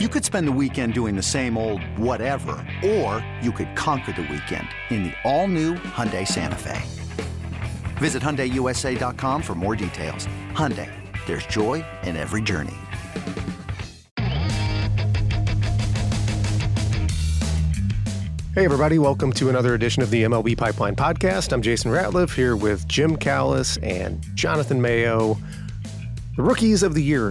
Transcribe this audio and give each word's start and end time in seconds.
You 0.00 0.08
could 0.08 0.24
spend 0.24 0.48
the 0.48 0.52
weekend 0.60 0.92
doing 0.92 1.14
the 1.14 1.22
same 1.22 1.56
old 1.56 1.80
whatever, 1.96 2.56
or 2.84 3.24
you 3.40 3.52
could 3.52 3.76
conquer 3.76 4.10
the 4.10 4.22
weekend 4.22 4.66
in 4.90 5.04
the 5.04 5.12
all-new 5.22 5.74
Hyundai 5.74 6.26
Santa 6.26 6.56
Fe. 6.56 6.82
Visit 7.98 8.20
HyundaiUSA.com 8.20 9.40
for 9.40 9.54
more 9.54 9.76
details. 9.76 10.26
Hyundai, 10.50 10.90
there's 11.26 11.46
joy 11.46 11.84
in 12.02 12.16
every 12.16 12.42
journey. 12.42 12.74
Hey, 18.52 18.64
everybody, 18.64 18.98
welcome 18.98 19.32
to 19.34 19.48
another 19.48 19.74
edition 19.74 20.02
of 20.02 20.10
the 20.10 20.24
MLB 20.24 20.58
Pipeline 20.58 20.96
Podcast. 20.96 21.52
I'm 21.52 21.62
Jason 21.62 21.92
Ratliff 21.92 22.34
here 22.34 22.56
with 22.56 22.88
Jim 22.88 23.16
Callis 23.16 23.76
and 23.76 24.26
Jonathan 24.34 24.82
Mayo, 24.82 25.38
the 26.34 26.42
rookies 26.42 26.82
of 26.82 26.94
the 26.94 27.02
year. 27.02 27.30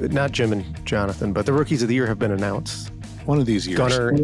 Not 0.00 0.32
Jim 0.32 0.52
and 0.52 0.86
Jonathan, 0.86 1.32
but 1.32 1.46
the 1.46 1.52
rookies 1.52 1.82
of 1.82 1.88
the 1.88 1.94
year 1.94 2.06
have 2.06 2.18
been 2.18 2.32
announced. 2.32 2.90
One 3.26 3.38
of 3.38 3.46
these 3.46 3.66
years. 3.66 3.78
Gunnar, 3.78 4.14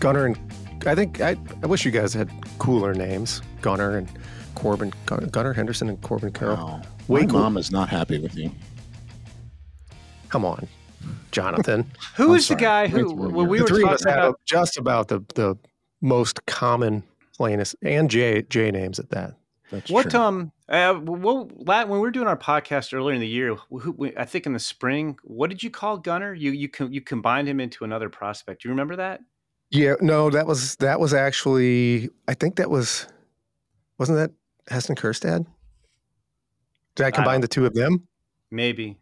Gunnar, 0.00 0.26
and 0.26 0.38
I 0.86 0.94
think 0.94 1.20
I, 1.20 1.36
I 1.62 1.66
wish 1.66 1.84
you 1.84 1.90
guys 1.90 2.12
had 2.12 2.30
cooler 2.58 2.92
names. 2.94 3.40
Gunnar 3.60 3.96
and 3.96 4.08
Corbin, 4.54 4.92
Gunnar 5.06 5.52
Henderson 5.52 5.88
and 5.88 6.00
Corbin 6.02 6.32
Carroll. 6.32 6.56
Wow. 6.56 6.82
My 7.08 7.26
cool. 7.26 7.40
mom 7.40 7.56
is 7.56 7.70
not 7.70 7.88
happy 7.88 8.18
with 8.18 8.36
you. 8.36 8.50
Come 10.28 10.44
on. 10.44 10.68
Jonathan. 11.30 11.90
Who 12.16 12.34
is 12.34 12.48
the 12.48 12.54
guy 12.54 12.88
who 12.88 13.12
when 13.12 13.48
we 13.48 13.58
the 13.58 13.64
were 13.64 13.68
three 13.68 13.82
talking 13.82 14.08
about 14.08 14.40
just 14.46 14.76
about 14.76 15.08
the 15.08 15.24
the 15.34 15.56
most 16.00 16.44
common 16.46 17.02
plainest 17.36 17.74
and 17.82 18.10
J 18.10 18.42
J 18.42 18.70
names 18.70 18.98
at 18.98 19.10
that. 19.10 19.34
That's 19.72 19.90
what 19.90 20.10
true. 20.10 20.20
um 20.20 20.52
uh, 20.68 21.00
well, 21.02 21.46
when 21.46 21.88
we 21.88 21.98
were 21.98 22.10
doing 22.10 22.28
our 22.28 22.36
podcast 22.36 22.94
earlier 22.94 23.14
in 23.14 23.20
the 23.20 23.26
year, 23.26 23.56
I 24.16 24.24
think 24.26 24.46
in 24.46 24.52
the 24.52 24.58
spring, 24.58 25.18
what 25.24 25.48
did 25.48 25.62
you 25.62 25.70
call 25.70 25.96
Gunnar? 25.96 26.34
You 26.34 26.52
you 26.52 26.68
you 26.90 27.00
combined 27.00 27.48
him 27.48 27.58
into 27.58 27.82
another 27.82 28.10
prospect. 28.10 28.62
Do 28.62 28.68
you 28.68 28.72
remember 28.72 28.96
that? 28.96 29.20
Yeah, 29.70 29.94
no, 30.02 30.28
that 30.28 30.46
was 30.46 30.76
that 30.76 31.00
was 31.00 31.14
actually 31.14 32.10
I 32.28 32.34
think 32.34 32.56
that 32.56 32.68
was 32.68 33.06
wasn't 33.98 34.18
that 34.18 34.30
Heston 34.68 34.94
Kjerstad? 34.94 35.46
Did 36.94 37.06
I 37.06 37.10
combine 37.10 37.38
I 37.38 37.40
the 37.40 37.48
two 37.48 37.64
of 37.64 37.72
them? 37.72 38.06
Maybe. 38.50 38.98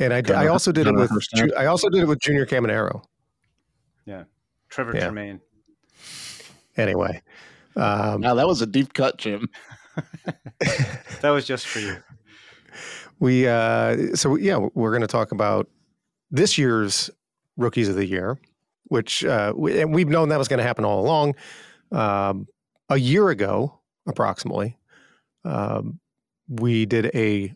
And 0.00 0.12
I, 0.12 0.22
I 0.34 0.48
also 0.48 0.72
did 0.72 0.88
it 0.88 0.94
with 0.94 1.12
I 1.56 1.66
also 1.66 1.88
did 1.88 2.02
it 2.02 2.06
with 2.06 2.18
Junior 2.18 2.44
Caminero. 2.44 3.04
Yeah, 4.04 4.24
Trevor 4.68 4.96
yeah. 4.96 5.04
Tremaine. 5.04 5.40
Anyway, 6.76 7.22
um, 7.76 8.20
now 8.20 8.34
that 8.34 8.46
was 8.46 8.62
a 8.62 8.66
deep 8.66 8.94
cut, 8.94 9.18
Jim. 9.18 9.48
that 11.20 11.30
was 11.30 11.46
just 11.46 11.66
for 11.66 11.80
you. 11.80 11.96
We 13.18 13.46
uh, 13.46 14.14
so 14.14 14.36
yeah, 14.36 14.68
we're 14.74 14.90
going 14.90 15.02
to 15.02 15.06
talk 15.06 15.32
about 15.32 15.68
this 16.30 16.58
year's 16.58 17.10
rookies 17.56 17.88
of 17.88 17.96
the 17.96 18.06
year, 18.06 18.38
which 18.84 19.24
uh, 19.24 19.52
we, 19.54 19.80
and 19.80 19.94
we've 19.94 20.08
known 20.08 20.30
that 20.30 20.38
was 20.38 20.48
going 20.48 20.58
to 20.58 20.64
happen 20.64 20.84
all 20.84 21.00
along. 21.00 21.34
Um, 21.92 22.48
a 22.88 22.96
year 22.96 23.28
ago, 23.28 23.78
approximately, 24.06 24.76
um, 25.44 26.00
we 26.48 26.86
did 26.86 27.06
a 27.14 27.54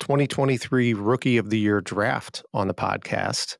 2023 0.00 0.94
Rookie 0.94 1.38
of 1.38 1.50
the 1.50 1.58
Year 1.58 1.80
draft 1.80 2.44
on 2.52 2.68
the 2.68 2.74
podcast. 2.74 3.56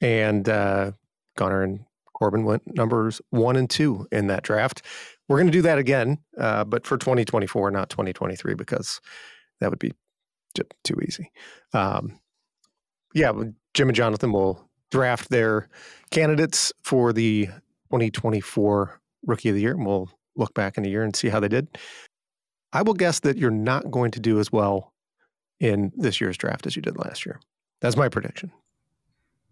And 0.00 0.48
uh, 0.48 0.92
Gunnar 1.36 1.62
and 1.62 1.80
Corbin 2.20 2.44
went 2.44 2.62
numbers 2.76 3.20
one 3.30 3.56
and 3.56 3.68
two 3.68 4.06
in 4.12 4.26
that 4.26 4.42
draft. 4.42 4.82
We're 5.28 5.38
going 5.38 5.46
to 5.46 5.52
do 5.52 5.62
that 5.62 5.78
again, 5.78 6.18
uh, 6.38 6.64
but 6.64 6.86
for 6.86 6.98
2024, 6.98 7.70
not 7.70 7.88
2023, 7.88 8.54
because 8.54 9.00
that 9.60 9.70
would 9.70 9.78
be 9.78 9.92
too 10.84 11.00
easy. 11.06 11.30
Um, 11.72 12.20
yeah, 13.14 13.32
Jim 13.74 13.88
and 13.88 13.96
Jonathan 13.96 14.32
will 14.32 14.68
draft 14.90 15.30
their 15.30 15.68
candidates 16.10 16.72
for 16.82 17.12
the 17.12 17.46
2024 17.90 19.00
Rookie 19.26 19.48
of 19.48 19.54
the 19.54 19.60
Year, 19.62 19.72
and 19.72 19.86
we'll 19.86 20.10
look 20.36 20.52
back 20.54 20.76
in 20.76 20.84
a 20.84 20.88
year 20.88 21.02
and 21.02 21.14
see 21.14 21.28
how 21.28 21.40
they 21.40 21.48
did. 21.48 21.68
I 22.72 22.82
will 22.82 22.94
guess 22.94 23.20
that 23.20 23.36
you're 23.36 23.50
not 23.50 23.90
going 23.90 24.10
to 24.12 24.20
do 24.20 24.38
as 24.38 24.52
well 24.52 24.92
in 25.58 25.92
this 25.96 26.20
year's 26.20 26.36
draft 26.36 26.66
as 26.66 26.76
you 26.76 26.82
did 26.82 26.98
last 26.98 27.24
year. 27.24 27.40
That's 27.80 27.96
my 27.96 28.08
prediction. 28.08 28.52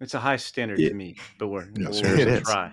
It's 0.00 0.14
a 0.14 0.20
high 0.20 0.36
standard 0.36 0.78
to 0.78 0.94
me, 0.94 1.16
but 1.38 1.48
we're, 1.48 1.68
yes, 1.76 2.02
we'll 2.02 2.18
it 2.18 2.28
is. 2.28 2.42
try. 2.42 2.72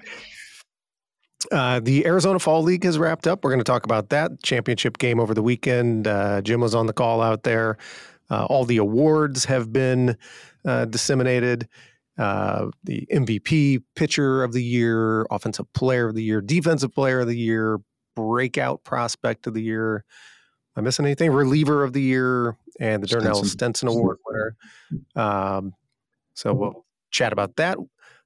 Uh, 1.51 1.79
the 1.79 2.05
Arizona 2.05 2.39
Fall 2.39 2.63
League 2.63 2.83
has 2.83 2.97
wrapped 2.97 3.27
up. 3.27 3.43
We're 3.43 3.51
going 3.51 3.59
to 3.59 3.63
talk 3.63 3.85
about 3.85 4.09
that 4.09 4.41
championship 4.43 4.97
game 4.97 5.19
over 5.19 5.33
the 5.33 5.43
weekend. 5.43 6.07
Uh, 6.07 6.41
Jim 6.41 6.61
was 6.61 6.73
on 6.73 6.87
the 6.87 6.93
call 6.93 7.21
out 7.21 7.43
there. 7.43 7.77
Uh, 8.29 8.45
all 8.45 8.65
the 8.65 8.77
awards 8.77 9.45
have 9.45 9.71
been 9.71 10.17
uh, 10.65 10.85
disseminated. 10.85 11.67
Uh, 12.17 12.67
the 12.83 13.07
MVP, 13.11 13.83
pitcher 13.95 14.43
of 14.43 14.53
the 14.53 14.63
year, 14.63 15.27
offensive 15.29 15.71
player 15.73 16.07
of 16.07 16.15
the 16.15 16.23
year, 16.23 16.41
defensive 16.41 16.93
player 16.93 17.19
of 17.19 17.27
the 17.27 17.37
year, 17.37 17.79
breakout 18.15 18.83
prospect 18.83 19.45
of 19.45 19.53
the 19.53 19.61
year, 19.61 20.05
Am 20.77 20.83
I 20.83 20.85
missing 20.85 21.05
anything? 21.05 21.31
Reliever 21.31 21.83
of 21.83 21.93
the 21.93 22.01
year 22.01 22.57
and 22.79 23.01
the 23.01 23.07
Dernell 23.07 23.35
Stenson, 23.35 23.45
Stenson 23.45 23.87
Award 23.87 24.17
winner. 24.25 24.55
Um, 25.15 25.73
so 26.35 26.53
we'll 26.53 26.84
chat 27.15 27.33
about 27.33 27.55
that. 27.55 27.77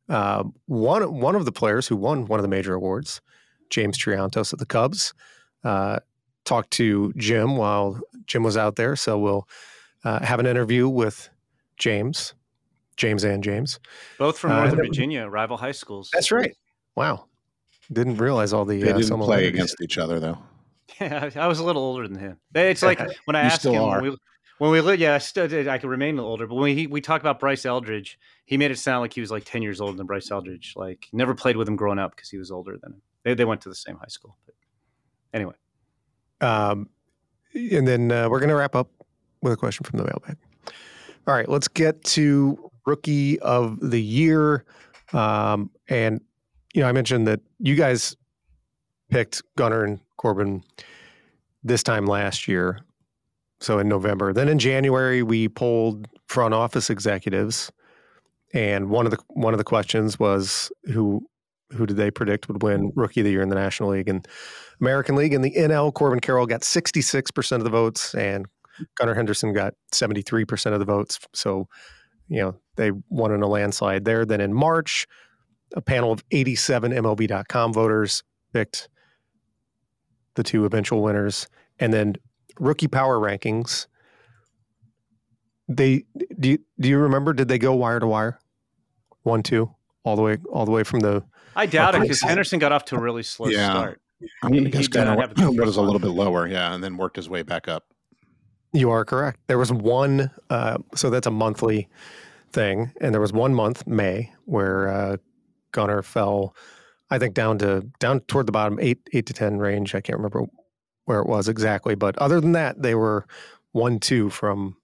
Uh, 0.09 0.44
one 0.66 1.19
one 1.19 1.35
of 1.35 1.45
the 1.45 1.51
players 1.51 1.88
who 1.88 1.95
won 1.95 2.25
one 2.25 2.39
of 2.39 2.44
the 2.44 2.50
major 2.50 2.73
awards, 2.73 3.22
James 3.69 3.97
Triantos 3.97 4.51
of 4.51 4.59
the 4.59 4.66
Cubs, 4.66 5.13
uh, 5.63 6.00
talked 6.45 6.72
to 6.72 7.13
Jim 7.16 7.55
while 7.55 7.99
Jim 8.25 8.44
was 8.44 8.57
out 8.57 8.75
there. 8.75 8.95
So 8.95 9.19
we'll 9.19 9.47
uh, 10.03 10.25
have 10.25 10.39
an 10.39 10.47
interview 10.47 10.89
with 10.89 11.29
James, 11.78 12.33
James 12.97 13.23
and 13.23 13.44
James, 13.44 13.79
both 14.17 14.39
from 14.39 14.51
uh, 14.51 14.61
Northern 14.61 14.79
Virginia, 14.79 15.28
rival 15.28 15.57
high 15.57 15.73
schools. 15.73 16.09
That's 16.11 16.31
right. 16.31 16.55
Wow, 16.95 17.25
didn't 17.94 18.17
realize 18.17 18.51
all 18.51 18.66
the. 18.66 18.81
They 18.81 18.91
uh, 18.91 18.97
didn't 18.97 19.19
play 19.19 19.47
against 19.47 19.79
each 19.81 19.97
other 19.97 20.19
though. 20.19 20.38
Yeah, 20.99 21.29
I 21.35 21.47
was 21.47 21.59
a 21.59 21.63
little 21.63 21.83
older 21.83 22.07
than 22.07 22.17
him. 22.17 22.39
It's 22.53 22.81
like 22.81 22.99
when 23.25 23.35
I 23.35 23.41
asked 23.41 23.63
him 23.63 23.73
when 23.73 24.01
we, 24.01 24.17
when 24.59 24.72
we 24.72 24.81
lived, 24.81 25.02
yeah, 25.02 25.16
I, 25.16 25.18
still, 25.18 25.46
I 25.70 25.78
can 25.78 25.90
remain 25.90 26.16
a 26.16 26.18
little 26.18 26.31
older. 26.31 26.46
But 26.46 26.56
when 26.56 26.78
he, 26.78 26.86
we 26.86 27.02
talk 27.02 27.22
about 27.22 27.40
Bryce 27.40 27.66
Eldridge, 27.66 28.20
he 28.46 28.58
made 28.58 28.72
it 28.72 28.78
sound 28.78 29.02
like 29.02 29.14
he 29.14 29.22
was 29.22 29.31
like 29.31 29.46
ten 29.46 29.62
years 29.62 29.81
older 29.81 29.97
than 29.97 30.06
Bryce 30.06 30.30
Eldridge. 30.30 30.74
Like 30.75 31.08
never 31.12 31.34
played 31.34 31.58
with 31.58 31.68
him 31.68 31.75
growing 31.75 31.97
up 31.97 32.16
because 32.16 32.30
he 32.30 32.38
was 32.38 32.52
older 32.52 32.78
than 32.78 32.94
him. 32.94 33.02
They 33.24 33.34
they 33.34 33.46
went 33.46 33.62
to 33.62 33.70
the 33.70 33.75
same 33.75 33.97
high 33.97 34.08
school. 34.08 34.38
But 34.46 34.56
anyway, 35.34 35.56
um, 36.42 36.90
and 37.53 37.88
then 37.88 38.12
uh, 38.12 38.30
we're 38.30 38.40
gonna 38.40 38.56
wrap 38.56 38.75
up 38.75 38.90
with 39.42 39.53
a 39.53 39.58
question 39.58 39.86
from 39.86 39.97
the 39.97 40.06
mailbag. 40.06 40.38
All 41.26 41.34
right, 41.34 41.47
let's 41.47 41.68
get 41.68 42.03
to 42.06 42.72
rookie 42.86 43.40
of 43.40 43.80
the 43.80 44.02
year. 44.02 44.66
Um, 45.14 45.72
and 45.88 46.22
you 46.74 46.81
know, 46.81 46.90
I 46.90 46.91
mentioned 46.91 47.28
that 47.28 47.40
you 47.59 47.76
guys 47.76 48.16
picked 49.09 49.41
Gunnar 49.56 49.84
and 49.84 50.00
Corbin 50.18 50.64
this 51.64 51.84
time 51.84 52.06
last 52.06 52.47
year. 52.47 52.81
So 53.62 53.80
in 53.80 53.90
November. 53.90 54.31
Then 54.34 54.47
in 54.47 54.59
January, 54.59 55.22
we 55.22 55.50
polled 55.50 56.08
front 56.28 56.53
office 56.53 56.90
executives, 56.90 57.72
and 58.53 58.90
one 58.90 59.06
of 59.06 59.12
the 59.12 59.20
one 59.30 59.53
of 59.53 59.58
the 59.58 59.64
questions 59.64 60.18
was 60.18 60.72
who 60.86 61.28
who 61.74 61.86
did 61.86 61.97
they 61.97 62.12
predict 62.12 62.47
would 62.47 62.64
win 62.64 62.92
Rookie 62.96 63.22
of 63.22 63.25
the 63.25 63.31
Year 63.31 63.42
in 63.42 63.50
the 63.50 63.56
National 63.56 63.90
League 63.90 64.09
and 64.09 64.28
American 64.81 65.16
League? 65.16 65.34
And 65.34 65.44
the 65.44 65.53
NL, 65.53 65.94
Corbin 65.94 66.20
Carroll 66.20 66.47
got 66.47 66.62
66% 66.62 67.52
of 67.58 67.64
the 67.64 67.70
votes, 67.70 68.16
and 68.16 68.47
Gunnar 68.96 69.14
Henderson 69.14 69.53
got 69.53 69.76
73% 69.94 70.74
of 70.74 70.80
the 70.80 70.86
votes. 70.86 71.20
So, 71.34 71.68
you 72.28 72.41
know, 72.41 72.56
they 72.76 72.91
won 73.09 73.31
in 73.31 73.41
a 73.41 73.47
landslide 73.47 74.06
there. 74.06 74.26
Then 74.26 74.41
in 74.41 74.53
March, 74.53 75.06
a 75.76 75.81
panel 75.81 76.12
of 76.12 76.24
87 76.31 76.91
MLB.com 76.91 77.74
voters 77.74 78.24
picked 78.53 78.90
the 80.36 80.44
two 80.44 80.66
eventual 80.66 81.03
winners, 81.03 81.47
and 81.78 81.94
then 81.94 82.16
rookie 82.59 82.88
power 82.88 83.18
rankings. 83.18 83.88
They 85.68 86.06
do 86.40 86.50
you, 86.50 86.59
do 86.80 86.90
you 86.90 86.97
remember? 86.97 87.34
Did 87.34 87.47
they 87.47 87.58
go 87.58 87.74
wire 87.75 88.00
to 88.00 88.08
wire, 88.08 88.40
one 89.23 89.44
two 89.44 89.73
all 90.03 90.16
the 90.16 90.22
way 90.22 90.38
all 90.52 90.66
the 90.66 90.72
way 90.72 90.84
from 90.84 91.02
the? 91.02 91.23
I 91.56 91.66
doubt 91.66 91.96
it 91.96 92.02
because 92.02 92.22
Henderson 92.22 92.59
got 92.59 92.72
off 92.72 92.85
to 92.85 92.96
a 92.96 93.00
really 93.00 93.23
slow 93.23 93.47
yeah. 93.47 93.70
start. 93.70 94.02
I'm 94.44 94.52
going 94.52 94.66
to 94.66 94.70
guess 94.70 94.88
Gunnar 94.88 95.16
was 95.16 95.78
a 95.78 95.82
little 95.82 96.00
bit 96.00 96.09
lower, 96.09 96.47
yeah, 96.47 96.73
and 96.73 96.84
then 96.84 96.97
worked 96.97 97.16
his 97.16 97.29
way 97.29 97.41
back 97.41 97.67
up. 97.67 97.85
You 98.73 98.90
are 98.91 99.05
correct. 99.05 99.40
There 99.47 99.58
was 99.58 99.72
one, 99.72 100.29
uh, 100.50 100.78
so 100.94 101.09
that's 101.09 101.26
a 101.26 101.32
monthly 101.32 101.88
thing, 102.52 102.91
and 103.00 103.14
there 103.14 103.22
was 103.22 103.32
one 103.32 103.53
month, 103.55 103.88
May, 103.88 104.32
where 104.46 104.90
uh, 104.90 105.17
Gunnar 105.72 106.03
fell 106.03 106.53
I 107.12 107.17
think 107.17 107.34
down 107.34 107.58
to 107.59 107.88
down 108.00 108.22
toward 108.22 108.46
the 108.46 108.52
bottom 108.52 108.78
eight 108.79 109.00
eight 109.14 109.26
to 109.28 109.34
ten 109.34 109.58
range. 109.58 109.96
I 109.96 110.02
can't 110.02 110.17
remember 110.17 110.46
where 111.09 111.20
it 111.20 111.28
was 111.28 111.50
exactly, 111.50 111.96
but 111.96 112.17
other 112.20 112.40
than 112.40 112.53
that, 112.53 112.82
they 112.82 112.96
were 112.96 113.26
one 113.73 114.00
two 114.00 114.29
from 114.29 114.78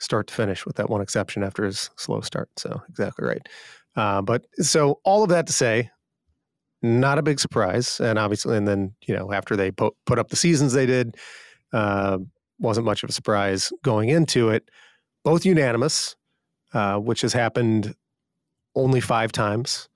start 0.00 0.28
to 0.28 0.34
finish, 0.34 0.66
with 0.66 0.76
that 0.76 0.90
one 0.90 1.02
exception 1.02 1.44
after 1.44 1.64
his 1.64 1.90
slow 1.96 2.22
start. 2.22 2.50
So 2.58 2.82
exactly 2.88 3.26
right. 3.28 3.46
Uh, 3.96 4.22
but 4.22 4.46
so 4.60 5.00
all 5.04 5.22
of 5.24 5.30
that 5.30 5.46
to 5.48 5.52
say, 5.52 5.90
not 6.82 7.18
a 7.18 7.22
big 7.22 7.40
surprise, 7.40 8.00
and 8.00 8.18
obviously, 8.18 8.56
and 8.56 8.68
then 8.68 8.94
you 9.06 9.14
know 9.16 9.32
after 9.32 9.56
they 9.56 9.70
put 9.70 9.94
put 10.06 10.18
up 10.18 10.30
the 10.30 10.36
seasons 10.36 10.72
they 10.72 10.86
did, 10.86 11.16
uh, 11.72 12.18
wasn't 12.60 12.86
much 12.86 13.02
of 13.04 13.10
a 13.10 13.14
surprise 13.14 13.72
going 13.84 14.08
into 14.10 14.50
it. 14.50 14.68
Both 15.24 15.44
unanimous. 15.46 16.16
uh, 16.72 16.98
which 16.98 17.22
has 17.22 17.32
happened 17.32 17.94
only 18.74 19.00
five 19.00 19.32
times 19.32 19.88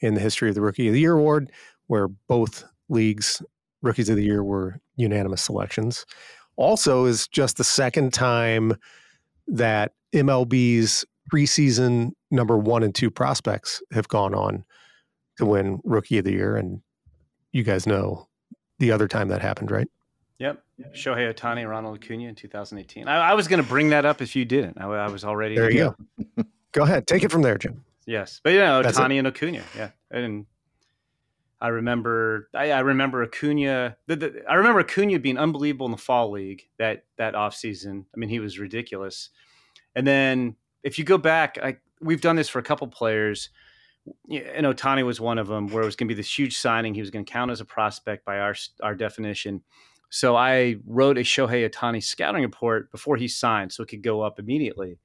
in 0.00 0.14
the 0.14 0.20
history 0.20 0.48
of 0.48 0.54
the 0.54 0.60
Rookie 0.60 0.88
of 0.88 0.94
the 0.94 1.00
Year 1.00 1.14
award, 1.14 1.52
where 1.86 2.08
both 2.08 2.64
leagues' 2.88 3.42
rookies 3.82 4.08
of 4.08 4.16
the 4.16 4.24
year 4.24 4.42
were 4.44 4.80
unanimous 4.96 5.42
selections. 5.42 6.06
Also, 6.56 7.04
is 7.04 7.28
just 7.28 7.58
the 7.58 7.64
second 7.64 8.12
time 8.12 8.74
that 9.46 9.92
MLB's 10.12 11.04
preseason 11.32 12.12
number 12.30 12.56
one 12.56 12.82
and 12.82 12.94
two 12.94 13.10
prospects 13.10 13.82
have 13.92 14.08
gone 14.08 14.34
on 14.34 14.64
to 15.36 15.44
win 15.46 15.80
Rookie 15.84 16.18
of 16.18 16.24
the 16.24 16.32
Year. 16.32 16.56
And 16.56 16.80
you 17.52 17.62
guys 17.62 17.86
know 17.86 18.28
the 18.78 18.90
other 18.90 19.08
time 19.08 19.28
that 19.28 19.42
happened, 19.42 19.70
right? 19.70 19.88
Yep. 20.38 20.62
Shohei 20.92 21.32
Ohtani, 21.32 21.68
Ronald 21.68 22.02
Acuna 22.02 22.28
in 22.28 22.34
2018. 22.34 23.08
I, 23.08 23.30
I 23.30 23.34
was 23.34 23.48
going 23.48 23.62
to 23.62 23.68
bring 23.68 23.90
that 23.90 24.04
up 24.04 24.20
if 24.20 24.36
you 24.36 24.44
didn't. 24.44 24.78
I, 24.78 24.86
I 24.86 25.08
was 25.08 25.24
already. 25.24 25.56
There 25.56 25.70
you 25.70 25.94
go. 26.36 26.44
go 26.72 26.82
ahead. 26.82 27.06
Take 27.06 27.22
it 27.22 27.30
from 27.30 27.42
there, 27.42 27.56
Jim. 27.56 27.84
Yes. 28.06 28.40
But, 28.44 28.52
yeah, 28.52 28.82
Ohtani 28.82 29.18
and 29.18 29.26
Acuna. 29.26 29.62
Yeah. 29.76 29.90
And 30.10 30.46
I 31.60 31.68
remember, 31.68 32.48
I, 32.54 32.70
I 32.70 32.80
remember 32.80 33.22
Acuna. 33.22 33.96
The, 34.06 34.16
the, 34.16 34.42
I 34.48 34.54
remember 34.54 34.80
Acuna 34.80 35.18
being 35.18 35.38
unbelievable 35.38 35.86
in 35.86 35.92
the 35.92 35.98
fall 35.98 36.30
league 36.30 36.68
that 36.78 37.04
that 37.16 37.34
off 37.34 37.54
season. 37.54 38.06
I 38.14 38.18
mean, 38.18 38.28
he 38.28 38.40
was 38.40 38.58
ridiculous. 38.58 39.30
And 39.94 40.06
then 40.06 40.56
if 40.82 40.98
you 40.98 41.04
go 41.04 41.16
back, 41.16 41.58
I, 41.62 41.76
we've 42.00 42.20
done 42.20 42.36
this 42.36 42.48
for 42.48 42.58
a 42.58 42.62
couple 42.62 42.86
players 42.88 43.50
and 44.30 44.66
Ohtani 44.66 45.04
was 45.04 45.20
one 45.20 45.38
of 45.38 45.48
them, 45.48 45.68
where 45.68 45.82
it 45.82 45.86
was 45.86 45.96
going 45.96 46.08
to 46.08 46.14
be 46.14 46.16
this 46.16 46.38
huge 46.38 46.56
signing. 46.56 46.94
He 46.94 47.00
was 47.00 47.10
going 47.10 47.24
to 47.24 47.30
count 47.30 47.50
as 47.50 47.60
a 47.60 47.64
prospect 47.64 48.24
by 48.24 48.38
our 48.38 48.54
our 48.82 48.94
definition. 48.94 49.62
So 50.10 50.36
I 50.36 50.76
wrote 50.86 51.18
a 51.18 51.22
Shohei 51.22 51.68
Ohtani 51.68 52.02
scouting 52.02 52.42
report 52.42 52.90
before 52.92 53.16
he 53.16 53.28
signed, 53.28 53.72
so 53.72 53.82
it 53.82 53.88
could 53.88 54.02
go 54.02 54.22
up 54.22 54.38
immediately. 54.38 54.98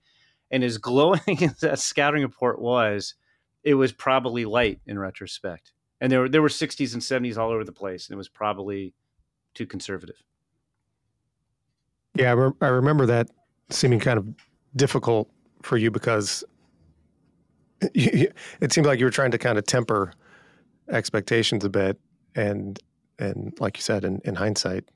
And 0.52 0.64
as 0.64 0.78
glowing 0.78 1.20
as 1.42 1.60
that 1.62 1.80
scouting 1.80 2.22
report 2.22 2.62
was, 2.62 3.16
it 3.64 3.74
was 3.74 3.92
probably 3.92 4.46
light 4.46 4.80
in 4.86 5.00
retrospect. 5.00 5.74
And 6.02 6.12
there 6.12 6.22
were 6.22 6.30
there 6.30 6.42
were 6.42 6.50
60s 6.50 6.94
and 6.94 7.02
70s 7.02 7.38
all 7.38 7.52
over 7.52 7.64
the 7.64 7.72
place, 7.72 8.08
and 8.08 8.14
it 8.16 8.18
was 8.18 8.28
probably 8.28 8.94
too 9.54 9.68
conservative. 9.68 10.24
Yeah, 12.16 12.32
I, 12.32 12.34
re- 12.34 12.54
I 12.60 12.68
remember 12.68 13.06
that 13.06 13.30
seeming 13.70 14.00
kind 14.00 14.18
of 14.18 14.28
difficult 14.76 15.30
for 15.62 15.78
you 15.78 15.92
because 15.92 16.44
it 17.82 18.74
seemed 18.74 18.88
like 18.88 19.00
you 19.00 19.06
were 19.06 19.12
trying 19.12 19.32
to 19.32 19.38
kind 19.38 19.58
of 19.58 19.66
temper 19.66 20.12
expectations 20.90 21.64
a 21.64 21.70
bit, 21.70 22.00
and 22.36 22.80
and 23.20 23.54
like 23.60 23.78
you 23.78 23.84
said, 23.84 24.04
in, 24.04 24.20
in 24.26 24.36
hindsight, 24.36 24.90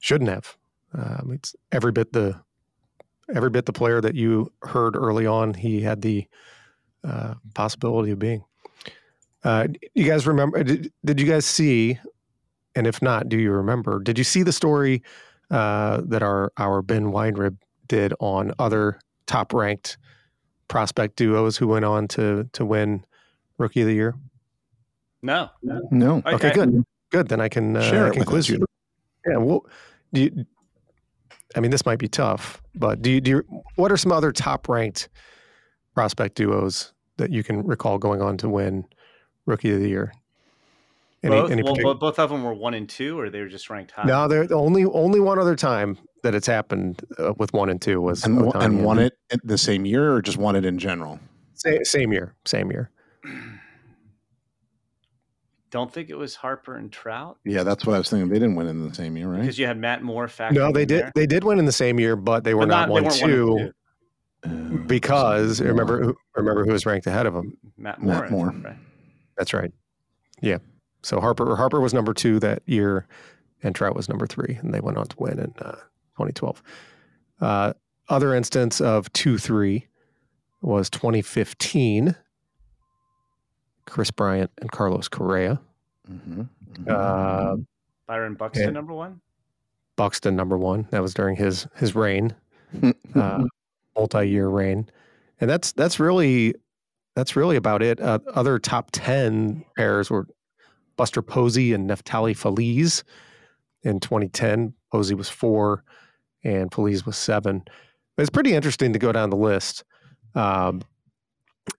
shouldn't 0.00 0.28
have. 0.28 0.56
Um, 0.92 1.32
it's 1.32 1.56
every 1.72 1.92
bit 1.92 2.12
the 2.12 2.38
every 3.34 3.48
bit 3.48 3.64
the 3.64 3.72
player 3.72 4.02
that 4.02 4.14
you 4.14 4.52
heard 4.62 4.96
early 4.96 5.26
on. 5.26 5.54
He 5.54 5.80
had 5.80 6.02
the 6.02 6.26
uh, 7.02 7.34
possibility 7.54 8.10
of 8.10 8.18
being. 8.18 8.44
Uh, 9.44 9.68
you 9.94 10.04
guys 10.04 10.26
remember? 10.26 10.62
Did, 10.64 10.92
did, 11.04 11.20
you 11.20 11.26
guys 11.26 11.44
see? 11.44 11.98
And 12.74 12.86
if 12.86 13.02
not, 13.02 13.28
do 13.28 13.38
you 13.38 13.52
remember? 13.52 14.00
Did 14.00 14.18
you 14.18 14.24
see 14.24 14.42
the 14.42 14.52
story 14.52 15.02
uh, 15.50 16.00
that 16.06 16.22
our 16.22 16.52
our 16.56 16.82
Ben 16.82 17.12
Weinrib 17.12 17.56
did 17.86 18.14
on 18.20 18.52
other 18.58 18.98
top 19.26 19.52
ranked 19.52 19.98
prospect 20.68 21.16
duos 21.16 21.56
who 21.56 21.68
went 21.68 21.84
on 21.84 22.08
to 22.08 22.48
to 22.52 22.64
win 22.64 23.04
Rookie 23.58 23.82
of 23.82 23.86
the 23.86 23.94
Year? 23.94 24.14
No, 25.22 25.50
no. 25.90 26.22
Okay, 26.26 26.52
good, 26.52 26.84
good. 27.10 27.28
Then 27.28 27.40
I 27.40 27.48
can 27.48 27.76
uh, 27.76 28.08
I 28.10 28.14
can 28.14 28.24
quiz 28.24 28.48
you. 28.48 28.64
Yeah. 29.26 29.36
Well, 29.36 29.66
do 30.12 30.22
you, 30.22 30.46
I 31.56 31.60
mean, 31.60 31.70
this 31.70 31.86
might 31.86 31.98
be 31.98 32.08
tough, 32.08 32.62
but 32.74 33.00
do 33.00 33.10
you, 33.10 33.20
do 33.20 33.30
you, 33.30 33.62
what 33.76 33.92
are 33.92 33.96
some 33.96 34.12
other 34.12 34.32
top 34.32 34.68
ranked 34.68 35.08
prospect 35.94 36.34
duos 36.34 36.92
that 37.16 37.30
you 37.30 37.44
can 37.44 37.64
recall 37.64 37.98
going 37.98 38.20
on 38.20 38.36
to 38.38 38.48
win 38.48 38.84
Rookie 39.46 39.72
of 39.72 39.80
the 39.80 39.88
Year? 39.88 40.12
Any, 41.22 41.36
both, 41.36 41.50
any 41.50 41.62
well, 41.62 41.94
both 41.94 42.18
of 42.18 42.28
them 42.28 42.44
were 42.44 42.52
one 42.52 42.74
and 42.74 42.86
two, 42.86 43.18
or 43.18 43.30
they 43.30 43.40
were 43.40 43.48
just 43.48 43.70
ranked 43.70 43.92
high. 43.92 44.04
No, 44.04 44.28
they're 44.28 44.46
only 44.52 44.84
only 44.84 45.20
one 45.20 45.38
other 45.38 45.56
time 45.56 45.96
that 46.22 46.34
it's 46.34 46.46
happened 46.46 47.02
uh, 47.18 47.32
with 47.38 47.54
one 47.54 47.70
and 47.70 47.80
two 47.80 48.02
was 48.02 48.24
and, 48.24 48.52
and 48.56 48.84
won 48.84 48.98
it 48.98 49.14
the 49.42 49.56
same 49.56 49.86
year, 49.86 50.12
or 50.12 50.20
just 50.20 50.36
won 50.36 50.54
it 50.54 50.66
in 50.66 50.78
general. 50.78 51.18
Same, 51.54 51.82
same 51.84 52.12
year, 52.12 52.34
same 52.44 52.70
year. 52.70 52.90
Don't 55.70 55.90
think 55.92 56.10
it 56.10 56.16
was 56.16 56.36
Harper 56.36 56.76
and 56.76 56.92
Trout. 56.92 57.38
Yeah, 57.44 57.62
that's 57.62 57.86
what 57.86 57.94
I 57.94 57.98
was 57.98 58.10
thinking. 58.10 58.28
They 58.28 58.38
didn't 58.38 58.54
win 58.54 58.68
in 58.68 58.86
the 58.86 58.94
same 58.94 59.16
year, 59.16 59.28
right? 59.28 59.40
Because 59.40 59.58
you 59.58 59.66
had 59.66 59.78
Matt 59.78 60.02
Moore. 60.02 60.30
No, 60.52 60.70
they 60.70 60.84
did. 60.84 61.04
There. 61.04 61.12
They 61.14 61.26
did 61.26 61.42
win 61.42 61.58
in 61.58 61.64
the 61.64 61.72
same 61.72 61.98
year, 61.98 62.16
but 62.16 62.44
they 62.44 62.52
were 62.54 62.66
not, 62.66 62.88
not 62.88 63.02
one, 63.02 63.10
two, 63.10 63.46
one 63.50 63.72
two. 64.44 64.78
Because 64.86 65.60
remember, 65.60 66.14
remember 66.36 66.64
who 66.66 66.72
was 66.72 66.84
ranked 66.84 67.06
ahead 67.06 67.24
of 67.26 67.34
him? 67.34 67.56
Matt 67.78 68.00
Moore. 68.00 68.20
Matt 68.20 68.30
Moore. 68.30 68.54
Right. 68.62 68.76
That's 69.36 69.54
right. 69.54 69.72
Yeah. 70.40 70.58
So 71.02 71.20
Harper 71.20 71.56
Harper 71.56 71.80
was 71.80 71.92
number 71.92 72.14
two 72.14 72.38
that 72.40 72.62
year, 72.66 73.06
and 73.62 73.74
Trout 73.74 73.94
was 73.94 74.08
number 74.08 74.26
three, 74.26 74.58
and 74.60 74.72
they 74.72 74.80
went 74.80 74.96
on 74.96 75.06
to 75.06 75.16
win 75.18 75.38
in 75.38 75.54
uh, 75.58 75.76
2012. 76.16 76.62
Uh, 77.40 77.72
other 78.08 78.34
instance 78.34 78.80
of 78.80 79.12
two 79.12 79.38
three 79.38 79.86
was 80.62 80.88
2015. 80.90 82.16
Kris 83.86 84.10
Bryant 84.10 84.50
and 84.58 84.72
Carlos 84.72 85.08
Correa. 85.08 85.60
Mm-hmm. 86.10 86.40
Mm-hmm. 86.40 86.84
Uh, 86.88 87.56
Byron 88.06 88.34
Buxton 88.34 88.72
number 88.72 88.94
one. 88.94 89.20
Buxton 89.96 90.36
number 90.36 90.56
one. 90.56 90.88
That 90.90 91.02
was 91.02 91.14
during 91.14 91.36
his 91.36 91.66
his 91.76 91.94
reign, 91.94 92.34
uh, 93.14 93.44
multi 93.96 94.28
year 94.28 94.48
reign, 94.48 94.88
and 95.40 95.48
that's 95.48 95.72
that's 95.72 96.00
really 96.00 96.54
that's 97.14 97.36
really 97.36 97.56
about 97.56 97.82
it. 97.82 98.00
Uh, 98.00 98.18
other 98.34 98.58
top 98.58 98.90
ten 98.92 99.64
pairs 99.76 100.10
were 100.10 100.26
Buster 100.96 101.22
Posey 101.22 101.72
and 101.72 101.88
Neftali 101.88 102.36
Feliz 102.36 103.04
in 103.82 104.00
2010. 104.00 104.74
Posey 104.92 105.14
was 105.14 105.28
four 105.28 105.84
and 106.42 106.72
Feliz 106.72 107.04
was 107.04 107.16
seven. 107.16 107.64
It's 108.18 108.30
pretty 108.30 108.54
interesting 108.54 108.92
to 108.92 108.98
go 108.98 109.12
down 109.12 109.30
the 109.30 109.36
list 109.36 109.84
um, 110.34 110.82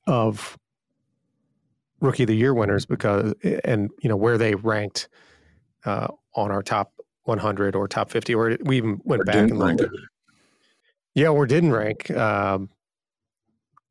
of 0.08 0.58
rookie 2.02 2.24
of 2.24 2.28
the 2.28 2.36
year 2.36 2.54
winners 2.54 2.86
because, 2.86 3.34
and 3.64 3.90
you 4.02 4.10
know 4.10 4.18
where 4.18 4.38
they 4.38 4.56
ranked 4.56 5.08
uh, 5.86 6.08
on 6.36 6.52
our 6.52 6.62
top 6.62 6.94
100 7.24 7.76
or 7.76 7.88
top 7.88 8.10
50, 8.10 8.36
or 8.36 8.58
we 8.64 8.78
even 8.78 9.02
went 9.04 9.22
or 9.22 9.26
back 9.26 9.36
and 9.36 9.58
looked. 9.58 9.84
Yeah, 11.14 11.30
or 11.30 11.46
didn't 11.46 11.72
rank 11.72 12.12
um, 12.12 12.70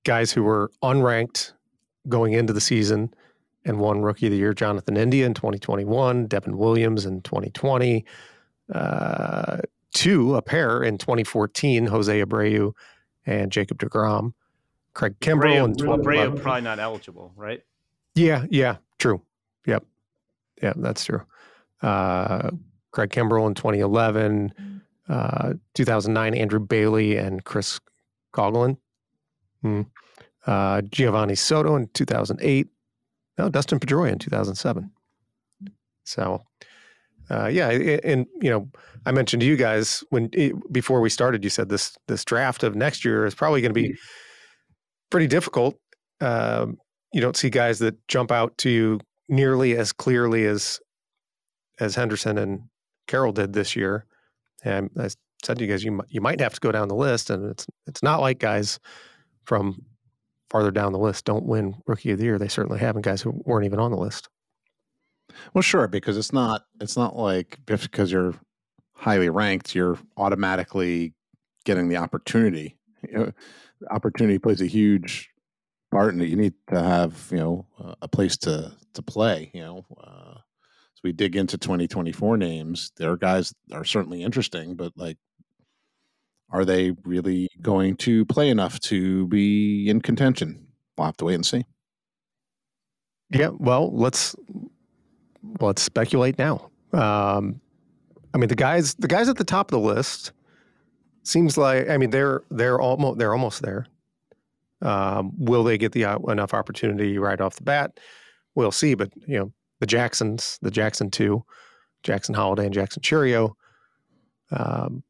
guys 0.05 0.33
who 0.33 0.43
were 0.43 0.71
unranked 0.83 1.53
going 2.09 2.33
into 2.33 2.52
the 2.52 2.61
season 2.61 3.12
and 3.64 3.78
won 3.81 4.02
Rookie 4.02 4.26
of 4.26 4.33
the 4.33 4.38
Year. 4.38 4.55
Jonathan 4.55 4.97
India 4.97 5.26
in 5.26 5.35
2021, 5.35 6.26
Devin 6.26 6.59
Williams 6.59 7.07
in 7.07 7.23
2020, 7.23 8.05
uh, 8.73 9.59
two, 9.95 10.37
a 10.37 10.43
pair 10.43 10.83
in 10.83 10.99
2014, 10.99 11.87
Jose 11.87 12.23
Abreu 12.23 12.73
and 13.26 13.50
Jacob 13.50 13.78
DeGrom. 13.78 14.35
Craig 14.93 15.19
Kimbrel 15.21 15.64
in 15.64 15.75
2011. 15.75 16.05
Abreu 16.05 16.43
probably 16.43 16.61
not 16.61 16.78
eligible, 16.78 17.33
right? 17.37 17.62
Yeah, 18.14 18.45
yeah, 18.50 18.76
true. 18.99 19.23
Yep. 19.67 19.85
Yeah, 20.62 20.73
that's 20.76 21.05
true. 21.05 21.23
Uh, 21.83 22.50
Craig 22.93 23.11
Kimbrel 23.11 23.49
in 23.49 23.55
2011, 23.55 24.83
uh, 25.09 25.55
2009, 25.75 26.35
Andrew 26.35 26.61
Bailey 26.61 27.17
and 27.17 27.45
Chris 27.45 27.81
Coghlan. 28.33 28.76
Hmm. 29.62 29.83
Uh, 30.47 30.83
Geovany 30.83 31.39
Soto 31.39 31.77
in 31.77 31.89
2008, 31.95 32.69
no, 33.39 33.49
Dustin 33.49 33.81
Pedroia 33.81 34.13
in 34.13 34.19
2007. 34.19 34.91
So, 36.05 36.45
uh, 37.31 37.47
yeah, 37.47 37.71
and 37.71 38.27
you 38.41 38.51
know, 38.51 38.69
I 39.07 39.13
mentioned 39.13 39.41
to 39.41 39.47
you 39.47 39.57
guys 39.57 40.05
when 40.11 40.31
before 40.71 41.01
we 41.01 41.09
started, 41.09 41.43
you 41.43 41.51
said 41.51 41.69
this 41.69 41.97
this 42.09 42.25
draft 42.25 42.63
of 42.63 42.75
next 42.75 43.05
year 43.05 43.25
is 43.25 43.35
probably 43.35 43.63
going 43.63 43.71
to 43.71 43.81
be 43.81 43.89
mm-hmm. 43.89 43.95
pretty 45.11 45.27
difficult. 45.27 45.79
Um, 46.21 46.79
you 47.13 47.21
don't 47.21 47.37
see 47.37 47.49
guys 47.49 47.79
that 47.79 47.97
jump 48.09 48.31
out 48.31 48.57
to 48.59 48.71
you 48.71 49.01
nearly 49.29 49.77
as 49.77 49.93
clearly 49.93 50.45
as 50.45 50.81
as 51.81 51.95
Henderson 51.95 52.39
and 52.39 52.63
Carroll 53.07 53.33
did 53.33 53.53
this 53.53 53.75
year. 53.75 54.07
And 54.63 54.91
I 54.99 55.09
said 55.43 55.59
to 55.59 55.65
you 55.65 55.71
guys, 55.71 55.83
you 55.85 56.01
you 56.09 56.21
might 56.21 56.41
have 56.41 56.55
to 56.55 56.61
go 56.61 56.73
down 56.73 56.89
the 56.89 56.95
list, 56.95 57.31
and 57.31 57.51
it's 57.51 57.67
it's 57.87 58.03
not 58.03 58.21
like 58.21 58.39
guys 58.39 58.79
from 59.45 59.83
farther 60.54 60.70
down 60.70 60.92
the 60.92 60.99
list 61.00 61.25
don't 61.25 61.44
win 61.44 61.75
Rookie 61.84 62.12
of 62.12 62.18
the 62.18 62.25
Year. 62.25 62.38
They 62.38 62.46
certainly 62.46 62.78
have, 62.78 62.94
and 62.94 63.02
guys 63.02 63.20
who 63.20 63.42
weren't 63.44 63.66
even 63.66 63.80
on 63.80 63.90
the 63.90 63.96
list. 63.96 64.28
Well, 65.52 65.62
sure, 65.62 65.88
because 65.88 66.16
it's 66.16 66.32
not 66.32 66.62
it's 66.80 66.96
not 66.96 67.16
like 67.16 67.58
because 67.66 68.12
you're 68.12 68.34
highly 68.92 69.28
ranked, 69.30 69.75
you're 69.75 69.99
automatically 70.16 71.12
getting 71.64 71.88
the 71.88 71.96
opportunity. 71.96 72.78
You 73.06 73.18
know, 73.18 73.32
opportunity 73.90 74.38
plays 74.38 74.61
a 74.61 74.66
huge 74.66 75.28
part 75.90 76.14
in 76.14 76.20
it. 76.20 76.28
You 76.28 76.37
need 76.37 76.54
to 76.70 76.80
have 76.80 77.28
you 77.32 77.38
know 77.38 77.66
a 78.00 78.06
place 78.06 78.37
to 78.38 78.70
to 78.92 79.02
play. 79.02 79.50
You 79.52 79.61
know, 79.61 79.87
uh, 80.00 80.34
as 80.37 81.02
we 81.02 81.11
dig 81.11 81.34
into 81.34 81.58
2024 81.58 82.37
names, 82.37 82.92
there 82.96 83.11
are 83.11 83.16
guys 83.16 83.52
that 83.66 83.76
are 83.76 83.84
certainly 83.84 84.23
interesting, 84.23 84.76
but 84.76 84.92
like 84.94 85.18
are 86.51 86.65
they 86.65 86.93
really 87.05 87.49
going 87.61 87.97
to 87.97 88.25
play 88.27 88.49
enough 88.49 88.79
to 88.81 89.27
be 89.29 89.89
in 89.89 90.01
contention? 90.01 90.67
We'll 90.97 91.07
have 91.07 91.17
to 91.19 91.25
wait 91.25 91.35
and 91.35 91.47
see. 91.47 91.65
Yeah, 93.31 93.51
well, 93.59 93.91
let's 93.93 94.37
let's 95.61 95.83
speculate 95.83 96.39
now. 96.39 96.71
Um, 96.93 97.61
I 98.33 98.39
mean, 98.39 98.49
the 98.49 98.55
guys 98.55 98.95
the 98.95 99.09
guys 99.09 99.29
at 99.29 99.37
the 99.37 99.45
top 99.45 99.73
of 99.73 99.81
the 99.81 99.87
list 99.87 100.33
seems 101.25 101.59
like 101.59 101.89
I 101.89 101.97
mean 101.97 102.11
they're 102.11 102.43
they're 102.51 102.81
almost 102.81 103.19
they're 103.19 103.33
almost 103.33 103.63
there. 103.63 103.87
Um, 104.83 105.33
will 105.39 105.65
they 105.65 105.79
get 105.79 105.93
the 105.93 106.05
uh, 106.05 106.19
enough 106.29 106.53
opportunity 106.53 107.19
right 107.19 107.41
off 107.41 107.57
the 107.57 107.63
bat? 107.63 107.99
We'll 108.55 108.73
see. 108.73 108.95
But 108.95 109.11
you 109.27 109.39
know, 109.39 109.53
the 109.81 109.87
Jacksons, 109.87 110.59
the 110.63 110.71
Jackson 110.71 111.11
two, 111.11 111.45
Jackson 112.03 112.35
Holliday, 112.35 112.67
and 112.67 112.75
Jackson 112.75 113.03
Chourio, 113.03 113.55
um, 114.51 115.03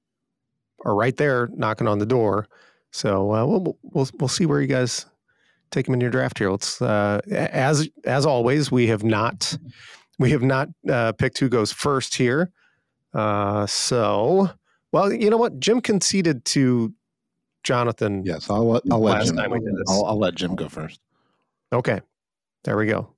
are 0.85 0.95
right 0.95 1.17
there 1.17 1.49
knocking 1.55 1.89
on 1.89 1.99
the 1.99 2.07
door. 2.07 2.47
So 2.93 3.35
uh, 3.35 3.45
we'll 3.45 3.77
we'll 3.83 4.09
we'll 4.19 4.29
see 4.29 4.47
where 4.47 4.61
you 4.61 4.69
guys 4.69 5.07
take 5.71 5.87
them 5.87 5.95
in 5.95 6.01
your 6.01 6.11
draft 6.11 6.39
here. 6.39 6.51
Let's 6.51 6.81
uh, 6.81 7.21
as 7.31 7.89
as 8.05 8.25
always, 8.25 8.71
we 8.71 8.87
have 8.87 9.03
not 9.03 9.57
we 10.19 10.31
have 10.31 10.43
not 10.43 10.69
uh, 10.89 11.13
picked 11.13 11.39
who 11.39 11.49
goes 11.49 11.73
first 11.73 12.15
here. 12.15 12.51
Uh, 13.13 13.67
so, 13.67 14.51
well, 14.93 15.13
you 15.13 15.31
know 15.31 15.37
what? 15.37 15.59
Jim 15.61 15.81
conceded 15.81 16.45
to 16.47 16.93
Jonathan. 17.63 18.23
Yes, 18.25 18.51
I'll 18.51 18.69
let 18.69 18.83
I'll 18.91 19.01
let 19.01 19.25
Jim. 19.25 19.39
I'll, 19.89 20.05
I'll, 20.05 20.19
let 20.19 20.35
Jim 20.35 20.55
go 20.55 20.69
first. 20.69 21.01
Okay, 21.73 22.01
there 22.65 22.77
we 22.77 22.87
go. 22.87 23.15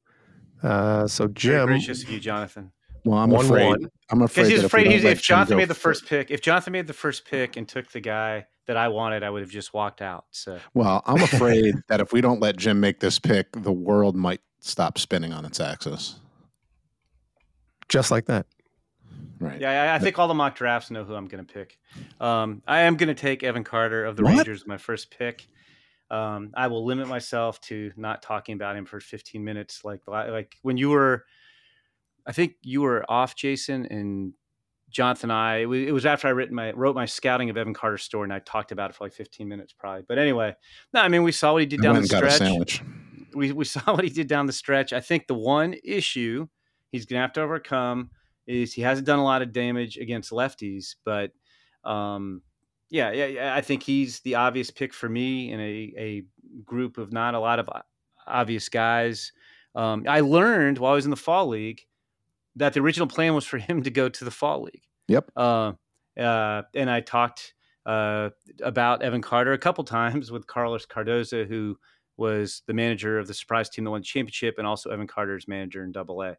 Uh, 0.62 1.06
so 1.06 1.28
Jim, 1.28 1.52
Very 1.52 1.66
gracious 1.66 2.02
of 2.02 2.10
you, 2.10 2.20
Jonathan. 2.20 2.72
Well, 3.06 3.18
I'm 3.18 3.30
one, 3.30 3.44
afraid. 3.44 3.68
One. 3.68 3.90
I'm 4.10 4.22
afraid. 4.22 4.50
He's 4.50 4.64
afraid. 4.64 4.88
If, 4.88 5.04
if 5.04 5.22
Jonathan 5.22 5.58
made 5.58 5.68
the 5.68 5.74
first 5.74 6.06
pick, 6.06 6.32
if 6.32 6.42
Jonathan 6.42 6.72
made 6.72 6.88
the 6.88 6.92
first 6.92 7.24
pick 7.24 7.56
and 7.56 7.68
took 7.68 7.92
the 7.92 8.00
guy 8.00 8.46
that 8.66 8.76
I 8.76 8.88
wanted, 8.88 9.22
I 9.22 9.30
would 9.30 9.42
have 9.42 9.50
just 9.50 9.72
walked 9.72 10.02
out. 10.02 10.24
So. 10.32 10.58
Well, 10.74 11.04
I'm 11.06 11.22
afraid 11.22 11.76
that 11.88 12.00
if 12.00 12.12
we 12.12 12.20
don't 12.20 12.40
let 12.40 12.56
Jim 12.56 12.80
make 12.80 12.98
this 12.98 13.20
pick, 13.20 13.46
the 13.52 13.72
world 13.72 14.16
might 14.16 14.40
stop 14.58 14.98
spinning 14.98 15.32
on 15.32 15.44
its 15.44 15.60
axis. 15.60 16.18
Just 17.88 18.10
like 18.10 18.26
that. 18.26 18.46
Right. 19.38 19.60
Yeah, 19.60 19.92
I, 19.92 19.94
I 19.94 19.98
think 20.00 20.18
all 20.18 20.26
the 20.26 20.34
mock 20.34 20.56
drafts 20.56 20.90
know 20.90 21.04
who 21.04 21.14
I'm 21.14 21.28
going 21.28 21.46
to 21.46 21.54
pick. 21.54 21.78
Um, 22.20 22.60
I 22.66 22.80
am 22.80 22.96
going 22.96 23.08
to 23.08 23.14
take 23.14 23.44
Evan 23.44 23.62
Carter 23.62 24.04
of 24.04 24.16
the 24.16 24.24
what? 24.24 24.34
Rangers, 24.36 24.66
my 24.66 24.78
first 24.78 25.16
pick. 25.16 25.46
Um, 26.10 26.50
I 26.54 26.66
will 26.66 26.84
limit 26.84 27.06
myself 27.06 27.60
to 27.62 27.92
not 27.96 28.20
talking 28.20 28.54
about 28.54 28.76
him 28.76 28.84
for 28.84 28.98
15 28.98 29.44
minutes. 29.44 29.84
Like 29.84 30.00
like 30.08 30.56
when 30.62 30.76
you 30.76 30.90
were, 30.90 31.24
I 32.26 32.32
think 32.32 32.54
you 32.62 32.82
were 32.82 33.04
off, 33.08 33.36
Jason, 33.36 33.86
and 33.86 34.32
Jonathan 34.90 35.30
and 35.30 35.38
I. 35.38 35.56
It 35.58 35.92
was, 35.92 36.06
after 36.06 36.28
I 36.28 36.30
written 36.30 36.54
my 36.54 36.72
wrote 36.72 36.94
my 36.94 37.06
scouting 37.06 37.50
of 37.50 37.56
Evan 37.56 37.74
Carter's 37.74 38.02
story, 38.02 38.24
and 38.24 38.32
I 38.32 38.40
talked 38.40 38.72
about 38.72 38.90
it 38.90 38.96
for 38.96 39.04
like 39.04 39.12
15 39.12 39.46
minutes, 39.46 39.72
probably. 39.72 40.04
But 40.08 40.18
anyway, 40.18 40.54
no, 40.92 41.00
I 41.00 41.08
mean 41.08 41.22
we 41.22 41.32
saw 41.32 41.52
what 41.52 41.60
he 41.60 41.66
did 41.66 41.82
down 41.82 41.96
the 41.96 42.06
stretch. 42.06 42.82
We 43.34 43.52
we 43.52 43.64
saw 43.66 43.80
what 43.94 44.04
he 44.04 44.10
did 44.10 44.26
down 44.26 44.46
the 44.46 44.52
stretch. 44.52 44.92
I 44.92 45.00
think 45.00 45.26
the 45.26 45.34
one 45.34 45.74
issue 45.84 46.46
he's 46.90 47.06
going 47.06 47.18
to 47.18 47.22
have 47.22 47.32
to 47.34 47.42
overcome 47.42 48.10
is 48.46 48.72
he 48.72 48.82
hasn't 48.82 49.06
done 49.06 49.18
a 49.18 49.24
lot 49.24 49.42
of 49.42 49.52
damage 49.52 49.96
against 49.96 50.30
lefties, 50.30 50.94
but 51.04 51.32
um, 51.84 52.42
yeah, 52.90 53.10
yeah, 53.10 53.54
I 53.54 53.60
think 53.60 53.82
he's 53.82 54.20
the 54.20 54.36
obvious 54.36 54.70
pick 54.70 54.94
for 54.94 55.08
me 55.08 55.52
in 55.52 55.60
a, 55.60 55.92
a 55.98 56.22
group 56.64 56.98
of 56.98 57.12
not 57.12 57.34
a 57.34 57.40
lot 57.40 57.58
of 57.58 57.68
obvious 58.26 58.68
guys. 58.68 59.32
Um, 59.74 60.04
I 60.08 60.20
learned 60.20 60.78
while 60.78 60.92
I 60.92 60.94
was 60.94 61.04
in 61.04 61.10
the 61.10 61.16
fall 61.16 61.48
league 61.48 61.82
that 62.56 62.72
the 62.72 62.80
original 62.80 63.06
plan 63.06 63.34
was 63.34 63.44
for 63.44 63.58
him 63.58 63.82
to 63.82 63.90
go 63.90 64.08
to 64.08 64.24
the 64.24 64.30
fall 64.30 64.62
league. 64.62 64.82
Yep. 65.08 65.30
Uh, 65.36 65.72
uh, 66.18 66.62
and 66.74 66.90
I 66.90 67.00
talked 67.00 67.54
uh, 67.84 68.30
about 68.62 69.02
Evan 69.02 69.22
Carter 69.22 69.52
a 69.52 69.58
couple 69.58 69.84
times 69.84 70.32
with 70.32 70.46
Carlos 70.46 70.86
Cardoza, 70.86 71.46
who 71.46 71.78
was 72.16 72.62
the 72.66 72.74
manager 72.74 73.18
of 73.18 73.26
the 73.26 73.34
surprise 73.34 73.68
team 73.68 73.84
that 73.84 73.90
won 73.90 74.00
the 74.00 74.06
championship, 74.06 74.56
and 74.58 74.66
also 74.66 74.90
Evan 74.90 75.06
Carter's 75.06 75.46
manager 75.46 75.84
in 75.84 75.92
Double 75.92 76.22
A. 76.22 76.36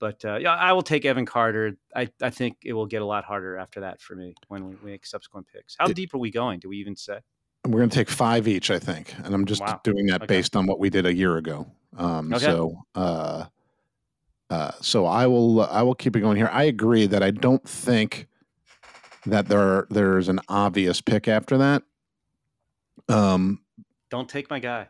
But 0.00 0.24
uh, 0.24 0.36
yeah, 0.36 0.54
I 0.54 0.72
will 0.72 0.82
take 0.82 1.04
Evan 1.04 1.26
Carter. 1.26 1.76
I, 1.94 2.08
I 2.22 2.30
think 2.30 2.58
it 2.64 2.72
will 2.72 2.86
get 2.86 3.02
a 3.02 3.04
lot 3.04 3.24
harder 3.24 3.56
after 3.56 3.80
that 3.80 4.00
for 4.00 4.14
me 4.14 4.34
when 4.48 4.66
we 4.68 4.76
make 4.82 5.04
subsequent 5.04 5.46
picks. 5.52 5.76
How 5.78 5.88
it, 5.88 5.96
deep 5.96 6.14
are 6.14 6.18
we 6.18 6.30
going? 6.30 6.60
Do 6.60 6.68
we 6.68 6.78
even 6.78 6.96
say? 6.96 7.18
We're 7.66 7.80
going 7.80 7.90
to 7.90 7.96
take 7.96 8.08
five 8.08 8.48
each, 8.48 8.70
I 8.70 8.78
think, 8.78 9.12
and 9.24 9.34
I'm 9.34 9.44
just 9.44 9.60
wow. 9.60 9.80
doing 9.82 10.06
that 10.06 10.22
okay. 10.22 10.36
based 10.36 10.56
on 10.56 10.66
what 10.66 10.78
we 10.78 10.88
did 10.88 11.04
a 11.04 11.14
year 11.14 11.36
ago. 11.36 11.66
Um, 11.96 12.32
okay. 12.32 12.44
So, 12.44 12.78
uh, 14.50 14.54
uh, 14.54 14.70
so 14.80 15.06
I 15.06 15.26
will 15.26 15.62
I 15.62 15.82
will 15.82 15.94
keep 15.94 16.16
it 16.16 16.20
going 16.20 16.36
here. 16.36 16.50
I 16.52 16.64
agree 16.64 17.06
that 17.06 17.22
I 17.22 17.30
don't 17.30 17.66
think 17.68 18.26
that 19.26 19.48
there 19.48 19.86
there's 19.90 20.28
an 20.28 20.40
obvious 20.48 21.00
pick 21.00 21.28
after 21.28 21.58
that. 21.58 21.82
Um, 23.08 23.60
don't 24.10 24.28
take 24.28 24.50
my 24.50 24.58
guy. 24.58 24.88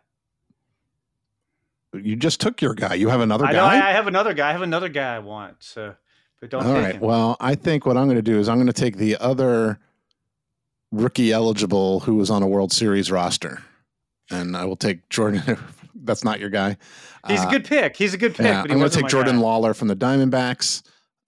You 1.94 2.16
just 2.16 2.40
took 2.40 2.60
your 2.60 2.74
guy. 2.74 2.94
You 2.94 3.08
have 3.08 3.20
another 3.20 3.46
I 3.46 3.52
guy. 3.52 3.56
Know, 3.56 3.86
I 3.86 3.90
have 3.92 4.06
another 4.06 4.34
guy. 4.34 4.50
I 4.50 4.52
have 4.52 4.62
another 4.62 4.88
guy 4.88 5.16
I 5.16 5.18
want. 5.20 5.56
So, 5.60 5.94
but 6.40 6.50
don't. 6.50 6.64
All 6.64 6.74
right. 6.74 6.96
Him. 6.96 7.00
Well, 7.00 7.36
I 7.40 7.54
think 7.54 7.86
what 7.86 7.96
I'm 7.96 8.06
going 8.06 8.16
to 8.16 8.22
do 8.22 8.38
is 8.38 8.48
I'm 8.48 8.58
going 8.58 8.66
to 8.66 8.72
take 8.72 8.96
the 8.96 9.16
other 9.16 9.78
rookie 10.92 11.32
eligible 11.32 12.00
who 12.00 12.16
was 12.16 12.30
on 12.30 12.42
a 12.42 12.46
World 12.46 12.72
Series 12.72 13.10
roster, 13.10 13.62
and 14.30 14.56
I 14.56 14.66
will 14.66 14.76
take 14.76 15.08
Jordan. 15.08 15.58
That's 16.04 16.24
not 16.24 16.40
your 16.40 16.50
guy. 16.50 16.76
He's 17.26 17.40
uh, 17.40 17.48
a 17.48 17.50
good 17.50 17.64
pick. 17.64 17.96
He's 17.96 18.14
a 18.14 18.18
good 18.18 18.34
pick. 18.34 18.46
Yeah, 18.46 18.62
I'm 18.62 18.78
going 18.78 18.88
to 18.88 18.90
take 18.90 19.08
Jordan 19.08 19.36
guy. 19.36 19.42
Lawlar 19.42 19.74
from 19.74 19.88
the 19.88 19.96
Diamondbacks. 19.96 20.82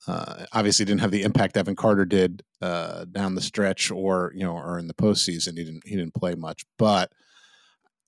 Uh, 0.07 0.47
obviously, 0.53 0.85
didn't 0.85 1.01
have 1.03 1.11
the 1.11 1.23
impact 1.23 1.57
Evan 1.57 1.77
Carter 1.77 2.05
did 2.05 2.43
uh, 2.63 3.05
down 3.05 3.35
the 3.35 3.41
stretch, 3.41 3.91
or 3.91 4.33
you 4.35 4.43
know, 4.43 4.57
or 4.57 4.79
in 4.79 4.89
the 4.89 4.95
postseason. 4.95 5.59
He 5.59 5.65
didn't. 5.65 5.87
He 5.87 5.97
didn't 5.97 6.15
play 6.15 6.35
much, 6.35 6.65
but 6.79 7.13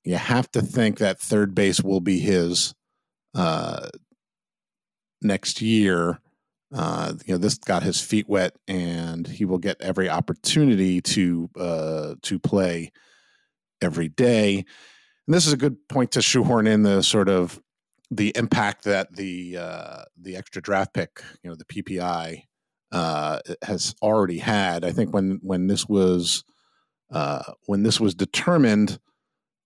you 0.04 0.16
have 0.16 0.50
to 0.52 0.62
think 0.62 0.98
that 0.98 1.20
third 1.20 1.54
base 1.54 1.80
will 1.82 2.00
be 2.00 2.18
his 2.18 2.74
uh, 3.34 3.88
next 5.20 5.60
year. 5.60 6.20
Uh, 6.74 7.14
you 7.26 7.34
know, 7.34 7.38
this 7.38 7.58
got 7.58 7.82
his 7.82 8.00
feet 8.00 8.28
wet, 8.28 8.56
and 8.66 9.26
he 9.26 9.44
will 9.44 9.58
get 9.58 9.80
every 9.80 10.08
opportunity 10.08 11.00
to 11.02 11.50
uh, 11.58 12.14
to 12.22 12.38
play 12.38 12.90
every 13.82 14.08
day. 14.08 14.64
And 15.26 15.34
this 15.34 15.46
is 15.46 15.52
a 15.52 15.56
good 15.56 15.76
point 15.88 16.12
to 16.12 16.22
shoehorn 16.22 16.66
in 16.66 16.82
the 16.82 17.02
sort 17.02 17.28
of 17.28 17.60
the 18.10 18.32
impact 18.36 18.84
that 18.84 19.14
the 19.14 19.56
uh, 19.56 20.02
the 20.20 20.36
extra 20.36 20.60
draft 20.60 20.92
pick, 20.92 21.22
you 21.42 21.50
know, 21.50 21.56
the 21.56 21.64
PPI, 21.64 22.42
uh, 22.92 23.38
has 23.62 23.94
already 24.02 24.38
had. 24.38 24.84
I 24.84 24.92
think 24.92 25.14
when 25.14 25.38
when 25.42 25.66
this 25.66 25.88
was 25.88 26.44
uh, 27.10 27.42
when 27.66 27.82
this 27.82 28.00
was 28.00 28.14
determined, 28.14 28.98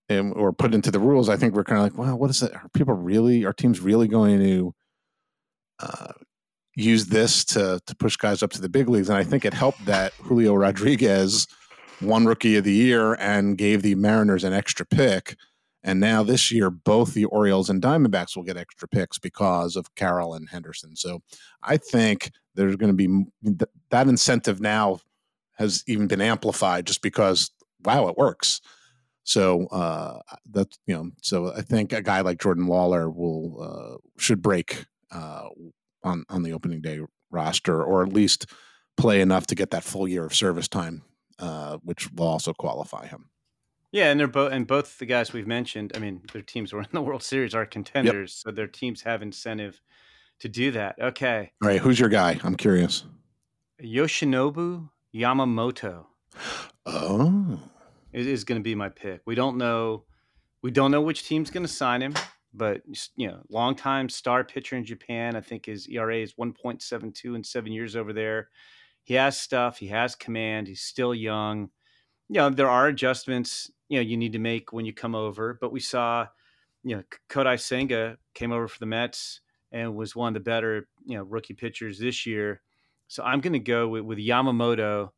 and, 0.09 0.33
or 0.33 0.53
put 0.53 0.73
into 0.73 0.91
the 0.91 0.99
rules, 0.99 1.29
I 1.29 1.35
think 1.35 1.53
we're 1.53 1.63
kind 1.63 1.79
of 1.79 1.83
like, 1.83 1.97
well, 1.97 2.17
what 2.17 2.29
is 2.29 2.41
it? 2.41 2.53
Are 2.53 2.69
people 2.73 2.93
really, 2.93 3.45
are 3.45 3.53
teams 3.53 3.79
really 3.79 4.07
going 4.07 4.39
to 4.39 4.75
uh, 5.79 6.13
use 6.75 7.07
this 7.07 7.43
to 7.45 7.81
to 7.85 7.95
push 7.95 8.15
guys 8.15 8.41
up 8.41 8.51
to 8.51 8.61
the 8.61 8.69
big 8.69 8.87
leagues? 8.89 9.09
And 9.09 9.17
I 9.17 9.23
think 9.23 9.43
it 9.45 9.53
helped 9.53 9.85
that 9.85 10.13
Julio 10.13 10.55
Rodriguez 10.55 11.47
won 12.01 12.25
Rookie 12.25 12.55
of 12.57 12.63
the 12.63 12.73
Year 12.73 13.13
and 13.15 13.57
gave 13.57 13.81
the 13.81 13.95
Mariners 13.95 14.43
an 14.43 14.53
extra 14.53 14.85
pick. 14.85 15.35
And 15.83 15.99
now 15.99 16.23
this 16.23 16.51
year, 16.51 16.69
both 16.69 17.13
the 17.13 17.25
Orioles 17.25 17.69
and 17.69 17.81
Diamondbacks 17.81 18.35
will 18.35 18.43
get 18.43 18.57
extra 18.57 18.87
picks 18.87 19.17
because 19.19 19.75
of 19.75 19.95
Carroll 19.95 20.33
and 20.33 20.49
Henderson. 20.49 20.95
So 20.95 21.21
I 21.63 21.77
think 21.77 22.31
there's 22.55 22.75
going 22.75 22.95
to 22.95 23.25
be 23.43 23.57
that 23.89 24.07
incentive 24.07 24.59
now 24.59 24.99
has 25.53 25.83
even 25.87 26.07
been 26.07 26.21
amplified 26.21 26.85
just 26.85 27.01
because 27.01 27.51
wow, 27.85 28.07
it 28.07 28.17
works. 28.17 28.61
So 29.23 29.67
uh, 29.67 30.19
that's 30.49 30.79
you 30.87 30.95
know, 30.95 31.11
so 31.21 31.53
I 31.53 31.61
think 31.61 31.93
a 31.93 32.01
guy 32.01 32.21
like 32.21 32.39
Jordan 32.39 32.67
Lawlar 32.67 33.13
will 33.13 33.61
uh, 33.61 33.97
should 34.17 34.41
break 34.41 34.85
uh, 35.11 35.49
on 36.03 36.23
on 36.29 36.43
the 36.43 36.53
opening 36.53 36.81
day 36.81 36.99
roster, 37.29 37.83
or 37.83 38.03
at 38.03 38.13
least 38.13 38.45
play 38.95 39.21
enough 39.21 39.47
to 39.47 39.55
get 39.55 39.71
that 39.71 39.83
full 39.83 40.07
year 40.07 40.25
of 40.25 40.33
service 40.33 40.67
time, 40.67 41.03
uh, 41.39 41.77
which 41.83 42.11
will 42.13 42.27
also 42.27 42.53
qualify 42.53 43.07
him. 43.07 43.29
Yeah, 43.91 44.11
and 44.11 44.19
they're 44.19 44.27
both 44.27 44.51
and 44.51 44.67
both 44.67 44.99
the 44.99 45.05
guys 45.05 45.31
we've 45.33 45.47
mentioned. 45.47 45.93
I 45.95 45.99
mean, 45.99 46.21
their 46.33 46.41
teams 46.41 46.73
were 46.73 46.81
in 46.81 46.89
the 46.91 47.01
World 47.01 47.23
Series 47.23 47.55
are 47.55 47.65
contenders, 47.65 48.41
yep. 48.45 48.51
so 48.51 48.55
their 48.55 48.67
teams 48.67 49.01
have 49.03 49.21
incentive 49.21 49.81
to 50.39 50.49
do 50.49 50.71
that. 50.71 50.95
Okay. 51.01 51.51
All 51.61 51.69
right, 51.69 51.79
who's 51.79 51.99
your 51.99 52.09
guy? 52.09 52.39
I'm 52.43 52.55
curious. 52.55 53.05
Yoshinobu 53.81 54.89
Yamamoto. 55.13 56.05
Oh 56.85 57.59
is, 58.17 58.27
is 58.27 58.43
going 58.43 58.59
to 58.59 58.63
be 58.63 58.75
my 58.75 58.89
pick. 58.89 59.21
We 59.25 59.35
don't 59.35 59.57
know, 59.57 60.03
we 60.61 60.71
don't 60.71 60.91
know 60.91 61.01
which 61.01 61.27
team's 61.27 61.51
going 61.51 61.65
to 61.65 61.71
sign 61.71 62.01
him, 62.01 62.13
but 62.53 62.81
you 63.15 63.27
know, 63.27 63.39
longtime 63.49 64.09
star 64.09 64.43
pitcher 64.43 64.75
in 64.75 64.85
Japan. 64.85 65.35
I 65.35 65.41
think 65.41 65.65
his 65.65 65.87
ERA 65.87 66.17
is 66.17 66.33
1.72 66.33 67.35
in 67.35 67.43
seven 67.43 67.71
years 67.71 67.95
over 67.95 68.13
there. 68.13 68.49
He 69.07 69.13
has 69.13 69.39
stuff. 69.39 69.77
He 69.77 69.87
has 69.87 70.15
command. 70.15 70.67
He's 70.67 70.81
still 70.81 71.15
young. 71.15 71.69
You 72.27 72.41
know, 72.41 72.49
there 72.49 72.69
are 72.69 72.87
adjustments 72.87 73.71
you 73.87 73.97
know 73.97 74.01
you 74.01 74.17
need 74.17 74.33
to 74.33 74.39
make 74.39 74.73
when 74.73 74.83
you 74.83 74.91
come 74.91 75.15
over. 75.15 75.57
But 75.61 75.71
we 75.71 75.79
saw, 75.79 76.27
you 76.83 76.97
know, 76.97 77.03
Kodai 77.29 77.57
Senga 77.57 78.17
came 78.33 78.51
over 78.51 78.67
for 78.67 78.79
the 78.79 78.85
Mets 78.85 79.39
and 79.71 79.95
was 79.95 80.13
one 80.13 80.27
of 80.27 80.33
the 80.33 80.41
better 80.41 80.89
you 81.05 81.17
know 81.17 81.23
rookie 81.23 81.53
pitchers 81.53 81.99
this 81.99 82.25
year. 82.25 82.61
So 83.07 83.23
I'm 83.23 83.39
going 83.39 83.53
to 83.53 83.59
go 83.59 83.87
with, 83.87 84.03
with 84.03 84.17
Yamamoto 84.17 85.11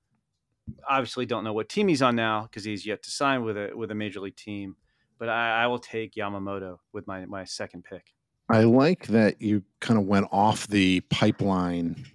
obviously 0.88 1.25
don't 1.25 1.43
know 1.43 1.53
what 1.53 1.67
team 1.67 1.88
he's 1.88 2.03
on 2.03 2.15
now 2.15 2.43
because 2.43 2.63
he's 2.63 2.86
yet 2.86 3.01
to 3.01 3.10
sign 3.10 3.43
with 3.43 3.58
a 3.58 3.72
with 3.75 3.89
a 3.89 3.96
major 3.96 4.19
league 4.19 4.36
team. 4.36 4.75
But 5.17 5.29
I, 5.29 5.63
I 5.63 5.65
will 5.65 5.79
take 5.79 6.13
Yamamoto 6.13 6.77
with 6.93 7.08
my 7.08 7.25
my 7.25 7.43
second 7.43 7.86
pick. 7.86 8.13
I 8.51 8.65
like 8.65 9.08
that 9.08 9.41
you 9.41 9.63
kind 9.79 10.00
of 10.00 10.05
went 10.05 10.27
off 10.31 10.67
the 10.67 11.00
pipeline 11.10 12.05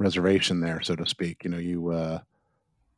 reservation 0.00 0.60
there, 0.60 0.80
so 0.80 0.96
to 0.96 1.06
speak. 1.06 1.44
You 1.44 1.50
know, 1.50 1.58
you 1.58 2.22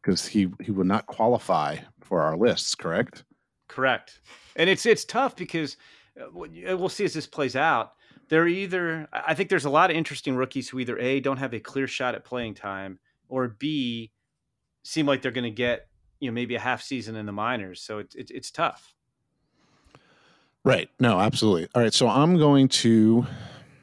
because 0.01 0.27
uh, 0.27 0.31
he 0.31 0.49
he 0.63 0.71
would 0.71 0.87
not 0.87 1.07
qualify 1.07 1.77
for 2.01 2.23
our 2.23 2.37
lists, 2.37 2.75
correct? 2.75 3.25
Correct. 3.69 4.21
And 4.57 4.71
it's 4.71 4.87
it's 4.87 5.05
tough 5.05 5.37
because 5.37 5.77
uh, 6.19 6.27
we'll 6.33 6.89
see 6.89 7.05
as 7.05 7.13
this 7.13 7.27
plays 7.27 7.57
out. 7.57 7.93
They're 8.29 8.49
either 8.49 9.09
I 9.13 9.35
think 9.35 9.51
there's 9.51 9.67
a 9.67 9.71
lot 9.71 9.91
of 9.91 9.97
interesting 9.97 10.37
rookies 10.37 10.69
who 10.69 10.79
either 10.79 10.99
a 10.99 11.21
don't 11.21 11.37
have 11.37 11.53
a 11.53 11.61
clear 11.61 11.87
shot 11.87 12.15
at 12.15 12.25
playing 12.25 12.55
time 12.55 12.99
or 13.29 13.49
b 13.49 14.11
seem 14.85 15.07
like 15.07 15.23
they're 15.23 15.33
going 15.33 15.45
to 15.45 15.51
get 15.51 15.89
you 16.21 16.31
know 16.31 16.35
maybe 16.35 16.55
a 16.55 16.61
half 16.61 16.83
season 16.83 17.17
in 17.17 17.27
the 17.27 17.33
minors. 17.33 17.83
So 17.83 17.99
it's 17.99 18.15
it's, 18.15 18.31
it's 18.31 18.51
tough. 18.51 18.95
Right. 20.65 20.89
No, 21.01 21.19
absolutely. 21.19 21.69
All 21.75 21.83
right. 21.83 21.93
So 21.93 22.09
I'm 22.09 22.39
going 22.39 22.69
to 22.69 23.27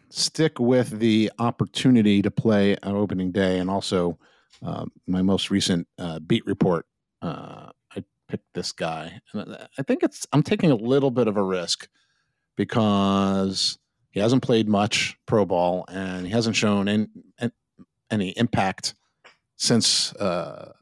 stick 0.09 0.59
with 0.59 0.99
the 0.99 1.31
opportunity 1.39 2.21
to 2.21 2.31
play 2.31 2.75
on 2.83 2.95
opening 2.95 3.31
day 3.31 3.59
and 3.59 3.69
also 3.69 4.17
uh, 4.63 4.85
my 5.07 5.21
most 5.21 5.51
recent 5.51 5.87
uh, 5.97 6.19
beat 6.19 6.45
report. 6.45 6.85
Uh, 7.21 7.69
I 7.95 8.03
picked 8.27 8.53
this 8.53 8.71
guy. 8.71 9.21
And 9.33 9.57
I 9.77 9.83
think 9.83 10.03
it's, 10.03 10.27
I'm 10.33 10.43
taking 10.43 10.71
a 10.71 10.75
little 10.75 11.11
bit 11.11 11.27
of 11.27 11.37
a 11.37 11.43
risk 11.43 11.87
because 12.55 13.77
he 14.11 14.19
hasn't 14.19 14.43
played 14.43 14.67
much 14.67 15.17
pro 15.25 15.45
ball 15.45 15.85
and 15.87 16.25
he 16.25 16.31
hasn't 16.31 16.55
shown 16.55 16.87
any, 16.87 17.07
any 18.09 18.29
impact 18.31 18.95
since, 19.55 20.13
uh, 20.15 20.73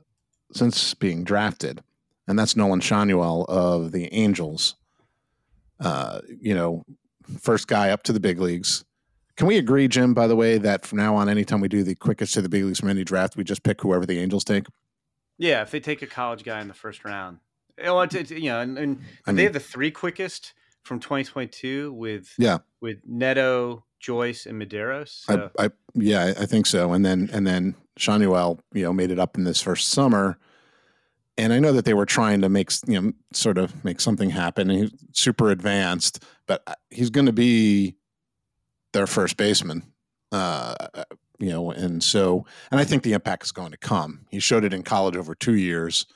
since 0.54 0.94
being 0.94 1.24
drafted. 1.24 1.84
And 2.28 2.38
that's 2.38 2.56
Nolan 2.56 2.82
Schanuel 2.82 3.46
of 3.48 3.92
the 3.92 4.14
Angels 4.14 4.76
uh, 5.80 6.22
you 6.40 6.56
know, 6.56 6.84
first 7.40 7.68
guy 7.68 7.90
up 7.90 8.04
to 8.04 8.14
the 8.14 8.20
big 8.20 8.40
leagues. 8.40 8.84
Can 9.38 9.48
we 9.48 9.58
agree, 9.58 9.88
Jim, 9.88 10.14
by 10.14 10.28
the 10.28 10.36
way, 10.36 10.58
that 10.58 10.86
from 10.86 10.98
now 10.98 11.16
on, 11.16 11.30
anytime 11.30 11.62
we 11.62 11.68
do 11.68 11.84
the 11.84 11.96
quickest 11.96 12.34
to 12.34 12.42
the 12.42 12.50
big 12.50 12.64
leagues 12.64 12.80
from 12.80 12.90
any 12.90 13.04
draft, 13.04 13.38
we 13.38 13.44
just 13.44 13.64
pick 13.64 13.82
whoever 13.82 14.06
the 14.06 14.20
Angels 14.20 14.44
take? 14.44 14.66
Yeah, 15.38 15.62
if 15.62 15.70
they 15.72 15.80
take 15.80 16.02
a 16.02 16.08
college 16.08 16.44
guy 16.44 16.60
in 16.60 16.68
the 16.68 16.74
first 16.74 17.06
round. 17.06 17.38
It's, 17.78 18.16
it's, 18.16 18.32
you 18.32 18.50
know, 18.50 18.60
and, 18.60 18.78
and 18.78 19.02
I 19.28 19.32
mean, 19.32 19.38
they 19.38 19.44
have 19.44 19.54
the 19.54 19.60
three 19.60 19.92
quickest 19.92 20.54
from 20.82 21.00
2022 21.00 21.94
with 21.94 22.34
yeah 22.40 22.58
with 22.82 22.98
Neto, 23.06 23.86
Joyce, 24.00 24.48
and 24.48 24.60
Mederos. 24.60 25.10
So. 25.10 25.52
I, 25.60 25.66
I, 25.66 25.70
yeah, 25.94 26.34
I 26.40 26.48
think 26.48 26.66
so. 26.66 26.94
And 26.94 27.06
then 27.06 27.30
and 27.32 27.46
then 27.46 27.76
Schanuel, 28.00 28.60
you 28.74 28.84
know, 28.84 28.94
made 28.94 29.12
it 29.12 29.20
up 29.20 29.38
in 29.38 29.44
this 29.44 29.62
first 29.62 29.90
summer 29.90 30.40
and 31.38 31.54
I 31.54 31.60
know 31.60 31.72
that 31.72 31.86
they 31.86 31.94
were 31.94 32.06
trying 32.06 32.42
to 32.42 32.50
make 32.50 32.72
you 32.88 33.00
know 33.00 33.12
sort 33.32 33.58
of 33.58 33.84
make 33.86 34.02
something 34.02 34.32
happen. 34.32 34.70
And 34.70 34.80
he's 34.80 34.92
super 35.14 35.52
advanced, 35.52 36.24
but 36.48 36.64
uh, 36.68 36.74
he's 36.90 37.10
going 37.10 37.28
to 37.28 37.34
be 37.34 37.96
their 38.98 39.08
first 39.08 39.38
baseman. 39.38 39.84
Uh, 40.32 40.76
you 41.40 41.52
know, 41.52 41.70
and 41.70 42.04
so 42.04 42.46
and 42.72 42.80
I 42.80 42.84
think 42.84 43.04
the 43.04 43.14
impact 43.14 43.44
is 43.44 43.52
going 43.52 43.72
to 43.72 43.78
come. 43.78 44.26
He 44.30 44.40
showed 44.40 44.66
it 44.66 44.74
in 44.74 44.82
college 44.82 45.16
over 45.16 45.36
two 45.36 45.56
years. 45.56 46.08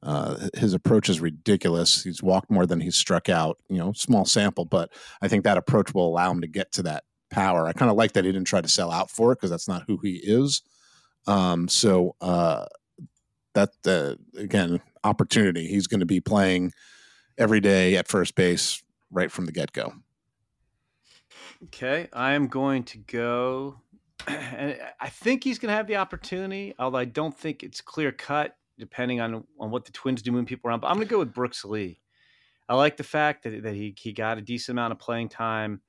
Uh, 0.00 0.48
his 0.54 0.72
approach 0.72 1.08
is 1.08 1.20
ridiculous. 1.20 2.04
He's 2.04 2.22
walked 2.22 2.50
more 2.50 2.64
than 2.64 2.80
he's 2.80 2.94
struck 2.94 3.28
out. 3.28 3.58
You 3.68 3.78
know, 3.78 3.92
small 3.92 4.24
sample, 4.24 4.64
but 4.64 4.92
I 5.20 5.26
think 5.26 5.42
that 5.44 5.58
approach 5.58 5.92
will 5.92 6.06
allow 6.06 6.30
him 6.30 6.40
to 6.40 6.46
get 6.46 6.70
to 6.72 6.82
that 6.84 7.02
power. 7.30 7.66
I 7.66 7.72
kind 7.72 7.90
of 7.90 7.96
like 7.96 8.12
that 8.12 8.24
he 8.24 8.30
didn't 8.30 8.46
try 8.46 8.60
to 8.60 8.68
sell 8.68 8.92
out 8.92 9.10
for 9.10 9.32
it 9.32 9.36
because 9.36 9.50
that's 9.50 9.68
not 9.68 9.82
who 9.88 9.98
he 9.98 10.20
is. 10.22 10.62
Um, 11.26 11.66
so 11.66 12.14
uh, 12.20 12.66
that 13.54 13.70
uh, 13.84 14.14
again 14.40 14.80
opportunity. 15.02 15.66
He's 15.66 15.88
going 15.88 16.00
to 16.00 16.06
be 16.06 16.20
playing 16.20 16.72
every 17.36 17.60
day 17.60 17.96
at 17.96 18.06
first 18.06 18.36
base 18.36 18.82
right 19.10 19.30
from 19.30 19.46
the 19.46 19.52
get 19.52 19.72
go. 19.72 19.92
Okay, 21.64 22.08
I 22.12 22.32
am 22.32 22.46
going 22.46 22.84
to 22.84 22.98
go, 22.98 23.80
and 24.26 24.78
I 25.00 25.08
think 25.08 25.42
he's 25.42 25.58
going 25.58 25.70
to 25.70 25.76
have 25.76 25.86
the 25.86 25.96
opportunity. 25.96 26.74
Although 26.78 26.98
I 26.98 27.04
don't 27.04 27.36
think 27.36 27.62
it's 27.62 27.80
clear 27.80 28.12
cut, 28.12 28.56
depending 28.78 29.20
on 29.20 29.44
on 29.58 29.70
what 29.70 29.84
the 29.84 29.92
Twins 29.92 30.22
do 30.22 30.30
moving 30.30 30.46
people 30.46 30.68
around. 30.68 30.80
But 30.80 30.88
I'm 30.88 30.96
going 30.96 31.08
to 31.08 31.10
go 31.10 31.18
with 31.18 31.34
Brooks 31.34 31.64
Lee. 31.64 32.00
I 32.68 32.74
like 32.76 32.96
the 32.96 33.04
fact 33.04 33.44
that 33.44 33.62
that 33.62 33.74
he 33.74 33.94
he 33.98 34.12
got 34.12 34.38
a 34.38 34.40
decent 34.40 34.74
amount 34.74 34.92
of 34.92 34.98
playing 34.98 35.30
time 35.30 35.80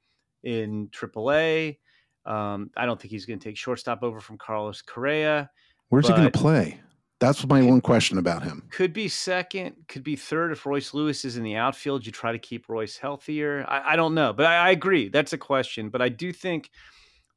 in 0.44 0.88
AAA. 0.90 1.78
Um, 2.26 2.72
I 2.76 2.86
don't 2.86 3.00
think 3.00 3.12
he's 3.12 3.26
going 3.26 3.40
to 3.40 3.44
take 3.44 3.58
shortstop 3.58 4.04
over 4.04 4.20
from 4.20 4.38
Carlos 4.38 4.82
Correa. 4.82 5.50
Where's 5.90 6.08
he 6.08 6.14
going 6.14 6.32
to 6.32 6.38
play? 6.38 6.80
That's 7.20 7.46
my 7.46 7.62
one 7.62 7.82
question 7.82 8.18
about 8.18 8.44
him. 8.44 8.64
Could 8.72 8.94
be 8.94 9.10
second, 9.10 9.76
could 9.90 10.04
be 10.04 10.16
third 10.16 10.54
if 10.54 10.66
Royce 10.66 10.94
Lewis 10.94 11.26
is 11.26 11.36
in 11.36 11.44
the 11.44 11.56
outfield. 11.56 12.06
You 12.06 12.14
try 12.14 12.32
to 12.32 12.40
keep 12.40 12.70
Royce 12.70 12.98
healthier. 12.98 13.66
I, 13.68 13.94
I 13.94 13.96
don't 13.98 14.14
know, 14.14 14.32
but 14.32 14.46
I, 14.46 14.68
I, 14.68 14.70
agree. 14.70 15.10
That's 15.10 15.34
a 15.34 15.38
question. 15.38 15.90
But 15.90 16.02
I 16.02 16.08
do 16.08 16.32
think, 16.32 16.70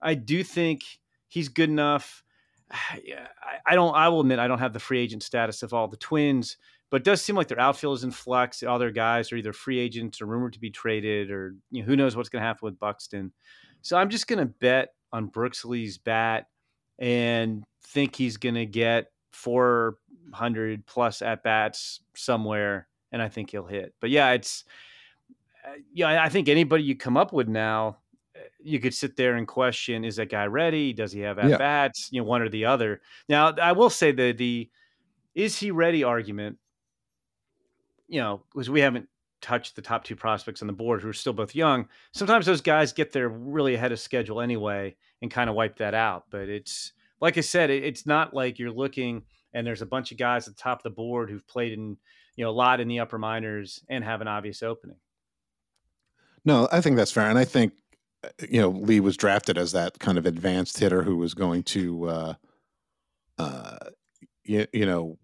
I 0.01 0.15
do 0.15 0.45
think 0.45 0.83
he's 1.29 1.49
good 1.49 1.69
enough. 1.69 2.23
Yeah, 3.05 3.27
I, 3.43 3.73
I 3.73 3.75
don't. 3.75 3.95
I 3.95 4.09
will 4.09 4.21
admit 4.21 4.39
I 4.39 4.49
don't 4.49 4.59
have 4.59 4.73
the 4.73 4.79
free 4.79 5.01
agent 5.01 5.23
status 5.23 5.63
of 5.63 5.75
all 5.75 5.89
the 5.89 5.97
Twins, 5.99 6.57
but 6.91 7.03
it 7.03 7.05
does 7.05 7.21
seem 7.21 7.37
like 7.37 7.49
their 7.49 7.61
outfield 7.61 7.99
is 7.99 8.05
in 8.05 8.11
flux. 8.11 8.63
All 8.63 8.79
their 8.79 8.91
guys 8.91 9.31
are 9.31 9.37
either 9.37 9.53
free 9.53 9.79
agents 9.79 10.23
or 10.23 10.27
rumored 10.27 10.55
to 10.55 10.59
be 10.59 10.71
traded, 10.71 11.31
or 11.31 11.55
you 11.71 11.83
know, 11.83 11.87
who 11.87 11.97
knows 11.97 12.17
what's 12.17 12.31
going 12.31 12.41
to 12.41 12.47
happen 12.47 12.65
with 12.65 12.79
Buxton. 12.79 13.33
So 13.83 13.99
I'm 13.99 14.09
just 14.09 14.27
going 14.27 14.39
to 14.39 14.47
bet 14.47 14.95
on 15.13 15.27
Brooks 15.27 15.67
Lee's 15.67 15.99
bat 15.99 16.47
and 16.99 17.65
think 17.89 18.17
he's 18.17 18.39
going 18.39 18.55
to 18.55 18.65
get 18.65 19.12
400 19.33 20.87
plus 20.87 21.23
at 21.23 21.43
bats 21.43 22.01
somewhere, 22.15 22.89
and 23.11 23.21
I 23.21 23.29
think 23.29 23.51
he'll 23.51 23.67
hit. 23.67 23.95
But 24.01 24.11
yeah, 24.11 24.31
it's 24.33 24.65
uh, 25.67 25.73
yeah. 25.93 26.23
I 26.23 26.29
think 26.29 26.49
anybody 26.49 26.85
you 26.85 26.97
come 26.97 27.17
up 27.17 27.33
with 27.33 27.49
now, 27.49 27.99
uh, 28.37 28.41
you 28.63 28.79
could 28.79 28.95
sit 28.95 29.17
there 29.17 29.35
and 29.35 29.47
question: 29.47 30.05
Is 30.05 30.17
that 30.17 30.31
guy 30.31 30.47
ready? 30.47 30.93
Does 30.93 31.13
he 31.13 31.21
have 31.21 31.39
at 31.39 31.59
bats? 31.59 32.09
Yeah. 32.11 32.17
You 32.17 32.23
know, 32.23 32.29
one 32.29 32.43
or 32.43 32.49
the 32.49 32.67
other. 32.67 33.01
Now, 33.29 33.53
I 33.61 33.73
will 33.73 33.91
say 33.91 34.13
that 34.13 34.39
the 34.39 34.71
is 35.35 35.59
he 35.59 35.71
ready 35.71 36.05
argument. 36.05 36.59
You 38.09 38.21
know, 38.21 38.43
because 38.53 38.69
we 38.69 38.81
haven't 38.81 39.09
touched 39.43 39.75
the 39.75 39.83
top 39.83 40.05
two 40.05 40.17
prospects 40.17 40.63
on 40.63 40.67
the 40.67 40.73
board 40.73 41.03
who 41.03 41.09
are 41.09 41.15
still 41.15 41.33
both 41.33 41.55
young. 41.55 41.89
Sometimes 42.13 42.47
those 42.47 42.61
guys 42.61 42.93
get 42.93 43.13
there 43.13 43.29
really 43.29 43.75
ahead 43.75 43.93
of 43.93 44.01
schedule 44.01 44.41
anyway 44.41 44.95
and 45.21 45.31
kind 45.31 45.51
of 45.51 45.57
wipe 45.57 45.77
that 45.79 45.95
out. 45.95 46.25
But 46.31 46.49
it's 46.49 46.93
like 47.23 47.39
I 47.39 47.41
said, 47.41 47.71
it, 47.71 47.85
it's 47.85 48.05
not 48.05 48.35
like 48.35 48.59
you're 48.59 48.73
looking 48.73 49.23
and 49.55 49.67
there's 49.67 49.81
a 49.81 49.87
bunch 49.87 50.13
of 50.13 50.19
guys 50.19 50.49
at 50.49 50.57
the 50.57 50.63
top 50.63 50.81
of 50.81 50.83
the 50.83 50.91
board 50.91 51.31
who've 51.31 51.47
played 51.47 51.73
in 51.73 51.97
you 52.37 52.45
know 52.45 52.51
a 52.51 52.53
lot 52.53 52.81
in 52.81 52.89
the 52.89 53.01
upper 53.01 53.19
minors 53.19 53.83
and 53.89 54.05
have 54.05 54.21
an 54.21 54.29
obvious 54.29 54.63
opening. 54.63 54.97
No, 56.45 56.69
I 56.73 56.81
think 56.81 56.97
that's 56.97 57.13
fair, 57.13 57.29
and 57.29 57.39
I 57.39 57.45
think 57.45 57.73
you 58.49 58.61
know 58.61 58.71
Lee 58.71 59.01
was 59.01 59.17
drafted 59.17 59.57
as 59.57 59.73
that 59.73 59.99
kind 59.99 60.19
of 60.19 60.27
advanced 60.27 60.79
hitter 60.79 61.03
who 61.03 61.17
was 61.17 61.35
going 61.35 61.63
to, 61.65 62.09
uh, 62.09 62.35
uh, 63.39 63.77
you, 64.45 64.67
you 64.73 64.87
know, 64.87 65.19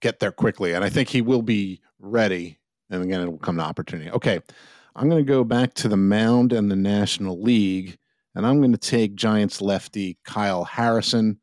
get 0.00 0.20
there 0.20 0.32
quickly, 0.32 0.74
and 0.74 0.84
I 0.84 0.90
think 0.90 1.08
he 1.08 1.22
will 1.22 1.42
be 1.42 1.80
ready. 1.98 2.58
And 2.90 3.02
again, 3.04 3.20
it 3.20 3.30
will 3.30 3.38
come 3.38 3.56
to 3.56 3.62
opportunity. 3.62 4.10
Okay, 4.10 4.40
I'm 4.96 5.08
going 5.08 5.24
to 5.24 5.28
go 5.28 5.44
back 5.44 5.74
to 5.74 5.88
the 5.88 5.96
mound 5.96 6.52
and 6.52 6.70
the 6.70 6.76
National 6.76 7.40
League 7.40 7.99
and 8.34 8.46
I'm 8.46 8.60
going 8.60 8.72
to 8.72 8.78
take 8.78 9.14
Giants 9.14 9.60
lefty 9.60 10.18
Kyle 10.24 10.64
Harrison. 10.64 11.38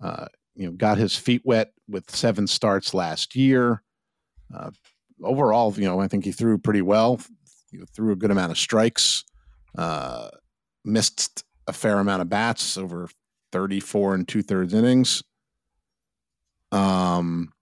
Uh, 0.00 0.26
you 0.54 0.66
know, 0.66 0.72
got 0.72 0.98
his 0.98 1.16
feet 1.16 1.42
wet 1.44 1.72
with 1.88 2.10
seven 2.10 2.46
starts 2.46 2.94
last 2.94 3.36
year. 3.36 3.82
Uh, 4.54 4.70
overall, 5.22 5.72
you 5.76 5.84
know, 5.84 6.00
I 6.00 6.08
think 6.08 6.24
he 6.24 6.32
threw 6.32 6.58
pretty 6.58 6.82
well. 6.82 7.20
Threw 7.94 8.12
a 8.12 8.16
good 8.16 8.30
amount 8.30 8.52
of 8.52 8.58
strikes. 8.58 9.24
Uh, 9.76 10.28
missed 10.84 11.44
a 11.66 11.72
fair 11.72 11.98
amount 11.98 12.22
of 12.22 12.28
bats 12.28 12.78
over 12.78 13.08
34 13.52 14.14
and 14.14 14.28
two 14.28 14.42
thirds 14.42 14.72
innings. 14.72 15.22
Um, 16.72 17.52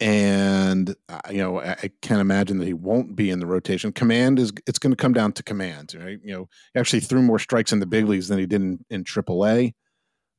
and 0.00 0.94
uh, 1.08 1.20
you 1.30 1.38
know 1.38 1.60
I, 1.60 1.70
I, 1.70 1.90
can't 2.02 2.20
imagine 2.20 2.58
that 2.58 2.66
he 2.66 2.74
won't 2.74 3.16
be 3.16 3.30
in 3.30 3.40
the 3.40 3.46
rotation. 3.46 3.92
Command 3.92 4.38
is 4.38 4.52
it's 4.66 4.78
going 4.78 4.92
to 4.92 4.96
come 4.96 5.14
down 5.14 5.32
to 5.32 5.42
command. 5.42 5.94
Right? 5.98 6.18
You 6.22 6.32
know, 6.32 6.48
he 6.74 6.80
actually 6.80 7.00
threw 7.00 7.22
more 7.22 7.38
strikes 7.38 7.72
in 7.72 7.80
the 7.80 7.86
big 7.86 8.06
leagues 8.06 8.28
than 8.28 8.38
he 8.38 8.46
did 8.46 8.60
in, 8.60 8.84
in 8.90 9.04
AAA. 9.04 9.72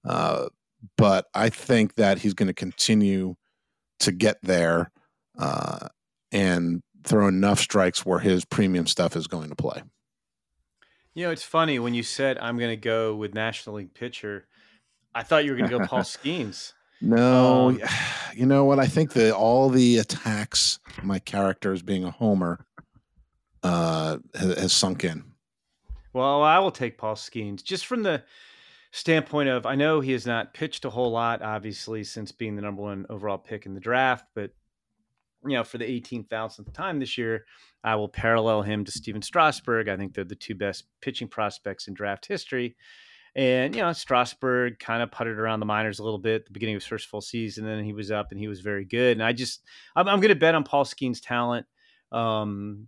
Uh, 0.05 0.49
but 0.97 1.25
I 1.33 1.49
think 1.49 1.95
that 1.95 2.19
he's 2.19 2.33
going 2.33 2.47
to 2.47 2.53
continue 2.53 3.35
to 3.99 4.11
get 4.11 4.37
there 4.43 4.91
uh, 5.39 5.87
and 6.31 6.83
throw 7.03 7.27
enough 7.27 7.59
strikes 7.59 8.05
where 8.05 8.19
his 8.19 8.45
premium 8.45 8.85
stuff 8.85 9.15
is 9.15 9.27
going 9.27 9.49
to 9.49 9.55
play. 9.55 9.81
You 11.13 11.25
know, 11.25 11.31
it's 11.31 11.43
funny 11.43 11.79
when 11.79 11.95
you 11.95 12.03
said 12.03 12.37
I'm 12.37 12.57
going 12.57 12.69
to 12.69 12.75
go 12.75 13.15
with 13.15 13.33
National 13.33 13.77
League 13.77 13.93
pitcher. 13.95 14.47
I 15.15 15.23
thought 15.23 15.45
you 15.45 15.51
were 15.51 15.57
going 15.57 15.71
to 15.71 15.79
go 15.79 15.85
Paul 15.85 16.01
Skenes. 16.03 16.73
No, 17.01 17.69
um, 17.69 17.81
you 18.35 18.45
know 18.45 18.65
what? 18.65 18.79
I 18.79 18.87
think 18.87 19.13
that 19.13 19.33
all 19.33 19.69
the 19.69 19.97
attacks 19.97 20.79
my 21.03 21.19
character 21.19 21.73
as 21.73 21.81
being 21.81 22.03
a 22.03 22.11
homer 22.11 22.65
uh, 23.63 24.17
has, 24.35 24.57
has, 24.57 24.73
sunk 24.73 25.03
in. 25.03 25.23
Well, 26.13 26.43
I 26.43 26.59
will 26.59 26.71
take 26.71 26.97
Paul 26.97 27.15
Skenes 27.15 27.63
just 27.63 27.85
from 27.85 28.03
the 28.03 28.23
standpoint 28.91 29.49
of 29.49 29.65
I 29.65 29.75
know 29.75 29.99
he 29.99 30.13
has 30.13 30.25
not 30.25 30.53
pitched 30.53 30.85
a 30.85 30.89
whole 30.89 31.11
lot, 31.11 31.41
obviously, 31.41 32.03
since 32.03 32.31
being 32.31 32.55
the 32.55 32.61
number 32.61 32.81
one 32.81 33.05
overall 33.09 33.37
pick 33.37 33.65
in 33.65 33.73
the 33.73 33.79
draft, 33.79 34.25
but 34.33 34.51
you 35.45 35.53
know, 35.53 35.63
for 35.63 35.77
the 35.77 35.85
18,000th 35.85 36.73
time 36.73 36.99
this 36.99 37.17
year, 37.17 37.45
I 37.83 37.95
will 37.95 38.09
parallel 38.09 38.63
him 38.63 38.83
to 38.83 38.91
Stephen 38.91 39.21
Strasburg. 39.21 39.87
I 39.87 39.95
think 39.95 40.13
they're 40.13 40.23
the 40.23 40.35
two 40.35 40.55
best 40.55 40.85
pitching 41.01 41.27
prospects 41.27 41.87
in 41.87 41.93
draft 41.93 42.25
history. 42.25 42.75
And, 43.37 43.75
you 43.75 43.83
know, 43.83 43.93
Strasburg 43.93 44.79
kind 44.79 45.03
of 45.03 45.11
putted 45.11 45.37
around 45.37 45.59
the 45.59 45.67
minors 45.67 45.99
a 45.99 46.03
little 46.03 46.17
bit 46.17 46.41
at 46.41 46.45
the 46.47 46.51
beginning 46.51 46.75
of 46.75 46.81
his 46.81 46.87
first 46.87 47.07
full 47.07 47.21
season. 47.21 47.67
And 47.67 47.77
then 47.77 47.85
he 47.85 47.93
was 47.93 48.09
up 48.09 48.31
and 48.31 48.39
he 48.39 48.47
was 48.47 48.61
very 48.61 48.83
good. 48.83 49.15
And 49.15 49.23
I 49.23 49.31
just, 49.31 49.61
I'm, 49.95 50.07
I'm 50.07 50.19
going 50.19 50.29
to 50.29 50.35
bet 50.35 50.55
on 50.55 50.63
Paul 50.63 50.85
Skenes' 50.85 51.21
talent. 51.21 51.67
Um, 52.11 52.87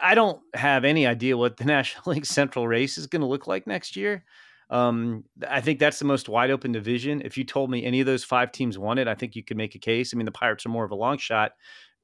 I 0.00 0.14
don't 0.14 0.40
have 0.54 0.86
any 0.86 1.06
idea 1.06 1.36
what 1.36 1.58
the 1.58 1.64
National 1.66 2.14
League 2.14 2.24
Central 2.24 2.66
race 2.66 2.96
is 2.96 3.06
going 3.06 3.20
to 3.20 3.28
look 3.28 3.46
like 3.46 3.66
next 3.66 3.94
year. 3.94 4.24
Um, 4.70 5.24
I 5.46 5.60
think 5.60 5.78
that's 5.78 5.98
the 5.98 6.06
most 6.06 6.30
wide 6.30 6.50
open 6.50 6.72
division. 6.72 7.20
If 7.22 7.36
you 7.36 7.44
told 7.44 7.70
me 7.70 7.84
any 7.84 8.00
of 8.00 8.06
those 8.06 8.24
five 8.24 8.52
teams 8.52 8.78
won 8.78 8.96
it, 8.96 9.06
I 9.06 9.14
think 9.14 9.36
you 9.36 9.44
could 9.44 9.58
make 9.58 9.74
a 9.74 9.78
case. 9.78 10.14
I 10.14 10.16
mean, 10.16 10.24
the 10.24 10.32
Pirates 10.32 10.64
are 10.64 10.70
more 10.70 10.84
of 10.84 10.92
a 10.92 10.96
long 10.96 11.18
shot, 11.18 11.52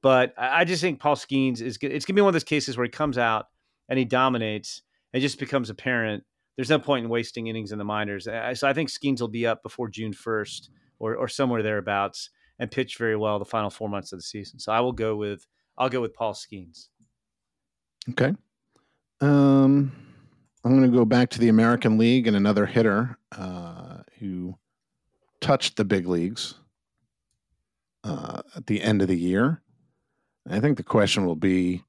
but 0.03 0.35
I 0.37 0.65
just 0.65 0.81
think 0.81 0.99
Paul 0.99 1.15
Skenes 1.15 1.61
is 1.61 1.79
good. 1.79 1.91
it's 1.91 2.05
gonna 2.05 2.15
be 2.15 2.21
one 2.21 2.29
of 2.29 2.33
those 2.33 2.43
cases 2.43 2.77
where 2.77 2.85
he 2.85 2.91
comes 2.91 3.17
out 3.17 3.47
and 3.89 3.97
he 3.97 4.05
dominates. 4.05 4.83
It 5.13 5.21
just 5.21 5.39
becomes 5.39 5.71
apparent 5.71 6.23
there's 6.59 6.69
no 6.69 6.77
point 6.77 7.05
in 7.05 7.09
wasting 7.09 7.47
innings 7.47 7.71
in 7.71 7.77
the 7.77 7.85
minors. 7.85 8.25
So 8.25 8.67
I 8.67 8.73
think 8.73 8.89
Skenes 8.89 9.21
will 9.21 9.29
be 9.29 9.47
up 9.47 9.63
before 9.63 9.87
June 9.87 10.11
1st 10.11 10.67
or, 10.99 11.15
or 11.15 11.29
somewhere 11.29 11.63
thereabouts 11.63 12.31
and 12.59 12.69
pitch 12.69 12.97
very 12.97 13.15
well 13.15 13.39
the 13.39 13.45
final 13.45 13.69
four 13.69 13.87
months 13.87 14.11
of 14.11 14.19
the 14.19 14.23
season. 14.23 14.59
So 14.59 14.73
I 14.73 14.81
will 14.81 14.91
go 14.91 15.15
with 15.15 15.47
I'll 15.77 15.87
go 15.87 16.01
with 16.01 16.13
Paul 16.13 16.33
Skenes. 16.33 16.89
Okay. 18.09 18.33
Um, 19.21 19.89
I'm 20.65 20.77
going 20.77 20.91
to 20.91 20.97
go 20.97 21.05
back 21.05 21.29
to 21.29 21.39
the 21.39 21.47
American 21.47 21.97
League 21.97 22.27
and 22.27 22.35
another 22.35 22.65
hitter 22.65 23.17
uh, 23.31 23.99
who 24.19 24.57
touched 25.39 25.77
the 25.77 25.85
big 25.85 26.09
leagues 26.09 26.55
uh, 28.03 28.41
at 28.57 28.67
the 28.67 28.81
end 28.81 29.01
of 29.01 29.07
the 29.07 29.17
year. 29.17 29.61
I 30.49 30.59
think 30.59 30.75
the 30.75 30.83
question 30.83 31.25
will 31.25 31.37
be 31.37 31.85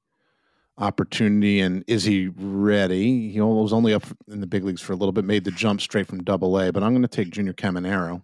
opportunity 0.81 1.61
and 1.61 1.83
is 1.87 2.03
he 2.03 2.29
ready? 2.35 3.29
He 3.29 3.39
was 3.39 3.71
only 3.71 3.93
up 3.93 4.03
in 4.27 4.41
the 4.41 4.47
big 4.47 4.63
leagues 4.63 4.81
for 4.81 4.93
a 4.93 4.95
little 4.95 5.13
bit, 5.13 5.23
made 5.23 5.45
the 5.45 5.51
jump 5.51 5.79
straight 5.79 6.07
from 6.07 6.23
double 6.23 6.59
A, 6.59 6.71
but 6.71 6.83
I'm 6.83 6.91
going 6.91 7.03
to 7.03 7.07
take 7.07 7.29
Junior 7.29 7.53
Caminero 7.53 8.23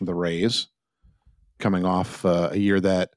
the 0.00 0.14
Rays 0.14 0.68
coming 1.58 1.84
off 1.84 2.24
uh, 2.24 2.50
a 2.52 2.56
year 2.56 2.80
that 2.80 3.10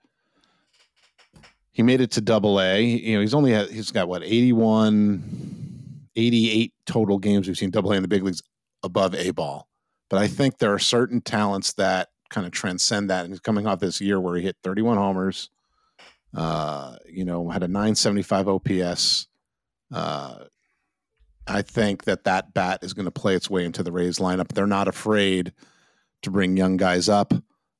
he 1.71 1.83
made 1.83 2.01
it 2.01 2.11
to 2.11 2.21
double 2.21 2.59
A. 2.59 2.81
You 2.81 3.15
know, 3.15 3.21
he's 3.21 3.33
only 3.33 3.51
had, 3.51 3.69
he's 3.69 3.91
got 3.91 4.07
what, 4.07 4.23
81, 4.23 6.09
88 6.15 6.73
total 6.85 7.19
games 7.19 7.47
we've 7.47 7.57
seen 7.57 7.71
double 7.71 7.91
A 7.91 7.95
in 7.95 8.01
the 8.01 8.07
big 8.07 8.23
leagues 8.23 8.41
above 8.83 9.13
A 9.15 9.31
ball. 9.31 9.67
But 10.09 10.19
I 10.19 10.27
think 10.27 10.57
there 10.57 10.73
are 10.73 10.79
certain 10.79 11.21
talents 11.21 11.73
that 11.73 12.09
kind 12.29 12.47
of 12.47 12.53
transcend 12.53 13.09
that. 13.09 13.25
And 13.25 13.33
he's 13.33 13.39
coming 13.39 13.67
off 13.67 13.79
this 13.79 13.99
year 13.99 14.19
where 14.19 14.35
he 14.35 14.43
hit 14.43 14.55
31 14.63 14.97
homers, 14.97 15.49
uh, 16.35 16.95
you 17.07 17.25
know, 17.25 17.49
had 17.49 17.63
a 17.63 17.67
975 17.67 18.47
OPS. 18.47 19.27
Uh, 19.93 20.45
I 21.47 21.61
think 21.61 22.03
that 22.03 22.25
that 22.25 22.53
bat 22.53 22.79
is 22.81 22.93
going 22.93 23.05
to 23.05 23.11
play 23.11 23.35
its 23.35 23.49
way 23.49 23.63
into 23.63 23.83
the 23.83 23.91
Rays 23.91 24.19
lineup. 24.19 24.49
They're 24.49 24.67
not 24.67 24.87
afraid 24.87 25.53
to 26.23 26.31
bring 26.31 26.57
young 26.57 26.77
guys 26.77 27.07
up. 27.07 27.33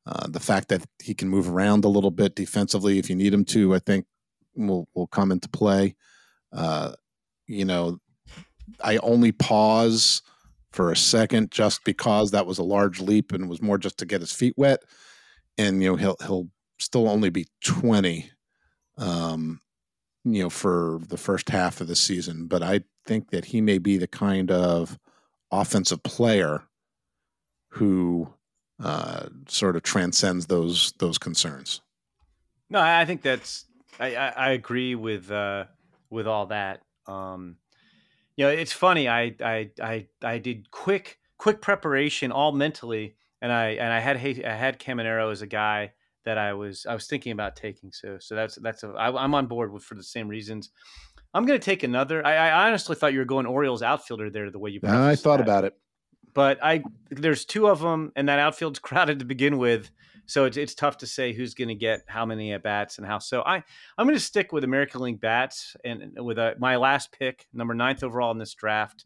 Uh, 0.05 0.27
the 0.29 0.39
fact 0.39 0.69
that 0.69 0.85
he 1.03 1.13
can 1.13 1.27
move 1.27 1.49
around 1.49 1.83
a 1.83 1.89
little 1.89 2.11
bit 2.11 2.33
defensively 2.33 2.97
if 2.97 3.09
you 3.09 3.15
need 3.15 3.33
him 3.33 3.43
to, 3.43 3.75
I 3.75 3.79
think 3.79 4.05
will 4.55 4.87
will 4.93 5.07
come 5.07 5.33
into 5.33 5.49
play. 5.49 5.95
Uh, 6.53 6.93
you 7.45 7.65
know, 7.65 7.99
I 8.81 8.97
only 8.97 9.33
pause 9.33 10.21
for 10.71 10.91
a 10.91 10.95
second 10.95 11.51
just 11.51 11.83
because 11.83 12.31
that 12.31 12.45
was 12.45 12.57
a 12.57 12.63
large 12.63 13.01
leap 13.01 13.33
and 13.33 13.49
was 13.49 13.61
more 13.61 13.77
just 13.77 13.97
to 13.97 14.05
get 14.05 14.21
his 14.21 14.31
feet 14.31 14.53
wet. 14.55 14.81
And 15.57 15.83
you 15.83 15.89
know, 15.89 15.95
he'll 15.97 16.15
he'll 16.25 16.47
still 16.79 17.09
only 17.09 17.29
be 17.29 17.47
twenty 17.61 18.31
um, 18.97 19.61
you 20.23 20.43
know, 20.43 20.49
for 20.49 20.99
the 21.07 21.17
first 21.17 21.49
half 21.49 21.81
of 21.81 21.87
the 21.87 21.95
season. 21.95 22.47
But 22.47 22.63
I 22.63 22.81
think 23.05 23.29
that 23.31 23.45
he 23.45 23.61
may 23.61 23.77
be 23.77 23.97
the 23.97 24.07
kind 24.07 24.51
of 24.51 24.99
offensive 25.51 26.03
player 26.03 26.63
who 27.69 28.33
uh, 28.83 29.27
sort 29.47 29.75
of 29.75 29.83
transcends 29.83 30.47
those 30.47 30.93
those 30.99 31.17
concerns. 31.17 31.81
No, 32.69 32.79
I 32.79 33.05
think 33.05 33.21
that's 33.21 33.65
I, 33.99 34.15
I, 34.15 34.27
I 34.29 34.49
agree 34.51 34.95
with 34.95 35.31
uh, 35.31 35.65
with 36.09 36.27
all 36.27 36.47
that. 36.47 36.81
Um, 37.07 37.57
you 38.35 38.45
know, 38.45 38.51
it's 38.51 38.73
funny. 38.73 39.07
I 39.07 39.35
I 39.41 39.71
I 39.81 40.07
I 40.21 40.37
did 40.37 40.69
quick 40.71 41.19
quick 41.37 41.61
preparation 41.61 42.31
all 42.31 42.51
mentally, 42.51 43.15
and 43.41 43.51
I 43.51 43.69
and 43.69 43.91
I 43.91 43.99
had 43.99 44.17
I 44.17 44.53
had 44.53 44.79
Caminero 44.79 45.31
as 45.31 45.41
a 45.41 45.47
guy 45.47 45.93
that 46.27 46.37
I 46.37 46.51
was 46.53 46.85
I 46.85 46.93
was 46.93 47.07
thinking 47.07 47.31
about 47.31 47.55
taking. 47.55 47.89
So 47.93 48.17
so 48.19 48.35
that's 48.35 48.55
that's 48.55 48.83
a, 48.83 48.89
I, 48.89 49.23
I'm 49.23 49.33
on 49.33 49.47
board 49.47 49.71
with 49.71 49.83
for 49.83 49.95
the 49.95 50.03
same 50.03 50.27
reasons. 50.27 50.71
I'm 51.33 51.45
going 51.45 51.57
to 51.57 51.63
take 51.63 51.83
another. 51.83 52.25
I, 52.25 52.35
I, 52.35 52.67
honestly 52.67 52.95
thought 52.95 53.13
you 53.13 53.19
were 53.19 53.25
going 53.25 53.45
Orioles 53.45 53.81
outfielder 53.81 54.29
there 54.29 54.51
the 54.51 54.59
way 54.59 54.71
you. 54.71 54.81
I 54.83 55.15
thought 55.15 55.37
that. 55.37 55.43
about 55.43 55.63
it, 55.63 55.73
but 56.33 56.59
I 56.61 56.83
there's 57.09 57.45
two 57.45 57.67
of 57.67 57.79
them, 57.79 58.11
and 58.17 58.27
that 58.27 58.39
outfield's 58.39 58.79
crowded 58.87 59.19
to 59.19 59.25
begin 59.25 59.57
with, 59.57 59.89
so 60.25 60.43
it's 60.43 60.57
it's 60.57 60.75
tough 60.75 60.97
to 60.97 61.07
say 61.07 61.31
who's 61.31 61.53
going 61.53 61.69
to 61.69 61.75
get 61.75 62.01
how 62.07 62.25
many 62.25 62.51
at 62.51 62.61
bats 62.61 62.97
and 62.97 63.07
how. 63.07 63.19
So 63.19 63.41
I 63.43 63.63
I'm 63.97 64.05
going 64.05 64.17
to 64.17 64.19
stick 64.19 64.51
with 64.51 64.65
American 64.65 64.99
League 64.99 65.21
bats 65.21 65.77
and 65.85 66.11
with 66.17 66.37
a, 66.37 66.55
my 66.59 66.75
last 66.75 67.17
pick, 67.17 67.47
number 67.53 67.73
ninth 67.73 68.03
overall 68.03 68.31
in 68.31 68.37
this 68.37 68.53
draft. 68.53 69.05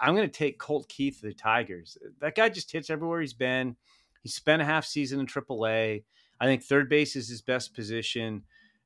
I'm 0.00 0.14
going 0.14 0.28
to 0.28 0.38
take 0.38 0.58
Colt 0.58 0.88
Keith 0.88 1.20
the 1.20 1.34
Tigers. 1.34 1.98
That 2.20 2.36
guy 2.36 2.48
just 2.48 2.72
hits 2.72 2.90
everywhere 2.90 3.20
he's 3.20 3.34
been. 3.34 3.76
He 4.22 4.30
spent 4.30 4.62
a 4.62 4.64
half 4.64 4.86
season 4.86 5.20
in 5.20 5.26
AAA. 5.26 6.04
I 6.44 6.46
think 6.46 6.62
third 6.62 6.90
base 6.90 7.16
is 7.16 7.26
his 7.26 7.40
best 7.40 7.74
position. 7.74 8.42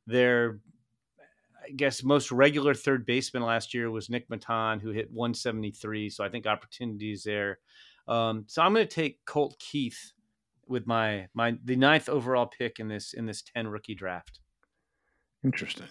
Their, 0.07 0.61
I 1.67 1.73
guess, 1.73 2.05
most 2.05 2.31
regular 2.31 2.73
third 2.73 3.05
baseman 3.05 3.43
last 3.43 3.75
year 3.75 3.91
was 3.91 4.09
Nick 4.09 4.29
Maton, 4.29 4.81
who 4.81 4.91
hit 4.91 5.11
173. 5.11 6.09
So 6.09 6.23
I 6.23 6.29
think 6.29 6.47
opportunities 6.47 7.25
there. 7.25 7.59
Um, 8.07 8.45
so 8.47 8.63
I'm 8.63 8.73
going 8.73 8.87
to 8.87 8.95
take 8.95 9.25
Colt 9.25 9.57
Keith 9.59 10.13
with 10.69 10.87
my 10.87 11.27
my 11.35 11.57
the 11.65 11.75
ninth 11.75 12.09
overall 12.09 12.47
pick 12.47 12.79
in 12.79 12.87
this 12.87 13.13
in 13.13 13.27
this 13.27 13.43
10 13.43 13.67
rookie 13.67 13.97
draft. 13.97 14.39
Interesting. 15.43 15.89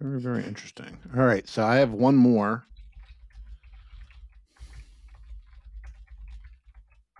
Very, 0.00 0.18
very 0.18 0.44
interesting. 0.44 0.96
All 1.14 1.24
right. 1.24 1.46
So 1.46 1.62
I 1.62 1.76
have 1.76 1.92
one 1.92 2.16
more. 2.16 2.66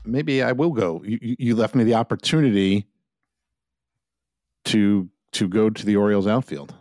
Maybe 0.06 0.42
I 0.42 0.52
will 0.52 0.72
go. 0.72 1.02
You, 1.04 1.18
you 1.20 1.54
left 1.54 1.74
me 1.74 1.84
the 1.84 1.94
opportunity 1.94 2.86
to 4.66 5.08
to 5.32 5.48
go 5.48 5.70
to 5.70 5.86
the 5.86 5.96
Orioles 5.96 6.26
outfield. 6.26 6.74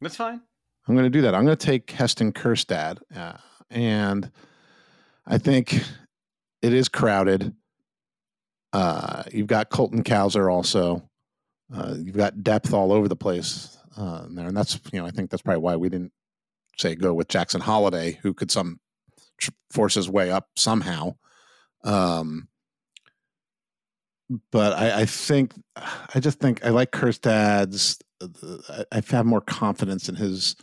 That's 0.00 0.16
fine. 0.16 0.40
I'm 0.86 0.94
going 0.94 1.04
to 1.04 1.10
do 1.10 1.22
that. 1.22 1.34
I'm 1.34 1.44
going 1.44 1.56
to 1.56 1.66
take 1.66 1.90
Heston 1.90 2.32
Kjerstad, 2.32 2.98
uh, 3.14 3.34
and 3.70 4.30
I 5.26 5.38
think 5.38 5.82
it 6.62 6.72
is 6.72 6.88
crowded. 6.88 7.54
Uh, 8.72 9.24
you've 9.32 9.46
got 9.46 9.70
Colton 9.70 10.02
Cowser 10.02 10.50
also. 10.50 11.08
Uh, 11.72 11.94
you've 11.98 12.16
got 12.16 12.42
depth 12.42 12.72
all 12.72 12.92
over 12.92 13.08
the 13.08 13.16
place 13.16 13.76
uh, 13.96 14.26
there, 14.30 14.46
and 14.46 14.56
that's 14.56 14.80
you 14.92 15.00
know 15.00 15.06
I 15.06 15.10
think 15.10 15.30
that's 15.30 15.42
probably 15.42 15.60
why 15.60 15.76
we 15.76 15.88
didn't 15.88 16.12
say 16.78 16.94
go 16.94 17.12
with 17.12 17.28
Jackson 17.28 17.60
Holliday, 17.60 18.18
who 18.22 18.32
could 18.32 18.50
some 18.50 18.80
force 19.70 19.94
his 19.94 20.08
way 20.08 20.30
up 20.30 20.48
somehow. 20.56 21.16
Um, 21.84 22.48
but 24.50 24.74
I, 24.74 25.00
I, 25.02 25.06
think 25.06 25.52
I 26.14 26.20
just 26.20 26.38
think 26.38 26.64
I 26.64 26.70
like 26.70 26.90
Kjerstad's. 26.92 27.98
Uh, 28.20 28.84
I 28.92 29.02
have 29.10 29.26
more 29.26 29.40
confidence 29.40 30.08
in 30.08 30.16
his 30.16 30.56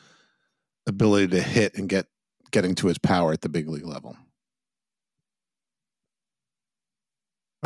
ability 0.88 1.28
to 1.30 1.42
hit 1.42 1.76
and 1.76 1.90
get 1.90 2.08
getting 2.52 2.76
to 2.76 2.88
his 2.88 2.98
power 2.98 3.34
at 3.34 3.42
the 3.42 3.50
big 3.50 3.68
league 3.68 3.86
level. 3.86 4.16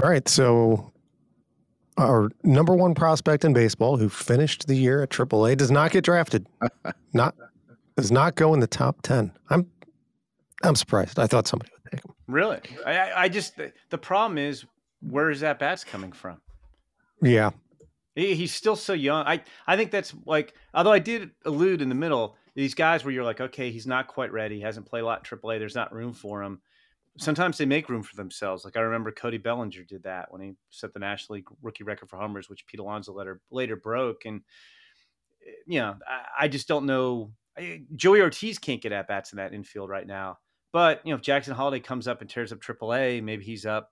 All 0.01 0.09
right, 0.09 0.27
so 0.29 0.93
our 1.97 2.29
number 2.43 2.73
one 2.73 2.95
prospect 2.95 3.43
in 3.43 3.53
baseball, 3.53 3.97
who 3.97 4.07
finished 4.07 4.67
the 4.67 4.75
year 4.75 5.03
at 5.03 5.09
AAA, 5.09 5.57
does 5.57 5.71
not 5.71 5.91
get 5.91 6.05
drafted. 6.05 6.47
not 7.13 7.35
does 7.97 8.11
not 8.11 8.35
go 8.35 8.53
in 8.53 8.61
the 8.61 8.67
top 8.67 9.01
ten. 9.01 9.33
I'm 9.49 9.69
I'm 10.63 10.75
surprised. 10.75 11.19
I 11.19 11.27
thought 11.27 11.47
somebody 11.47 11.71
would 11.73 11.91
take 11.91 12.05
him. 12.05 12.13
Really? 12.27 12.61
I, 12.85 13.23
I 13.23 13.29
just 13.29 13.59
the 13.89 13.97
problem 13.97 14.37
is 14.37 14.65
where 15.01 15.29
is 15.29 15.39
that 15.41 15.59
bats 15.59 15.83
coming 15.83 16.11
from? 16.11 16.41
Yeah. 17.21 17.51
He, 18.15 18.35
he's 18.35 18.53
still 18.53 18.75
so 18.75 18.93
young. 18.93 19.25
I, 19.25 19.43
I 19.67 19.77
think 19.77 19.91
that's 19.91 20.13
like, 20.25 20.53
although 20.73 20.91
I 20.91 20.99
did 20.99 21.31
allude 21.45 21.81
in 21.81 21.89
the 21.89 21.95
middle, 21.95 22.35
these 22.55 22.73
guys 22.73 23.03
where 23.03 23.13
you're 23.13 23.23
like, 23.23 23.41
okay, 23.41 23.71
he's 23.71 23.87
not 23.87 24.07
quite 24.07 24.31
ready. 24.31 24.55
He 24.57 24.61
hasn't 24.61 24.85
played 24.85 25.01
a 25.01 25.05
lot 25.05 25.29
in 25.29 25.37
AAA. 25.37 25.59
There's 25.59 25.75
not 25.75 25.93
room 25.93 26.13
for 26.13 26.43
him. 26.43 26.61
Sometimes 27.17 27.57
they 27.57 27.65
make 27.65 27.89
room 27.89 28.03
for 28.03 28.15
themselves. 28.15 28.63
Like 28.63 28.77
I 28.77 28.81
remember 28.81 29.11
Cody 29.11 29.37
Bellinger 29.37 29.83
did 29.83 30.03
that 30.03 30.31
when 30.31 30.41
he 30.41 30.53
set 30.69 30.93
the 30.93 30.99
National 30.99 31.35
League 31.35 31.47
rookie 31.61 31.83
record 31.83 32.09
for 32.09 32.17
homers, 32.17 32.49
which 32.49 32.65
Pete 32.65 32.79
Alonso 32.79 33.13
later, 33.13 33.41
later 33.51 33.75
broke. 33.75 34.25
And, 34.25 34.41
you 35.65 35.79
know, 35.79 35.95
I, 36.07 36.45
I 36.45 36.47
just 36.47 36.67
don't 36.67 36.85
know. 36.85 37.31
Joey 37.95 38.21
Ortiz 38.21 38.57
can't 38.57 38.81
get 38.81 38.93
at 38.93 39.07
bats 39.07 39.33
in 39.33 39.37
that 39.37 39.53
infield 39.53 39.89
right 39.89 40.07
now. 40.07 40.37
But 40.71 41.01
you 41.03 41.11
know, 41.11 41.17
if 41.17 41.21
Jackson 41.21 41.55
Holliday 41.55 41.79
comes 41.79 42.07
up 42.07 42.21
and 42.21 42.29
tears 42.29 42.51
up 42.51 42.59
AAA, 42.59 43.23
maybe 43.23 43.43
he's 43.43 43.65
up 43.65 43.91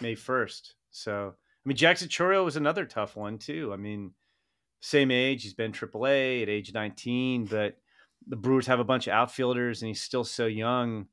May 0.00 0.14
first. 0.14 0.74
So 0.90 1.34
I 1.34 1.68
mean, 1.68 1.76
Jackson 1.76 2.08
Chourio 2.08 2.44
was 2.44 2.56
another 2.56 2.84
tough 2.84 3.16
one 3.16 3.38
too. 3.38 3.70
I 3.72 3.76
mean, 3.76 4.12
same 4.80 5.10
age, 5.10 5.42
he's 5.42 5.54
been 5.54 5.72
AAA 5.72 6.42
at 6.42 6.48
age 6.48 6.72
19, 6.72 7.46
but 7.46 7.76
the 8.26 8.36
Brewers 8.36 8.66
have 8.66 8.80
a 8.80 8.84
bunch 8.84 9.06
of 9.06 9.12
outfielders, 9.12 9.82
and 9.82 9.88
he's 9.88 10.00
still 10.00 10.24
so 10.24 10.46
young. 10.46 11.06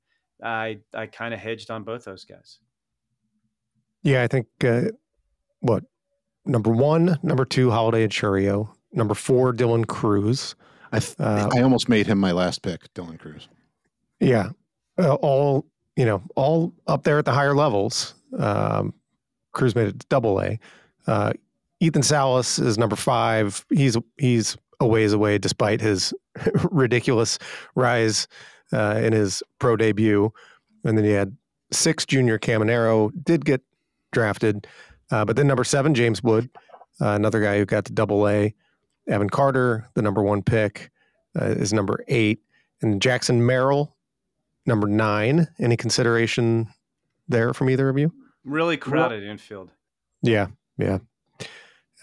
I 0.44 0.80
I 0.94 1.08
kind 1.08 1.34
of 1.34 1.40
hedged 1.40 1.72
on 1.72 1.84
both 1.84 2.06
those 2.06 2.26
guys. 2.26 2.60
Yeah, 4.04 4.22
I 4.24 4.28
think 4.28 4.48
uh, 4.64 4.92
what 5.62 5.84
number 6.46 6.72
one, 6.72 7.18
number 7.24 7.46
two, 7.46 7.72
Holliday 7.72 8.04
and 8.04 8.12
Chourio. 8.12 8.70
Number 8.92 9.14
four, 9.14 9.54
Dylan 9.54 9.88
Crews. 9.88 10.56
I 10.92 11.00
th- 11.00 11.16
uh, 11.20 11.50
I 11.54 11.62
almost 11.62 11.90
made 11.90 12.08
him 12.08 12.20
my 12.20 12.32
last 12.32 12.62
pick, 12.62 12.94
Dylan 12.94 13.20
Crews. 13.20 13.48
Yeah, 14.20 14.50
uh, 14.98 15.16
all 15.16 15.66
you 15.96 16.06
know, 16.06 16.22
all 16.36 16.74
up 16.88 17.04
there 17.04 17.18
at 17.18 17.26
the 17.26 17.32
higher 17.32 17.56
levels. 17.56 18.14
Um, 18.38 18.94
Crews 19.54 19.76
made 19.76 19.88
it 19.88 20.10
double 20.10 20.42
A. 20.42 20.60
Uh, 21.08 21.34
Ethan 21.80 22.04
Salas 22.04 22.60
is 22.60 22.78
number 22.78 22.96
five. 22.96 23.66
He's 23.70 23.98
he's 24.18 24.58
a 24.80 24.88
ways 24.88 25.14
away 25.14 25.38
despite 25.38 25.82
his 25.82 26.14
ridiculous 26.72 27.40
rise 27.76 28.28
uh, 28.74 29.00
in 29.04 29.14
his 29.14 29.44
pro 29.60 29.76
debut. 29.76 30.32
And 30.84 30.98
then 30.98 31.06
he 31.06 31.12
had 31.12 31.36
six 31.72 32.06
junior 32.06 32.38
Caminero 32.38 33.12
did 33.24 33.46
get 33.46 33.62
drafted, 34.12 34.68
uh, 35.12 35.26
but 35.26 35.36
then 35.36 35.48
number 35.48 35.64
seven 35.64 35.94
James 35.94 36.24
Wood, 36.24 36.50
uh, 37.02 37.10
another 37.10 37.42
guy 37.42 37.58
who 37.58 37.66
got 37.66 37.86
to 37.86 37.94
double 37.94 38.28
A. 38.28 38.54
Evan 39.08 39.30
Carter, 39.30 39.88
the 39.94 40.02
number 40.02 40.24
one 40.24 40.42
pick, 40.42 40.90
uh, 41.40 41.46
is 41.46 41.74
number 41.74 42.04
eight, 42.08 42.42
and 42.82 43.02
Jackson 43.02 43.46
Merrill, 43.46 43.96
number 44.66 44.88
nine. 44.88 45.48
Any 45.60 45.78
consideration 45.78 46.68
there 47.28 47.54
from 47.54 47.70
either 47.70 47.90
of 47.90 47.98
you? 47.98 48.12
Really 48.46 48.78
crowded 48.78 49.24
well, 49.24 49.32
infield. 49.32 49.72
Yeah, 50.22 50.48
yeah. 50.78 51.00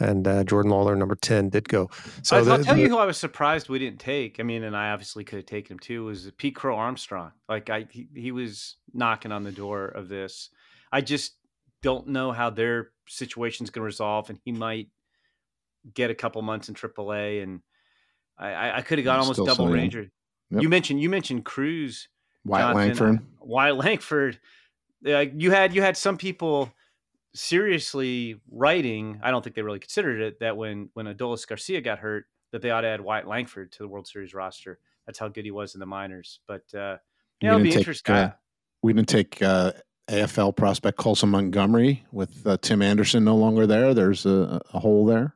And 0.01 0.27
uh, 0.27 0.43
Jordan 0.43 0.73
Lawlar, 0.73 0.97
number 0.97 1.15
ten, 1.15 1.49
did 1.49 1.69
go. 1.69 1.89
So 2.23 2.37
I'll, 2.37 2.45
the, 2.45 2.53
I'll 2.53 2.65
tell 2.65 2.75
the, 2.75 2.81
you 2.81 2.89
who 2.89 2.99
I 2.99 3.05
was 3.05 3.17
surprised 3.17 3.69
we 3.69 3.79
didn't 3.79 4.01
take. 4.01 4.41
I 4.41 4.43
mean, 4.43 4.65
and 4.65 4.77
I 4.77 4.91
obviously 4.91 5.23
could 5.23 5.37
have 5.37 5.47
taken 5.47 5.75
him 5.75 5.79
too. 5.79 6.05
Was 6.05 6.31
Pete 6.37 6.57
Crow 6.57 6.77
Armstrong? 6.77 7.33
Like 7.49 7.71
I, 7.71 7.87
he, 7.89 8.09
he 8.15 8.33
was 8.33 8.77
knocking 8.93 9.31
on 9.31 9.45
the 9.45 9.53
door 9.53 9.87
of 9.87 10.09
this. 10.09 10.51
I 10.91 11.01
just 11.03 11.37
don't 11.83 12.09
know 12.09 12.33
how 12.33 12.51
their 12.51 12.91
situation's 13.07 13.71
going 13.71 13.83
to 13.83 13.87
resolve, 13.87 14.31
and 14.31 14.39
he 14.45 14.53
might 14.53 14.89
get 15.95 16.11
a 16.11 16.15
couple 16.15 16.43
months 16.43 16.69
in 16.69 16.75
AAA, 16.75 17.43
and 17.43 17.61
I, 18.39 18.79
I 18.79 18.83
could 18.83 18.99
have 18.99 19.05
got 19.05 19.19
almost 19.19 19.45
double 19.45 19.69
Ranger. 19.69 20.11
Yep. 20.51 20.63
You 20.63 20.69
mentioned 20.69 21.01
you 21.01 21.09
mentioned 21.09 21.45
Crews, 21.45 22.09
Wyatt 22.45 22.75
Jonathan, 22.75 23.07
Langford, 23.07 23.27
Wyatt 23.41 23.77
Langford. 23.77 24.41
You 25.05 25.51
had 25.51 25.75
you 25.75 25.83
had 25.83 25.97
some 25.97 26.17
people 26.17 26.73
seriously 27.35 28.41
writing. 28.51 29.21
I 29.23 29.31
don't 29.31 29.43
think 29.43 29.57
they 29.57 29.63
really 29.63 29.79
considered 29.79 30.21
it 30.21 30.41
that 30.41 30.57
when 30.57 30.91
when 30.95 31.07
Adolis 31.07 31.47
Garcia 31.47 31.81
got 31.81 31.99
hurt, 31.99 32.27
that 32.53 32.63
they 32.63 32.71
ought 32.71 32.83
to 32.83 32.89
add 32.89 33.01
Wyatt 33.01 33.27
Langford 33.27 33.73
to 33.73 33.79
the 33.79 33.89
World 33.89 34.07
Series 34.07 34.35
roster. 34.35 34.79
That's 35.07 35.19
how 35.19 35.29
good 35.29 35.45
he 35.45 35.51
was 35.51 35.75
in 35.75 35.81
the 35.81 35.87
minors. 35.87 36.41
But 36.47 36.63
uh, 36.75 36.99
yeah, 37.41 37.51
it'll 37.51 37.61
be 37.61 37.71
take, 37.71 37.79
interesting. 37.79 38.15
Uh, 38.15 38.33
we 38.83 38.93
didn't 38.93 39.09
take 39.09 39.43
uh, 39.43 39.73
AFL 40.09 40.55
prospect 40.55 40.99
Colson 40.99 41.31
Montgomery 41.31 42.05
with 42.13 42.47
uh, 42.47 42.57
Tim 42.61 42.83
Anderson 42.83 43.25
no 43.25 43.37
longer 43.37 43.67
there. 43.67 43.95
There's 43.95 44.27
a, 44.27 44.61
a 44.73 44.79
hole 44.79 45.07
there. 45.07 45.35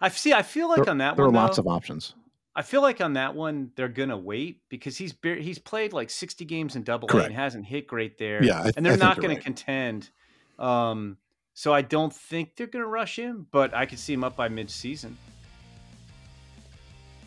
I 0.00 0.08
see. 0.10 0.32
I 0.32 0.42
feel 0.42 0.68
like 0.68 0.84
there, 0.84 0.90
on 0.90 0.98
that 0.98 1.16
there 1.16 1.26
one, 1.26 1.34
are 1.34 1.38
lots 1.38 1.58
of 1.58 1.66
options. 1.66 2.14
I 2.58 2.62
feel 2.62 2.82
like 2.82 3.00
on 3.00 3.12
that 3.12 3.36
one 3.36 3.70
they're 3.76 3.86
gonna 3.86 4.18
wait 4.18 4.62
because 4.68 4.96
he's 4.96 5.14
he's 5.22 5.60
played 5.60 5.92
like 5.92 6.10
60 6.10 6.44
games 6.44 6.74
in 6.74 6.82
Double 6.82 7.08
A 7.16 7.22
and 7.22 7.32
hasn't 7.32 7.64
hit 7.64 7.86
great 7.86 8.18
there. 8.18 8.42
Yeah, 8.42 8.62
I, 8.62 8.72
and 8.76 8.84
they're 8.84 8.94
I 8.94 8.96
not 8.96 9.18
going 9.18 9.28
right. 9.28 9.36
to 9.36 9.42
contend. 9.42 10.10
Um, 10.58 11.18
so 11.54 11.72
I 11.72 11.82
don't 11.82 12.12
think 12.12 12.56
they're 12.56 12.66
going 12.66 12.82
to 12.82 12.88
rush 12.88 13.16
him, 13.16 13.46
but 13.52 13.74
I 13.74 13.86
could 13.86 14.00
see 14.00 14.12
him 14.12 14.24
up 14.24 14.34
by 14.34 14.48
mid-season. 14.48 15.16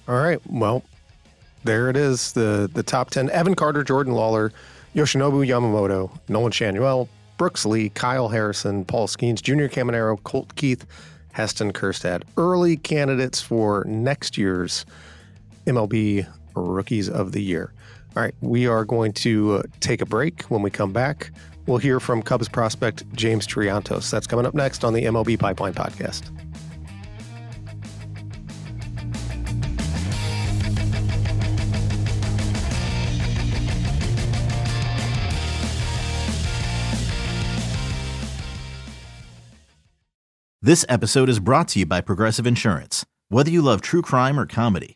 All 0.06 0.16
right. 0.16 0.40
Well, 0.50 0.84
there 1.64 1.90
it 1.90 1.96
is. 1.96 2.34
The 2.34 2.70
the 2.74 2.84
top 2.84 3.10
10. 3.12 3.30
Evan 3.30 3.56
Carter, 3.56 3.86
Jordan 3.86 4.14
Lawlar, 4.14 4.52
Yoshinobu 4.94 5.48
Yamamoto, 5.48 6.12
Nolan 6.28 6.52
Schanuel, 6.52 7.08
Brooks 7.38 7.66
Lee, 7.66 7.88
Kyle 7.88 8.28
Harrison, 8.28 8.84
Paul 8.84 9.08
Skenes, 9.08 9.42
Junior 9.42 9.70
Caminero, 9.70 10.22
Colt 10.24 10.54
Keith, 10.56 10.86
Heston 11.32 11.72
Kjerstad. 11.72 12.24
Early 12.36 12.76
candidates 12.76 13.42
for 13.42 13.86
next 13.88 14.38
year's 14.38 14.86
MLB 15.66 16.28
Rookies 16.56 17.10
of 17.10 17.32
the 17.32 17.42
Year. 17.42 17.74
All 18.16 18.24
right, 18.24 18.36
we 18.42 18.68
are 18.68 18.84
going 18.84 19.14
to 19.14 19.56
uh, 19.56 19.64
take 19.80 20.02
a 20.02 20.06
break. 20.06 20.44
When 20.44 20.62
we 20.62 20.70
come 20.70 20.92
back, 20.92 21.32
we'll 21.66 21.78
hear 21.78 22.00
from 22.00 22.22
Cubs 22.22 22.50
prospect 22.50 23.10
James 23.14 23.48
Triantos. 23.48 24.10
That's 24.10 24.28
coming 24.28 24.46
up 24.46 24.54
next 24.54 24.84
on 24.84 24.94
the 24.94 25.04
MLB 25.04 25.40
Pipeline 25.40 25.74
Podcast. 25.74 26.30
This 40.64 40.86
episode 40.88 41.28
is 41.28 41.40
brought 41.40 41.70
to 41.70 41.80
you 41.80 41.88
by 41.88 42.02
Progressive 42.02 42.46
Insurance. 42.46 43.04
Whether 43.30 43.50
you 43.50 43.64
love 43.64 43.82
true 43.82 44.04
crime 44.04 44.40
or 44.40 44.46
comedy, 44.46 44.96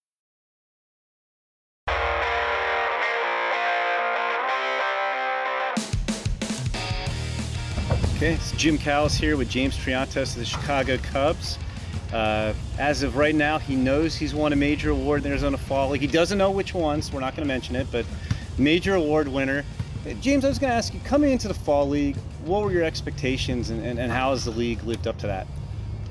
Okay, 8.21 8.35
it's 8.35 8.51
Jim 8.51 8.77
Callis 8.77 9.15
here 9.15 9.35
with 9.35 9.49
James 9.49 9.75
Triantos 9.75 10.33
of 10.33 10.35
the 10.35 10.45
Chicago 10.45 10.99
Cubs. 10.99 11.57
Uh, 12.13 12.53
as 12.77 13.01
of 13.01 13.15
right 13.15 13.33
now, 13.33 13.57
he 13.57 13.75
knows 13.75 14.15
he's 14.15 14.35
won 14.35 14.53
a 14.53 14.55
major 14.55 14.91
award 14.91 15.25
in 15.25 15.31
Arizona 15.31 15.57
Fall 15.57 15.89
League. 15.89 16.01
He 16.01 16.07
doesn't 16.07 16.37
know 16.37 16.51
which 16.51 16.75
ones. 16.75 17.11
We're 17.11 17.19
not 17.19 17.35
going 17.35 17.47
to 17.47 17.51
mention 17.51 17.75
it, 17.75 17.87
but 17.91 18.05
major 18.59 18.93
award 18.93 19.27
winner. 19.27 19.65
James, 20.19 20.45
I 20.45 20.49
was 20.49 20.59
going 20.59 20.69
to 20.69 20.75
ask 20.75 20.93
you, 20.93 20.99
coming 20.99 21.31
into 21.31 21.47
the 21.47 21.55
Fall 21.55 21.89
League, 21.89 22.15
what 22.45 22.61
were 22.61 22.71
your 22.71 22.83
expectations 22.83 23.71
and, 23.71 23.83
and, 23.83 23.97
and 23.97 24.11
how 24.11 24.33
has 24.33 24.45
the 24.45 24.51
league 24.51 24.83
lived 24.83 25.07
up 25.07 25.17
to 25.17 25.25
that? 25.25 25.47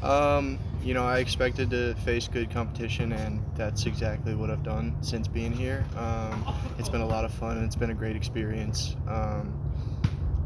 Um, 0.03 0.59
you 0.83 0.95
know, 0.95 1.05
I 1.05 1.21
expected 1.21 1.71
to 1.71 1.95
face 2.05 2.27
good 2.27 2.51
competition, 2.51 3.13
and 3.13 3.41
that's 3.55 3.87
exactly 3.87 4.35
what 4.35 4.51
I've 4.51 4.65
done 4.65 4.97
since 5.01 5.29
being 5.29 5.53
here. 5.53 5.85
Um, 5.97 6.45
it's 6.77 6.89
been 6.89 7.03
a 7.03 7.07
lot 7.09 7.25
of 7.25 7.33
fun, 7.33 7.57
and 7.57 7.65
it's 7.65 7.77
been 7.77 7.91
a 7.91 7.95
great 7.95 8.17
experience. 8.17 8.97
Um, 9.07 9.57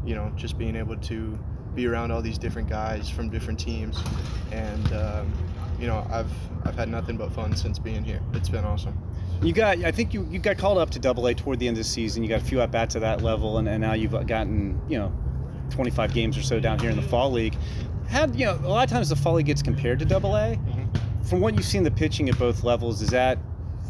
you 0.05 0.13
know, 0.13 0.31
just 0.35 0.59
being 0.59 0.75
able 0.75 0.97
to 0.97 1.39
be 1.75 1.87
around 1.87 2.11
all 2.11 2.21
these 2.21 2.37
different 2.37 2.69
guys 2.69 3.09
from 3.09 3.29
different 3.29 3.59
teams, 3.59 4.01
and 4.51 4.93
um, 4.93 5.33
you 5.79 5.87
know, 5.87 6.05
I've 6.11 6.31
I've 6.65 6.75
had 6.75 6.89
nothing 6.89 7.17
but 7.17 7.31
fun 7.31 7.55
since 7.55 7.79
being 7.79 8.03
here. 8.03 8.21
It's 8.33 8.49
been 8.49 8.65
awesome. 8.65 8.97
You 9.41 9.53
got, 9.53 9.83
I 9.83 9.91
think 9.91 10.13
you, 10.13 10.25
you 10.31 10.39
got 10.39 10.57
called 10.57 10.77
up 10.77 10.89
to 10.91 10.99
Double 10.99 11.27
A 11.27 11.33
toward 11.33 11.59
the 11.59 11.67
end 11.67 11.75
of 11.75 11.83
the 11.83 11.89
season. 11.89 12.23
You 12.23 12.29
got 12.29 12.41
a 12.41 12.45
few 12.45 12.61
at 12.61 12.71
bats 12.71 12.95
at 12.95 13.01
that 13.01 13.21
level, 13.21 13.57
and, 13.57 13.67
and 13.67 13.81
now 13.81 13.93
you've 13.93 14.11
gotten 14.27 14.79
you 14.87 14.97
know 14.97 15.13
25 15.71 16.13
games 16.13 16.37
or 16.37 16.41
so 16.41 16.59
down 16.59 16.79
here 16.79 16.89
in 16.89 16.95
the 16.95 17.01
fall 17.03 17.31
league. 17.31 17.55
Had 18.07 18.35
you 18.35 18.45
know 18.45 18.59
a 18.63 18.69
lot 18.69 18.83
of 18.83 18.89
times 18.89 19.09
the 19.09 19.15
fall 19.15 19.33
league 19.33 19.47
gets 19.47 19.61
compared 19.61 19.99
to 19.99 20.05
Double 20.05 20.35
A. 20.35 20.55
Mm-hmm. 20.55 21.23
From 21.23 21.41
what 21.41 21.55
you've 21.55 21.65
seen 21.65 21.83
the 21.83 21.91
pitching 21.91 22.29
at 22.29 22.37
both 22.37 22.63
levels, 22.63 23.01
is 23.01 23.09
that 23.09 23.39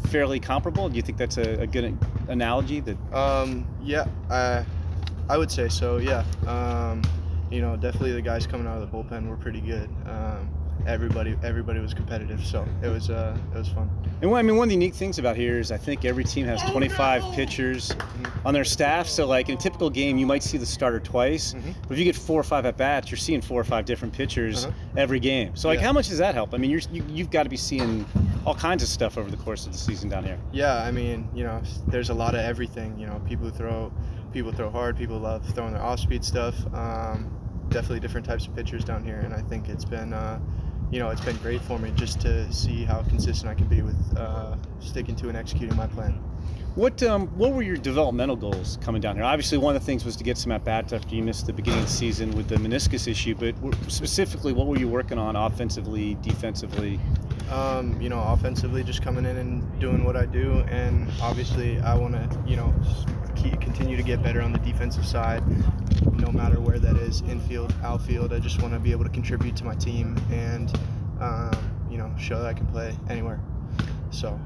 fairly 0.08 0.40
comparable? 0.40 0.88
Do 0.88 0.96
you 0.96 1.02
think 1.02 1.18
that's 1.18 1.36
a, 1.36 1.60
a 1.60 1.66
good 1.66 1.96
analogy? 2.28 2.80
That 2.80 2.96
um, 3.14 3.66
yeah, 3.82 4.06
I 4.30 4.64
I 5.28 5.38
would 5.38 5.50
say 5.50 5.68
so. 5.68 5.98
Yeah. 5.98 6.24
Um, 6.46 7.02
you 7.50 7.60
know, 7.60 7.76
definitely 7.76 8.12
the 8.12 8.22
guys 8.22 8.46
coming 8.46 8.66
out 8.66 8.80
of 8.80 8.90
the 8.90 8.96
bullpen 8.96 9.28
were 9.28 9.36
pretty 9.36 9.60
good. 9.60 9.88
Um, 10.06 10.50
everybody 10.86 11.36
everybody 11.42 11.80
was 11.80 11.94
competitive, 11.94 12.44
so 12.44 12.66
it 12.82 12.88
was 12.88 13.10
uh, 13.10 13.36
it 13.54 13.58
was 13.58 13.68
fun. 13.68 13.90
And 14.22 14.34
I 14.34 14.42
mean, 14.42 14.56
one 14.56 14.64
of 14.64 14.68
the 14.70 14.74
unique 14.74 14.94
things 14.94 15.18
about 15.18 15.36
here 15.36 15.58
is 15.58 15.70
I 15.70 15.76
think 15.76 16.04
every 16.04 16.24
team 16.24 16.46
has 16.46 16.62
25 16.70 17.34
pitchers 17.34 17.90
mm-hmm. 17.90 18.46
on 18.46 18.54
their 18.54 18.64
staff. 18.64 19.06
So 19.06 19.26
like 19.26 19.48
in 19.48 19.56
a 19.56 19.60
typical 19.60 19.90
game, 19.90 20.16
you 20.16 20.26
might 20.26 20.42
see 20.42 20.58
the 20.58 20.66
starter 20.66 21.00
twice, 21.00 21.52
mm-hmm. 21.52 21.72
but 21.82 21.92
if 21.92 21.98
you 21.98 22.04
get 22.04 22.16
four 22.16 22.40
or 22.40 22.44
five 22.44 22.64
at 22.66 22.76
bats, 22.76 23.10
you're 23.10 23.18
seeing 23.18 23.40
four 23.40 23.60
or 23.60 23.64
five 23.64 23.84
different 23.84 24.14
pitchers 24.14 24.64
uh-huh. 24.64 24.74
every 24.96 25.20
game. 25.20 25.54
So 25.54 25.68
like, 25.68 25.80
yeah. 25.80 25.86
how 25.86 25.92
much 25.92 26.08
does 26.08 26.18
that 26.18 26.34
help? 26.34 26.54
I 26.54 26.58
mean, 26.58 26.70
you're 26.70 26.80
you, 26.92 27.04
you've 27.08 27.30
got 27.30 27.42
to 27.42 27.50
be 27.50 27.56
seeing 27.56 28.06
all 28.46 28.54
kinds 28.54 28.82
of 28.82 28.88
stuff 28.88 29.18
over 29.18 29.30
the 29.30 29.36
course 29.36 29.66
of 29.66 29.72
the 29.72 29.78
season 29.78 30.08
down 30.08 30.24
here. 30.24 30.38
Yeah, 30.52 30.76
I 30.76 30.90
mean, 30.92 31.28
you 31.34 31.44
know, 31.44 31.60
there's 31.88 32.10
a 32.10 32.14
lot 32.14 32.34
of 32.34 32.40
everything. 32.40 32.98
You 32.98 33.06
know, 33.06 33.20
people 33.26 33.46
who 33.46 33.52
throw 33.52 33.92
people 34.36 34.52
throw 34.52 34.68
hard, 34.68 34.98
people 34.98 35.18
love 35.18 35.42
throwing 35.54 35.72
their 35.72 35.82
off-speed 35.82 36.22
stuff. 36.22 36.54
Um, 36.74 37.34
definitely 37.70 38.00
different 38.00 38.26
types 38.26 38.46
of 38.46 38.54
pitchers 38.54 38.84
down 38.84 39.02
here, 39.02 39.20
and 39.20 39.32
I 39.32 39.40
think 39.40 39.70
it's 39.70 39.84
been. 39.84 40.12
Uh, 40.12 40.38
you 40.92 41.00
know, 41.00 41.10
it's 41.10 41.24
been 41.24 41.36
great 41.38 41.60
for 41.62 41.80
me 41.80 41.90
just 41.96 42.20
to 42.20 42.52
see 42.52 42.84
how 42.84 43.02
consistent 43.02 43.50
I 43.50 43.54
can 43.54 43.66
be 43.66 43.82
with 43.82 43.96
uh, 44.16 44.54
sticking 44.78 45.16
to 45.16 45.28
and 45.28 45.36
executing 45.36 45.74
my 45.74 45.88
plan. 45.88 46.12
What 46.76 47.02
um, 47.02 47.26
what 47.28 47.54
were 47.54 47.62
your 47.62 47.78
developmental 47.78 48.36
goals 48.36 48.78
coming 48.82 49.00
down 49.00 49.16
here? 49.16 49.24
Obviously, 49.24 49.56
one 49.56 49.74
of 49.74 49.82
the 49.82 49.86
things 49.86 50.04
was 50.04 50.14
to 50.16 50.22
get 50.22 50.36
some 50.36 50.52
at 50.52 50.62
bats 50.62 50.92
after 50.92 51.14
you 51.14 51.22
missed 51.22 51.46
the 51.46 51.52
beginning 51.54 51.80
of 51.80 51.86
the 51.86 51.92
season 51.92 52.30
with 52.36 52.48
the 52.48 52.56
meniscus 52.56 53.08
issue. 53.08 53.34
But 53.34 53.54
specifically, 53.90 54.52
what 54.52 54.66
were 54.66 54.78
you 54.78 54.86
working 54.86 55.18
on 55.18 55.34
offensively, 55.34 56.16
defensively? 56.20 57.00
Um, 57.50 58.00
you 58.00 58.10
know, 58.10 58.22
offensively, 58.22 58.84
just 58.84 59.02
coming 59.02 59.24
in 59.24 59.38
and 59.38 59.80
doing 59.80 60.04
what 60.04 60.14
I 60.14 60.26
do, 60.26 60.60
and 60.68 61.10
obviously, 61.22 61.80
I 61.80 61.94
want 61.96 62.14
to, 62.14 62.42
you 62.46 62.56
know, 62.56 62.74
keep, 63.36 63.60
continue 63.60 63.96
to 63.96 64.02
get 64.02 64.22
better 64.22 64.42
on 64.42 64.52
the 64.52 64.58
defensive 64.58 65.06
side, 65.06 65.42
no 66.12 66.30
matter 66.32 66.60
where 66.60 66.78
that 66.78 66.96
is, 66.96 67.20
infield, 67.22 67.74
outfield. 67.82 68.32
I 68.32 68.38
just 68.38 68.60
want 68.60 68.74
to 68.74 68.80
be 68.80 68.92
able 68.92 69.04
to 69.04 69.10
contribute 69.10 69.56
to 69.56 69.64
my 69.64 69.74
team 69.74 70.16
and, 70.30 70.72
um, 71.20 71.52
you 71.90 71.98
know, 71.98 72.12
show 72.18 72.38
that 72.38 72.46
I 72.46 72.54
can 72.54 72.66
play 72.66 72.96
anywhere. 73.08 73.40
So. 74.10 74.38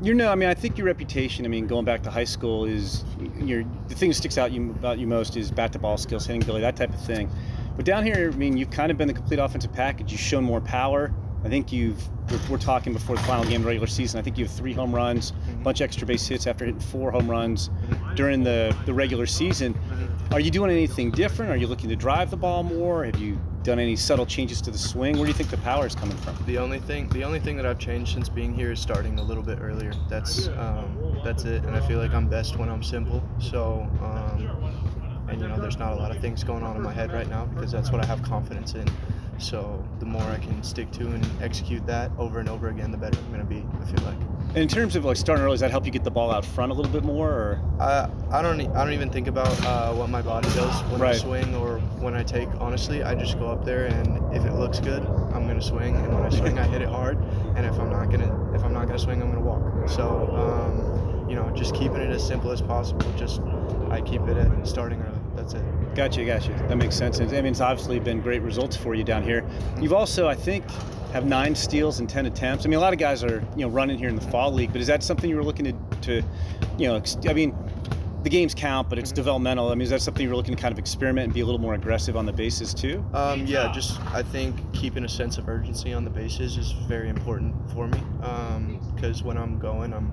You 0.00 0.14
know, 0.14 0.32
I 0.32 0.34
mean, 0.34 0.48
I 0.48 0.54
think 0.54 0.78
your 0.78 0.88
reputation. 0.88 1.44
I 1.44 1.48
mean, 1.48 1.68
going 1.68 1.84
back 1.84 2.02
to 2.02 2.10
high 2.10 2.24
school 2.24 2.64
is 2.64 3.04
your 3.38 3.62
the 3.86 3.94
thing 3.94 4.10
that 4.10 4.14
sticks 4.14 4.36
out 4.36 4.50
you 4.50 4.70
about 4.72 4.98
you 4.98 5.06
most 5.06 5.36
is 5.36 5.52
bat 5.52 5.72
to 5.74 5.78
ball 5.78 5.96
skills, 5.96 6.26
hitting 6.26 6.42
ability, 6.42 6.62
that 6.62 6.74
type 6.74 6.92
of 6.92 7.00
thing. 7.00 7.30
But 7.76 7.84
down 7.84 8.04
here, 8.04 8.30
I 8.32 8.36
mean, 8.36 8.56
you've 8.56 8.70
kind 8.70 8.90
of 8.90 8.98
been 8.98 9.06
the 9.06 9.14
complete 9.14 9.38
offensive 9.38 9.72
package. 9.72 10.10
You've 10.10 10.20
shown 10.20 10.42
more 10.42 10.60
power. 10.60 11.14
I 11.44 11.48
think 11.48 11.72
you've 11.72 12.00
we're, 12.30 12.40
we're, 12.50 12.58
talking 12.58 12.92
before 12.92 13.16
the 13.16 13.22
final 13.22 13.44
game 13.44 13.56
of 13.56 13.62
the 13.62 13.68
regular 13.68 13.88
season. 13.88 14.20
I 14.20 14.22
think 14.22 14.38
you 14.38 14.44
have 14.44 14.54
three 14.54 14.72
home 14.72 14.94
runs, 14.94 15.30
a 15.30 15.32
mm-hmm. 15.34 15.62
bunch 15.64 15.80
of 15.80 15.84
extra 15.84 16.06
base 16.06 16.26
hits 16.26 16.46
after 16.46 16.64
hitting 16.64 16.80
four 16.80 17.10
home 17.10 17.28
runs 17.28 17.68
mm-hmm. 17.68 18.14
during 18.14 18.44
the, 18.44 18.76
the 18.86 18.94
regular 18.94 19.26
season. 19.26 19.74
Mm-hmm. 19.74 20.34
Are 20.34 20.40
you 20.40 20.50
doing 20.50 20.70
anything 20.70 21.10
different? 21.10 21.50
Are 21.50 21.56
you 21.56 21.66
looking 21.66 21.88
to 21.90 21.96
drive 21.96 22.30
the 22.30 22.36
ball 22.36 22.62
more? 22.62 23.04
Have 23.04 23.18
you 23.18 23.38
done 23.64 23.78
any 23.78 23.96
subtle 23.96 24.24
changes 24.24 24.60
to 24.62 24.70
the 24.70 24.78
swing? 24.78 25.16
Where 25.16 25.24
do 25.24 25.28
you 25.28 25.36
think 25.36 25.50
the 25.50 25.58
power 25.58 25.86
is 25.86 25.94
coming 25.94 26.16
from? 26.18 26.36
The 26.46 26.58
only 26.58 26.78
thing 26.80 27.08
the 27.10 27.24
only 27.24 27.40
thing 27.40 27.56
that 27.56 27.66
I've 27.66 27.78
changed 27.78 28.14
since 28.14 28.28
being 28.28 28.54
here 28.54 28.72
is 28.72 28.80
starting 28.80 29.18
a 29.18 29.22
little 29.22 29.42
bit 29.42 29.58
earlier. 29.60 29.92
That's 30.08 30.48
um, 30.48 31.20
that's 31.24 31.44
it, 31.44 31.64
and 31.64 31.76
I 31.76 31.86
feel 31.86 31.98
like 31.98 32.12
I'm 32.12 32.28
best 32.28 32.56
when 32.56 32.68
I'm 32.68 32.82
simple. 32.82 33.22
So. 33.38 33.88
Um, 34.00 34.48
and 35.28 35.40
you 35.40 35.48
know, 35.48 35.58
there's 35.58 35.78
not 35.78 35.92
a 35.92 35.96
lot 35.96 36.10
of 36.10 36.20
things 36.20 36.44
going 36.44 36.62
on 36.62 36.76
in 36.76 36.82
my 36.82 36.92
head 36.92 37.10
right 37.10 37.28
now 37.28 37.46
because 37.46 37.72
that's 37.72 37.90
what 37.90 38.02
I 38.02 38.06
have 38.06 38.22
confidence 38.22 38.74
in. 38.74 38.86
So 39.38 39.84
the 39.98 40.06
more 40.06 40.22
I 40.22 40.38
can 40.38 40.62
stick 40.62 40.90
to 40.92 41.06
and 41.06 41.26
execute 41.42 41.84
that 41.86 42.10
over 42.18 42.38
and 42.38 42.48
over 42.48 42.68
again, 42.68 42.90
the 42.90 42.96
better 42.96 43.18
I'm 43.18 43.28
going 43.28 43.40
to 43.40 43.46
be. 43.46 43.64
I 43.80 43.84
feel 43.84 44.04
like. 44.04 44.18
And 44.48 44.58
in 44.58 44.68
terms 44.68 44.96
of 44.96 45.04
like 45.04 45.16
starting 45.16 45.44
early, 45.44 45.54
does 45.54 45.60
that 45.60 45.70
help 45.70 45.86
you 45.86 45.90
get 45.90 46.04
the 46.04 46.10
ball 46.10 46.30
out 46.30 46.44
front 46.44 46.70
a 46.70 46.74
little 46.74 46.92
bit 46.92 47.04
more? 47.04 47.30
Or? 47.30 47.60
I 47.80 48.08
I 48.30 48.42
don't 48.42 48.60
I 48.60 48.84
don't 48.84 48.92
even 48.92 49.10
think 49.10 49.26
about 49.26 49.48
uh, 49.64 49.92
what 49.94 50.10
my 50.10 50.22
body 50.22 50.48
does 50.50 50.82
when 50.90 51.00
right. 51.00 51.14
I 51.14 51.18
swing 51.18 51.54
or 51.54 51.78
when 52.00 52.14
I 52.14 52.22
take. 52.22 52.48
Honestly, 52.60 53.02
I 53.02 53.14
just 53.14 53.38
go 53.38 53.46
up 53.48 53.64
there 53.64 53.86
and 53.86 54.34
if 54.34 54.44
it 54.44 54.52
looks 54.52 54.78
good, 54.78 55.02
I'm 55.02 55.46
going 55.46 55.58
to 55.58 55.66
swing. 55.66 55.96
And 55.96 56.14
when 56.14 56.22
I 56.22 56.28
swing, 56.28 56.58
I 56.58 56.66
hit 56.66 56.82
it 56.82 56.88
hard. 56.88 57.18
And 57.56 57.64
if 57.66 57.78
I'm 57.78 57.90
not 57.90 58.10
gonna 58.10 58.54
if 58.54 58.62
I'm 58.62 58.72
not 58.72 58.86
going 58.86 58.98
to 58.98 59.02
swing, 59.02 59.22
I'm 59.22 59.30
going 59.30 59.42
to 59.42 59.48
walk. 59.48 59.88
So 59.88 60.30
um, 60.36 61.28
you 61.28 61.36
know, 61.36 61.50
just 61.50 61.74
keeping 61.74 61.98
it 61.98 62.10
as 62.10 62.26
simple 62.26 62.50
as 62.50 62.60
possible. 62.60 63.10
Just 63.16 63.40
I 63.90 64.00
keep 64.00 64.22
it 64.22 64.36
at 64.36 64.66
starting 64.66 65.00
early 65.00 65.21
that's 65.42 65.54
it. 65.54 65.94
Gotcha, 65.94 66.24
gotcha. 66.24 66.52
That 66.68 66.76
makes 66.76 66.96
sense. 66.96 67.20
I 67.20 67.24
mean, 67.26 67.46
it's 67.46 67.60
obviously 67.60 67.98
been 67.98 68.20
great 68.20 68.42
results 68.42 68.76
for 68.76 68.94
you 68.94 69.04
down 69.04 69.22
here. 69.22 69.44
You've 69.80 69.92
also, 69.92 70.28
I 70.28 70.34
think, 70.34 70.64
have 71.12 71.26
nine 71.26 71.54
steals 71.54 72.00
and 72.00 72.08
ten 72.08 72.26
attempts. 72.26 72.64
I 72.64 72.68
mean, 72.68 72.78
a 72.78 72.80
lot 72.80 72.92
of 72.92 72.98
guys 72.98 73.22
are 73.24 73.44
you 73.56 73.66
know 73.66 73.68
running 73.68 73.98
here 73.98 74.08
in 74.08 74.14
the 74.14 74.26
fall 74.28 74.52
league, 74.52 74.72
but 74.72 74.80
is 74.80 74.86
that 74.86 75.02
something 75.02 75.28
you 75.28 75.36
were 75.36 75.44
looking 75.44 75.66
to, 75.66 76.00
to 76.02 76.22
you 76.78 76.88
know, 76.88 77.02
I 77.28 77.32
mean, 77.32 77.54
the 78.22 78.30
games 78.30 78.54
count, 78.54 78.88
but 78.88 78.98
it's 78.98 79.10
mm-hmm. 79.10 79.16
developmental. 79.16 79.68
I 79.70 79.74
mean, 79.74 79.82
is 79.82 79.90
that 79.90 80.00
something 80.00 80.24
you're 80.24 80.36
looking 80.36 80.54
to 80.54 80.60
kind 80.60 80.72
of 80.72 80.78
experiment 80.78 81.24
and 81.26 81.34
be 81.34 81.40
a 81.40 81.44
little 81.44 81.60
more 81.60 81.74
aggressive 81.74 82.16
on 82.16 82.24
the 82.24 82.32
bases 82.32 82.72
too? 82.72 83.04
Um, 83.12 83.46
yeah, 83.46 83.70
just 83.72 84.00
I 84.12 84.22
think 84.22 84.56
keeping 84.72 85.04
a 85.04 85.08
sense 85.08 85.38
of 85.38 85.48
urgency 85.48 85.92
on 85.92 86.04
the 86.04 86.10
bases 86.10 86.56
is 86.56 86.72
very 86.72 87.08
important 87.08 87.54
for 87.72 87.88
me 87.88 88.00
because 88.94 89.20
um, 89.20 89.26
when 89.26 89.36
I'm 89.36 89.58
going, 89.58 89.92
I'm 89.92 90.10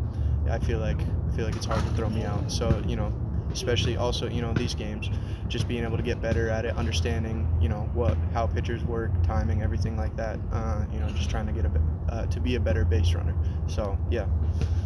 I 0.50 0.58
feel 0.60 0.80
like 0.80 1.00
I 1.00 1.36
feel 1.36 1.46
like 1.46 1.56
it's 1.56 1.66
hard 1.66 1.84
to 1.86 1.92
throw 1.92 2.10
me 2.10 2.24
out. 2.24 2.52
So 2.52 2.82
you 2.88 2.96
know, 2.96 3.14
especially 3.52 3.98
also 3.98 4.30
you 4.30 4.42
know 4.42 4.54
these 4.54 4.76
games 4.76 5.10
just 5.48 5.68
being 5.68 5.84
able 5.84 5.98
to 5.98 6.04
get 6.04 6.22
better 6.22 6.50
at 6.50 6.66
it 6.66 6.76
understanding 6.78 7.48
you 7.62 7.70
know 7.70 7.90
what 7.94 8.18
how 8.34 8.46
pitchers 8.46 8.84
work 8.84 9.12
timing 9.24 9.62
everything 9.62 9.98
like 9.98 10.16
that 10.16 10.40
uh, 10.52 10.86
you 10.92 11.00
know 11.00 11.10
just 11.10 11.30
trying 11.30 11.48
to 11.48 11.52
get 11.52 11.66
a 11.66 11.72
uh, 12.10 12.26
to 12.28 12.40
be 12.40 12.56
a 12.56 12.60
better 12.60 12.86
base 12.86 13.14
runner. 13.14 13.36
So 13.68 13.98
yeah 14.10 14.26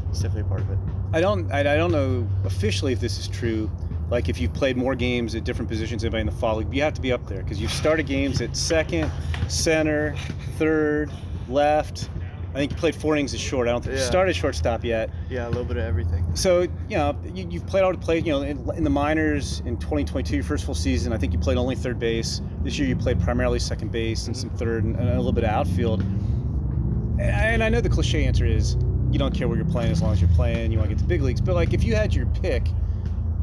it's 0.10 0.22
definitely 0.22 0.42
a 0.42 0.46
part 0.46 0.62
of 0.62 0.70
it. 0.70 0.78
I 1.12 1.22
don't 1.22 1.52
I, 1.52 1.64
don't 1.64 1.92
know 1.92 2.28
officially 2.46 2.94
if 2.94 3.00
this 3.00 3.18
is 3.18 3.28
true 3.28 3.70
like 4.10 4.30
if 4.30 4.40
you've 4.40 4.54
played 4.54 4.78
more 4.78 4.96
games 4.96 5.34
at 5.34 5.44
different 5.44 5.70
positions 5.70 6.04
anybody 6.04 6.22
in 6.22 6.28
the 6.28 6.34
fall 6.34 6.62
you 6.62 6.82
have 6.84 6.94
to 6.94 7.02
be 7.02 7.12
up 7.12 7.26
there 7.28 7.42
because 7.42 7.60
you've 7.60 7.72
started 7.72 8.06
games 8.06 8.42
at 8.42 8.56
second 8.56 9.12
center 9.48 10.16
third 10.58 11.12
left 11.48 12.10
I 12.54 12.58
think 12.58 12.72
you 12.72 12.78
played 12.78 12.94
four 12.94 13.16
innings 13.16 13.34
at 13.34 13.40
short. 13.40 13.68
I 13.68 13.72
don't 13.72 13.82
think 13.82 13.96
yeah. 13.96 14.02
you 14.02 14.06
started 14.06 14.36
shortstop 14.36 14.84
yet. 14.84 15.10
Yeah, 15.28 15.48
a 15.48 15.50
little 15.50 15.66
bit 15.66 15.78
of 15.78 15.86
everything. 15.86 16.24
So 16.36 16.62
you 16.62 16.98
know, 16.98 17.18
you, 17.34 17.60
have 17.60 17.68
played 17.68 17.84
all 17.84 17.92
the 17.92 17.98
play. 17.98 18.20
You 18.20 18.32
know, 18.32 18.42
in, 18.44 18.70
in, 18.76 18.84
the 18.84 18.92
minors 18.92 19.62
in 19.66 19.78
2022, 19.78 20.36
your 20.36 20.44
first 20.44 20.64
full 20.64 20.76
season, 20.76 21.14
I 21.14 21.18
think 21.18 21.34
you 21.34 21.40
played 21.40 21.58
only 21.58 21.76
third 21.76 21.98
base. 21.98 22.42
This 22.62 22.78
year, 22.78 22.88
you 22.88 22.96
played 22.96 23.20
primarily 23.20 23.58
second 23.58 23.92
base 23.92 24.28
and 24.28 24.38
some 24.38 24.52
third 24.52 24.84
and, 24.84 24.96
and 24.96 25.10
a 25.10 25.18
little 25.18 25.34
bit 25.34 25.46
of 25.46 25.50
outfield. 25.50 26.02
And, 26.02 27.22
and 27.22 27.64
I 27.64 27.70
know 27.70 27.82
the 27.82 27.90
cliche 27.90 28.24
answer 28.24 28.46
is 28.46 28.76
you 29.12 29.18
don't 29.18 29.34
care 29.34 29.48
where 29.48 29.58
you're 29.58 29.66
playing 29.66 29.92
as 29.92 30.04
long 30.04 30.14
as 30.14 30.22
you're 30.22 30.30
playing. 30.32 30.72
You 30.72 30.78
want 30.78 30.90
to 30.90 30.96
get 30.96 31.02
to 31.02 31.08
big 31.08 31.24
leagues. 31.24 31.42
But 31.42 31.56
like, 31.56 31.74
if 31.74 31.84
you 31.84 31.96
had 31.96 32.14
your 32.14 32.28
pick, 32.28 32.68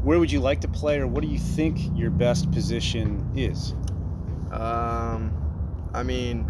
where 0.05 0.21
would 0.21 0.31
you 0.31 0.39
like 0.39 0.61
to 0.61 0.69
play, 0.69 0.99
or 0.99 1.09
what 1.09 1.23
do 1.23 1.29
you 1.29 1.39
think 1.39 1.79
your 1.99 2.11
best 2.11 2.51
position 2.53 3.29
is? 3.35 3.73
Um, 4.53 5.33
I 5.93 6.03
mean, 6.05 6.47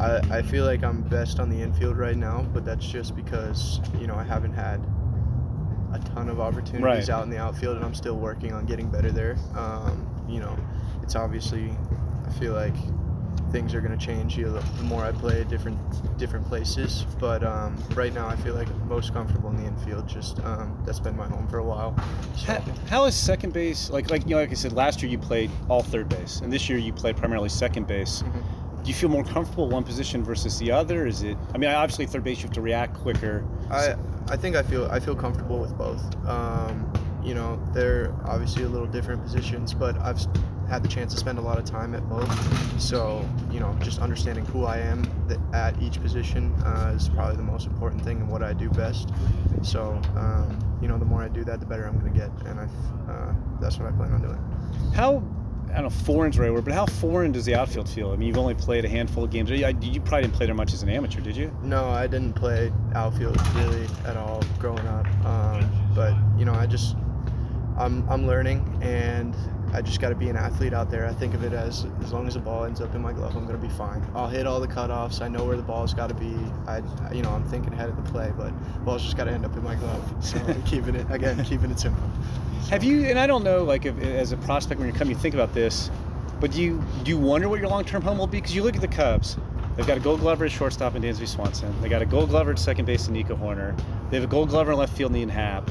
I, 0.00 0.38
I 0.38 0.42
feel 0.42 0.64
like 0.64 0.82
I'm 0.82 1.02
best 1.02 1.40
on 1.40 1.48
the 1.48 1.60
infield 1.60 1.96
right 1.96 2.16
now, 2.16 2.46
but 2.52 2.64
that's 2.64 2.86
just 2.86 3.16
because, 3.16 3.80
you 4.00 4.06
know, 4.06 4.14
I 4.14 4.24
haven't 4.24 4.52
had 4.52 4.84
a 5.92 5.98
ton 6.14 6.28
of 6.28 6.40
opportunities 6.40 6.82
right. 6.82 7.08
out 7.08 7.24
in 7.24 7.30
the 7.30 7.38
outfield 7.38 7.76
and 7.76 7.84
I'm 7.84 7.94
still 7.94 8.16
working 8.16 8.52
on 8.52 8.66
getting 8.66 8.88
better 8.90 9.10
there. 9.10 9.36
Um, 9.56 10.06
you 10.28 10.40
know, 10.40 10.56
it's 11.02 11.16
obviously, 11.16 11.74
I 12.26 12.32
feel 12.32 12.52
like 12.52 12.74
things 13.52 13.74
are 13.74 13.80
going 13.80 13.96
to 13.96 14.04
change 14.04 14.36
you 14.36 14.46
know, 14.46 14.52
the 14.52 14.82
more 14.82 15.04
I 15.04 15.12
play 15.12 15.40
at 15.40 15.48
different 15.48 15.78
different 16.18 16.46
places. 16.46 17.06
But 17.18 17.44
um, 17.44 17.76
right 17.94 18.12
now, 18.12 18.26
I 18.26 18.36
feel 18.36 18.54
like 18.54 18.68
most 18.84 19.12
comfortable 19.12 19.50
in 19.50 19.56
the 19.56 19.64
infield. 19.64 20.08
Just 20.08 20.40
um, 20.40 20.78
that's 20.84 21.00
been 21.00 21.16
my 21.16 21.26
home 21.26 21.46
for 21.48 21.58
a 21.58 21.64
while. 21.64 21.94
So. 22.36 22.46
How, 22.46 22.60
how 22.88 23.04
is 23.04 23.14
second 23.14 23.52
base 23.52 23.90
like? 23.90 24.10
Like 24.10 24.24
you 24.24 24.30
know, 24.30 24.40
like 24.40 24.50
I 24.50 24.54
said, 24.54 24.72
last 24.72 25.02
year 25.02 25.10
you 25.10 25.18
played 25.18 25.50
all 25.68 25.82
third 25.82 26.08
base, 26.08 26.40
and 26.40 26.52
this 26.52 26.68
year 26.68 26.78
you 26.78 26.92
played 26.92 27.16
primarily 27.16 27.48
second 27.48 27.86
base. 27.86 28.22
Mm-hmm 28.22 28.55
do 28.86 28.92
you 28.92 28.96
feel 28.96 29.08
more 29.08 29.24
comfortable 29.24 29.68
one 29.68 29.82
position 29.82 30.22
versus 30.22 30.60
the 30.60 30.70
other? 30.70 31.08
Is 31.08 31.24
it? 31.24 31.36
I 31.52 31.58
mean, 31.58 31.70
obviously 31.70 32.06
third 32.06 32.22
base 32.22 32.38
you 32.38 32.42
have 32.44 32.52
to 32.52 32.60
react 32.60 32.94
quicker. 32.94 33.44
I 33.68 33.96
I 34.28 34.36
think 34.36 34.54
I 34.54 34.62
feel 34.62 34.86
I 34.86 35.00
feel 35.00 35.16
comfortable 35.16 35.58
with 35.58 35.76
both. 35.76 36.04
Um, 36.24 36.88
you 37.20 37.34
know, 37.34 37.60
they're 37.74 38.14
obviously 38.24 38.62
a 38.62 38.68
little 38.68 38.86
different 38.86 39.24
positions, 39.24 39.74
but 39.74 39.98
I've 39.98 40.20
had 40.68 40.84
the 40.84 40.88
chance 40.88 41.12
to 41.14 41.18
spend 41.18 41.38
a 41.38 41.40
lot 41.40 41.58
of 41.58 41.64
time 41.64 41.96
at 41.96 42.08
both. 42.08 42.80
So 42.80 43.28
you 43.50 43.58
know, 43.58 43.76
just 43.82 43.98
understanding 43.98 44.46
who 44.46 44.66
I 44.66 44.78
am 44.78 45.04
at 45.52 45.82
each 45.82 46.00
position 46.00 46.52
uh, 46.64 46.92
is 46.94 47.08
probably 47.08 47.36
the 47.36 47.42
most 47.42 47.66
important 47.66 48.04
thing 48.04 48.20
and 48.20 48.30
what 48.30 48.44
I 48.44 48.52
do 48.52 48.70
best. 48.70 49.10
So 49.62 50.00
um, 50.14 50.60
you 50.80 50.86
know, 50.86 50.96
the 50.96 51.04
more 51.04 51.24
I 51.24 51.28
do 51.28 51.42
that, 51.42 51.58
the 51.58 51.66
better 51.66 51.86
I'm 51.86 51.98
going 51.98 52.12
to 52.12 52.16
get, 52.16 52.30
and 52.46 52.60
I 52.60 52.68
uh, 53.10 53.34
that's 53.60 53.78
what 53.78 53.92
I 53.92 53.96
plan 53.96 54.12
on 54.12 54.22
doing. 54.22 54.92
How 54.94 55.24
don't 55.82 55.84
know, 55.84 56.04
foreign's 56.04 56.36
the 56.36 56.42
right 56.42 56.52
word, 56.52 56.64
but 56.64 56.74
how 56.74 56.86
foreign 56.86 57.32
does 57.32 57.44
the 57.44 57.54
outfield 57.54 57.88
feel? 57.88 58.10
I 58.10 58.16
mean, 58.16 58.28
you've 58.28 58.38
only 58.38 58.54
played 58.54 58.84
a 58.84 58.88
handful 58.88 59.24
of 59.24 59.30
games. 59.30 59.50
You, 59.50 59.58
you 59.58 60.00
probably 60.00 60.22
didn't 60.22 60.34
play 60.34 60.46
there 60.46 60.54
much 60.54 60.72
as 60.72 60.82
an 60.82 60.88
amateur, 60.88 61.20
did 61.20 61.36
you? 61.36 61.54
No, 61.62 61.84
I 61.88 62.06
didn't 62.06 62.34
play 62.34 62.72
outfield 62.94 63.38
really 63.54 63.86
at 64.06 64.16
all 64.16 64.42
growing 64.58 64.86
up. 64.86 65.06
Um, 65.24 65.70
but 65.94 66.14
you 66.38 66.44
know, 66.44 66.54
I 66.54 66.66
just 66.66 66.96
I'm 67.78 68.08
I'm 68.08 68.26
learning, 68.26 68.78
and 68.82 69.36
I 69.74 69.82
just 69.82 70.00
got 70.00 70.08
to 70.08 70.14
be 70.14 70.30
an 70.30 70.36
athlete 70.36 70.72
out 70.72 70.90
there. 70.90 71.06
I 71.06 71.12
think 71.12 71.34
of 71.34 71.44
it 71.44 71.52
as 71.52 71.86
as 72.02 72.12
long 72.12 72.26
as 72.26 72.34
the 72.34 72.40
ball 72.40 72.64
ends 72.64 72.80
up 72.80 72.94
in 72.94 73.02
my 73.02 73.12
glove, 73.12 73.36
I'm 73.36 73.44
gonna 73.44 73.58
be 73.58 73.68
fine. 73.68 74.02
I'll 74.14 74.28
hit 74.28 74.46
all 74.46 74.60
the 74.60 74.68
cutoffs. 74.68 75.20
I 75.20 75.28
know 75.28 75.44
where 75.44 75.56
the 75.56 75.62
ball's 75.62 75.92
got 75.92 76.08
to 76.08 76.14
be. 76.14 76.34
I, 76.66 76.80
you 77.12 77.22
know, 77.22 77.30
I'm 77.30 77.44
thinking 77.44 77.74
ahead 77.74 77.90
of 77.90 77.96
the 77.96 78.10
play, 78.10 78.32
but 78.36 78.48
the 78.48 78.80
ball's 78.80 79.02
just 79.02 79.16
got 79.16 79.24
to 79.24 79.32
end 79.32 79.44
up 79.44 79.54
in 79.54 79.62
my 79.62 79.74
glove. 79.74 80.24
So 80.24 80.38
keeping 80.64 80.94
it 80.94 81.06
again, 81.10 81.44
keeping 81.44 81.70
it 81.70 81.78
simple. 81.78 82.08
Have 82.70 82.82
you? 82.82 83.06
And 83.06 83.18
I 83.18 83.26
don't 83.26 83.44
know, 83.44 83.62
like 83.62 83.86
if, 83.86 83.98
as 84.00 84.32
a 84.32 84.36
prospect, 84.38 84.80
when 84.80 84.88
you're 84.88 84.96
coming, 84.96 85.14
you 85.14 85.20
think 85.20 85.34
about 85.34 85.54
this, 85.54 85.90
but 86.40 86.52
do 86.52 86.60
you 86.60 86.82
do 87.04 87.10
you 87.10 87.18
wonder 87.18 87.48
what 87.48 87.60
your 87.60 87.68
long-term 87.68 88.02
home 88.02 88.18
will 88.18 88.26
be? 88.26 88.38
Because 88.38 88.54
you 88.54 88.62
look 88.62 88.74
at 88.74 88.80
the 88.80 88.88
Cubs. 88.88 89.36
They've 89.76 89.86
got 89.86 89.98
a 89.98 90.00
Gold 90.00 90.20
Glover 90.20 90.46
at 90.46 90.50
shortstop 90.50 90.94
in 90.94 91.02
Dansby 91.02 91.28
Swanson. 91.28 91.74
They 91.82 91.90
got 91.90 92.00
a 92.00 92.06
Gold 92.06 92.30
Glover 92.30 92.50
at 92.52 92.58
second 92.58 92.86
base 92.86 93.08
in 93.08 93.12
Nico 93.12 93.36
Hoerner. 93.36 93.78
They 94.10 94.16
have 94.16 94.24
a 94.24 94.26
Gold 94.26 94.48
Glover 94.48 94.72
in 94.72 94.78
left 94.78 94.96
field, 94.96 95.14
Ian 95.14 95.28
Happ. 95.28 95.70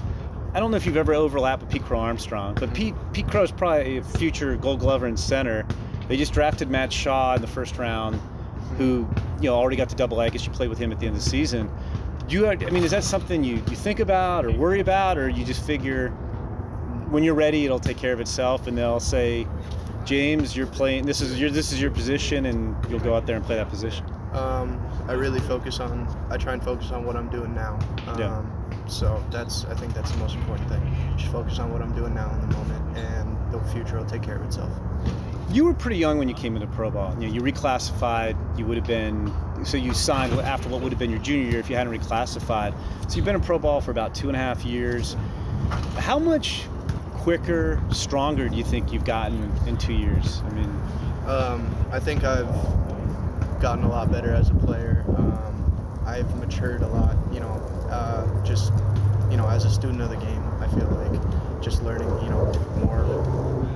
I 0.53 0.59
don't 0.59 0.69
know 0.69 0.77
if 0.77 0.85
you've 0.85 0.95
ever 0.95 1.13
overlapped 1.13 1.63
with 1.63 1.71
Pete 1.71 1.83
Crow 1.83 1.99
Armstrong, 1.99 2.53
but 2.55 2.73
Pete 2.73 2.93
Pete 3.13 3.27
Crow 3.27 3.43
is 3.43 3.51
probably 3.51 3.97
a 3.97 4.03
future 4.03 4.55
Gold 4.57 4.79
Glover 4.79 5.07
in 5.07 5.17
center. 5.17 5.65
They 6.07 6.17
just 6.17 6.33
drafted 6.33 6.69
Matt 6.69 6.93
Shaw 6.93 7.35
in 7.35 7.41
the 7.41 7.47
first 7.47 7.77
round, 7.77 8.21
who 8.77 9.07
you 9.41 9.49
know 9.49 9.55
already 9.55 9.75
got 9.75 9.89
to 9.89 9.95
double 9.95 10.21
A. 10.21 10.25
I 10.25 10.29
guess 10.29 10.45
you 10.45 10.51
played 10.51 10.69
with 10.69 10.77
him 10.77 10.91
at 10.91 10.99
the 10.99 11.07
end 11.07 11.15
of 11.15 11.23
the 11.23 11.29
season. 11.29 11.69
Do 12.27 12.35
you? 12.35 12.47
I 12.47 12.55
mean, 12.55 12.83
is 12.83 12.91
that 12.91 13.03
something 13.03 13.43
you, 13.43 13.55
you 13.55 13.75
think 13.75 13.99
about 13.99 14.45
or 14.45 14.51
worry 14.51 14.79
about, 14.79 15.17
or 15.17 15.29
you 15.29 15.43
just 15.43 15.65
figure 15.65 16.15
when 17.15 17.23
you're 17.23 17.33
ready, 17.33 17.63
it'll 17.63 17.79
take 17.79 17.95
care 17.95 18.11
of 18.11 18.19
itself, 18.19 18.67
and 18.67 18.77
they'll 18.77 18.99
say, 18.99 19.47
James, 20.03 20.55
you're 20.55 20.67
playing. 20.67 21.05
This 21.05 21.21
is 21.21 21.39
your 21.39 21.49
this 21.49 21.71
is 21.71 21.81
your 21.81 21.89
position, 21.89 22.45
and 22.45 22.75
you'll 22.89 22.99
go 22.99 23.15
out 23.15 23.25
there 23.25 23.37
and 23.37 23.45
play 23.45 23.55
that 23.55 23.69
position. 23.69 24.05
Um, 24.33 24.85
I 25.07 25.13
really 25.13 25.39
focus 25.39 25.79
on. 25.79 26.05
I 26.29 26.35
try 26.35 26.51
and 26.51 26.61
focus 26.61 26.91
on 26.91 27.05
what 27.05 27.15
I'm 27.15 27.29
doing 27.29 27.55
now. 27.55 27.79
Um, 28.07 28.19
yeah. 28.19 28.87
So 28.87 29.23
that's. 29.31 29.63
I 29.65 29.75
think 29.75 29.93
that's 29.93 30.11
the 30.11 30.17
most 30.17 30.35
important 30.35 30.67
thing. 30.67 31.15
Just 31.17 31.31
focus 31.31 31.57
on 31.57 31.71
what 31.71 31.81
I'm 31.81 31.95
doing 31.95 32.13
now 32.13 32.29
in 32.33 32.41
the 32.41 32.57
moment, 32.57 32.97
and 32.97 33.53
the 33.53 33.61
future 33.69 33.97
will 33.97 34.05
take 34.05 34.21
care 34.21 34.35
of 34.35 34.43
itself. 34.43 34.69
You 35.51 35.63
were 35.63 35.73
pretty 35.73 35.97
young 35.97 36.17
when 36.17 36.27
you 36.27 36.35
came 36.35 36.55
into 36.55 36.67
pro 36.67 36.91
ball. 36.91 37.13
You 37.13 37.29
know, 37.29 37.33
you 37.33 37.41
reclassified. 37.41 38.35
You 38.59 38.65
would 38.65 38.75
have 38.75 38.87
been. 38.87 39.33
So 39.63 39.77
you 39.77 39.93
signed 39.93 40.33
after 40.41 40.67
what 40.67 40.81
would 40.81 40.91
have 40.91 40.99
been 40.99 41.11
your 41.11 41.21
junior 41.21 41.49
year 41.49 41.59
if 41.61 41.69
you 41.69 41.77
hadn't 41.77 41.97
reclassified. 41.97 42.75
So 43.09 43.15
you've 43.15 43.25
been 43.25 43.35
in 43.35 43.41
pro 43.41 43.57
ball 43.57 43.79
for 43.79 43.91
about 43.91 44.13
two 44.13 44.27
and 44.27 44.35
a 44.35 44.39
half 44.39 44.65
years. 44.65 45.15
How 45.97 46.19
much 46.19 46.65
quicker, 47.25 47.81
stronger 47.89 48.47
do 48.47 48.55
you 48.55 48.63
think 48.63 48.93
you've 48.93 49.03
gotten 49.03 49.51
in 49.65 49.75
two 49.77 49.95
years? 49.95 50.43
I 50.45 50.49
mean, 50.51 50.69
um, 51.25 51.75
I 51.91 51.99
think 51.99 52.23
I've 52.23 52.53
gotten 53.59 53.83
a 53.83 53.89
lot 53.89 54.11
better 54.11 54.31
as 54.31 54.51
a 54.51 54.53
player. 54.53 55.03
Um, 55.07 56.03
I've 56.05 56.35
matured 56.35 56.83
a 56.83 56.87
lot, 56.87 57.17
you 57.33 57.39
know, 57.39 57.53
uh, 57.89 58.27
just, 58.43 58.71
you 59.31 59.37
know, 59.37 59.49
as 59.49 59.65
a 59.65 59.71
student 59.71 60.03
of 60.03 60.11
the 60.11 60.17
game, 60.17 60.43
I 60.59 60.67
feel 60.67 60.85
like 60.85 61.63
just 61.63 61.81
learning, 61.81 62.09
you 62.23 62.29
know, 62.29 62.45
more 62.85 63.03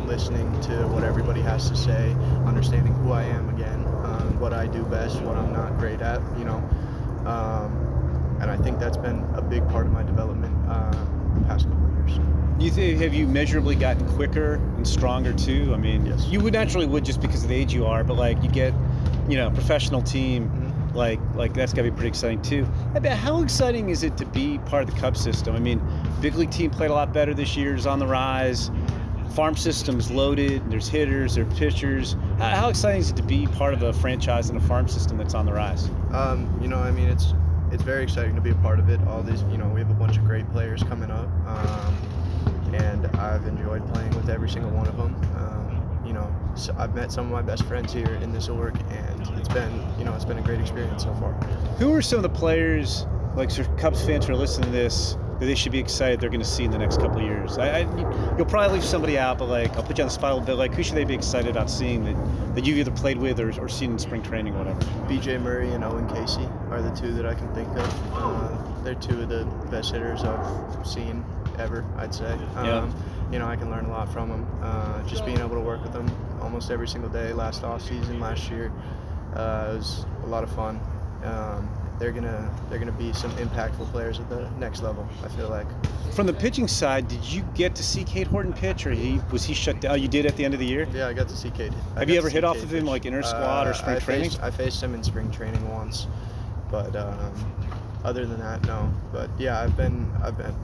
listening 0.05 0.47
to 0.61 0.87
what 0.89 1.03
everybody 1.03 1.41
has 1.41 1.71
to 1.71 1.75
say, 1.75 2.11
understanding 2.45 2.93
who 2.93 3.13
I 3.13 3.23
am 3.23 3.49
again, 3.49 3.83
um, 4.03 4.39
what 4.39 4.53
I 4.53 4.67
do 4.67 4.83
best, 4.83 5.19
what 5.21 5.35
I'm 5.35 5.51
not 5.51 5.75
great 5.79 6.01
at, 6.01 6.21
you 6.37 6.45
know. 6.45 6.57
Um, 7.25 8.37
and 8.41 8.51
I 8.51 8.57
think 8.57 8.77
that's 8.77 8.97
been 8.97 9.27
a 9.33 9.41
big 9.41 9.67
part 9.69 9.87
of 9.87 9.91
my 9.91 10.03
development 10.03 10.55
uh, 10.69 10.91
the 11.33 11.41
past 11.47 11.67
couple 11.67 11.89
years. 12.05 12.19
Do 12.59 12.65
you 12.65 12.71
think 12.71 12.99
have 12.99 13.13
you 13.13 13.25
measurably 13.25 13.75
gotten 13.75 14.05
quicker 14.15 14.55
and 14.55 14.85
stronger 14.85 15.33
too? 15.33 15.71
I 15.73 15.77
mean, 15.77 16.05
yes. 16.05 16.27
you 16.27 16.41
would 16.41 16.53
naturally 16.53 16.85
would 16.85 17.05
just 17.05 17.21
because 17.21 17.43
of 17.43 17.49
the 17.49 17.55
age 17.55 17.73
you 17.73 17.85
are, 17.85 18.03
but 18.03 18.17
like 18.17 18.43
you 18.43 18.49
get 18.49 18.73
you 19.29 19.37
know, 19.37 19.47
a 19.47 19.51
professional 19.51 20.01
team, 20.01 20.49
mm-hmm. 20.49 20.97
like 20.97 21.19
like 21.35 21.53
that's 21.53 21.71
got 21.71 21.83
to 21.83 21.91
be 21.91 21.95
pretty 21.95 22.09
exciting 22.09 22.41
too. 22.41 22.67
I 22.95 23.07
how 23.09 23.41
exciting 23.41 23.89
is 23.89 24.03
it 24.03 24.17
to 24.17 24.25
be 24.25 24.57
part 24.65 24.83
of 24.83 24.93
the 24.93 24.99
Cub 24.99 25.15
system? 25.15 25.55
I 25.55 25.59
mean, 25.59 25.81
big 26.19 26.35
league 26.35 26.51
team 26.51 26.71
played 26.71 26.89
a 26.89 26.93
lot 26.93 27.13
better 27.13 27.33
this 27.33 27.55
year, 27.55 27.75
is 27.75 27.85
on 27.85 27.99
the 27.99 28.07
rise. 28.07 28.71
Farm 29.35 29.55
system's 29.55 30.09
loaded. 30.09 30.69
There's 30.71 30.89
hitters, 30.89 31.35
there's 31.35 31.53
pitchers. 31.57 32.13
How, 32.39 32.49
how, 32.49 32.69
exciting 32.69 32.99
is 32.99 33.11
it 33.11 33.15
to 33.17 33.23
be 33.23 33.45
part 33.45 33.75
of 33.75 33.83
a 33.83 33.93
franchise 33.93 34.49
and 34.49 34.57
a 34.57 34.61
farm 34.61 34.87
system 34.87 35.17
that's 35.17 35.35
on 35.35 35.45
the 35.45 35.53
rise? 35.53 35.87
Um, 36.11 36.59
you 36.59 36.67
know, 36.67 36.79
I 36.79 36.89
mean, 36.89 37.07
it's 37.07 37.35
it's 37.71 37.83
very 37.83 38.03
exciting 38.03 38.33
to 38.33 38.41
be 38.41 38.49
a 38.49 38.55
part 38.55 38.79
of 38.79 38.89
it. 38.89 38.99
All 39.07 39.21
these, 39.21 39.43
you 39.43 39.57
know, 39.57 39.67
we 39.69 39.79
have 39.79 39.91
a 39.91 39.93
bunch 39.93 40.17
of 40.17 40.25
great 40.25 40.49
players 40.51 40.81
coming 40.83 41.11
up, 41.11 41.29
um, 41.45 41.95
and 42.79 43.07
I've 43.17 43.45
enjoyed 43.45 43.85
playing 43.93 44.15
with 44.15 44.29
every 44.29 44.49
single 44.49 44.71
one 44.71 44.87
of 44.87 44.97
them. 44.97 45.15
Um, 45.35 46.03
you 46.05 46.13
know, 46.13 46.33
so 46.55 46.75
I've 46.77 46.95
met 46.95 47.11
some 47.11 47.25
of 47.25 47.31
my 47.31 47.41
best 47.41 47.63
friends 47.63 47.93
here 47.93 48.15
in 48.21 48.31
this 48.31 48.49
org, 48.49 48.75
and 48.89 49.27
it's 49.37 49.49
been 49.49 49.71
you 49.97 50.05
know 50.05 50.13
it's 50.13 50.25
been 50.25 50.39
a 50.39 50.41
great 50.41 50.59
experience 50.59 51.03
so 51.03 51.13
far. 51.15 51.33
Who 51.77 51.93
are 51.93 52.01
some 52.01 52.17
of 52.17 52.23
the 52.23 52.29
players 52.29 53.05
like 53.35 53.49
Cubs 53.77 54.03
fans 54.05 54.25
who 54.25 54.33
are 54.33 54.37
listening 54.37 54.71
to 54.71 54.77
this 54.77 55.15
that 55.39 55.45
they 55.45 55.55
should 55.55 55.71
be 55.71 55.79
excited 55.79 56.19
they're 56.19 56.29
going 56.29 56.41
to 56.41 56.45
see 56.45 56.65
in 56.65 56.71
the 56.71 56.77
next 56.77 56.97
couple 56.97 57.19
of 57.19 57.23
years? 57.23 57.57
I, 57.57 57.81
I, 57.81 58.35
you'll 58.37 58.45
probably 58.45 58.79
leave 58.79 58.83
somebody 58.83 59.17
out, 59.17 59.37
but 59.37 59.45
like 59.49 59.71
I'll 59.75 59.83
put 59.83 59.97
you 59.97 60.03
on 60.03 60.07
the 60.07 60.13
spot 60.13 60.31
a 60.31 60.35
little 60.35 60.45
bit. 60.45 60.55
Like 60.55 60.73
who 60.73 60.83
should 60.83 60.95
they 60.95 61.05
be 61.05 61.13
excited 61.13 61.51
about 61.51 61.69
seeing 61.69 62.03
that, 62.05 62.55
that 62.55 62.65
you've 62.65 62.77
either 62.77 62.91
played 62.91 63.17
with 63.17 63.39
or, 63.39 63.57
or 63.61 63.69
seen 63.69 63.91
in 63.91 63.99
spring 63.99 64.21
training 64.21 64.55
or 64.55 64.59
whatever? 64.59 64.79
B.J. 65.07 65.37
Murray 65.37 65.71
and 65.71 65.83
Owen 65.83 66.07
Caissie 66.09 66.49
are 66.71 66.81
the 66.81 66.91
two 66.91 67.13
that 67.13 67.25
I 67.25 67.33
can 67.33 67.53
think 67.53 67.69
of. 67.69 68.13
Uh, 68.13 68.58
they're 68.83 68.95
two 68.95 69.21
of 69.21 69.29
the 69.29 69.45
best 69.69 69.91
hitters 69.91 70.23
I've 70.23 70.87
seen 70.87 71.23
ever. 71.57 71.85
I'd 71.97 72.13
say. 72.13 72.33
Um, 72.55 72.65
yeah. 72.65 72.91
You 73.31 73.39
know, 73.39 73.47
I 73.47 73.55
can 73.55 73.69
learn 73.69 73.85
a 73.85 73.89
lot 73.89 74.11
from 74.11 74.29
them. 74.29 74.47
Uh, 74.61 75.07
just 75.07 75.25
being 75.25 75.39
able 75.39 75.55
to 75.55 75.61
work 75.61 75.83
with 75.83 75.93
them 75.93 76.09
almost 76.41 76.71
every 76.71 76.87
single 76.87 77.09
day 77.09 77.31
last 77.33 77.63
off 77.63 77.81
season, 77.81 78.19
last 78.19 78.49
year. 78.49 78.71
Uh, 79.35 79.71
it 79.73 79.77
was 79.77 80.05
a 80.23 80.27
lot 80.27 80.43
of 80.43 80.51
fun. 80.51 80.79
Um, 81.23 81.69
they're 81.99 82.11
gonna 82.13 82.49
they're 82.69 82.79
gonna 82.79 82.91
be 82.93 83.11
some 83.11 83.29
impactful 83.31 83.91
players 83.91 84.19
at 84.19 84.29
the 84.29 84.49
next 84.51 84.81
level. 84.81 85.07
I 85.23 85.27
feel 85.27 85.49
like. 85.49 85.67
From 86.13 86.25
the 86.25 86.33
pitching 86.33 86.67
side, 86.67 87.07
did 87.07 87.23
you 87.23 87.43
get 87.53 87.75
to 87.75 87.83
see 87.83 88.03
Cade 88.03 88.27
Horton 88.27 88.53
pitch, 88.53 88.87
or 88.87 88.91
he 88.91 89.19
was 89.31 89.43
he 89.43 89.53
shut 89.53 89.79
down? 89.81 89.91
Oh, 89.91 89.95
you 89.95 90.07
did 90.07 90.25
at 90.25 90.35
the 90.37 90.45
end 90.45 90.53
of 90.53 90.59
the 90.59 90.65
year. 90.65 90.87
Yeah, 90.93 91.07
I 91.07 91.13
got 91.13 91.27
to 91.27 91.35
see 91.35 91.51
Cade. 91.51 91.73
I 91.95 91.99
Have 91.99 92.09
you 92.09 92.17
ever 92.17 92.29
hit 92.29 92.43
off 92.43 92.57
of 92.63 92.73
him 92.73 92.85
like 92.85 93.05
inter 93.05 93.21
squad 93.21 93.67
uh, 93.67 93.69
or 93.69 93.73
spring 93.73 93.97
I 93.97 93.99
training? 93.99 94.29
Faced, 94.29 94.41
I 94.41 94.49
faced 94.49 94.81
him 94.81 94.95
in 94.95 95.03
spring 95.03 95.29
training 95.29 95.69
once, 95.69 96.07
but 96.71 96.95
um, 96.95 97.33
other 98.03 98.25
than 98.25 98.39
that, 98.39 98.65
no. 98.65 98.91
But 99.11 99.29
yeah, 99.37 99.61
I've 99.61 99.75
been 99.75 100.09
I've 100.23 100.37
been 100.37 100.55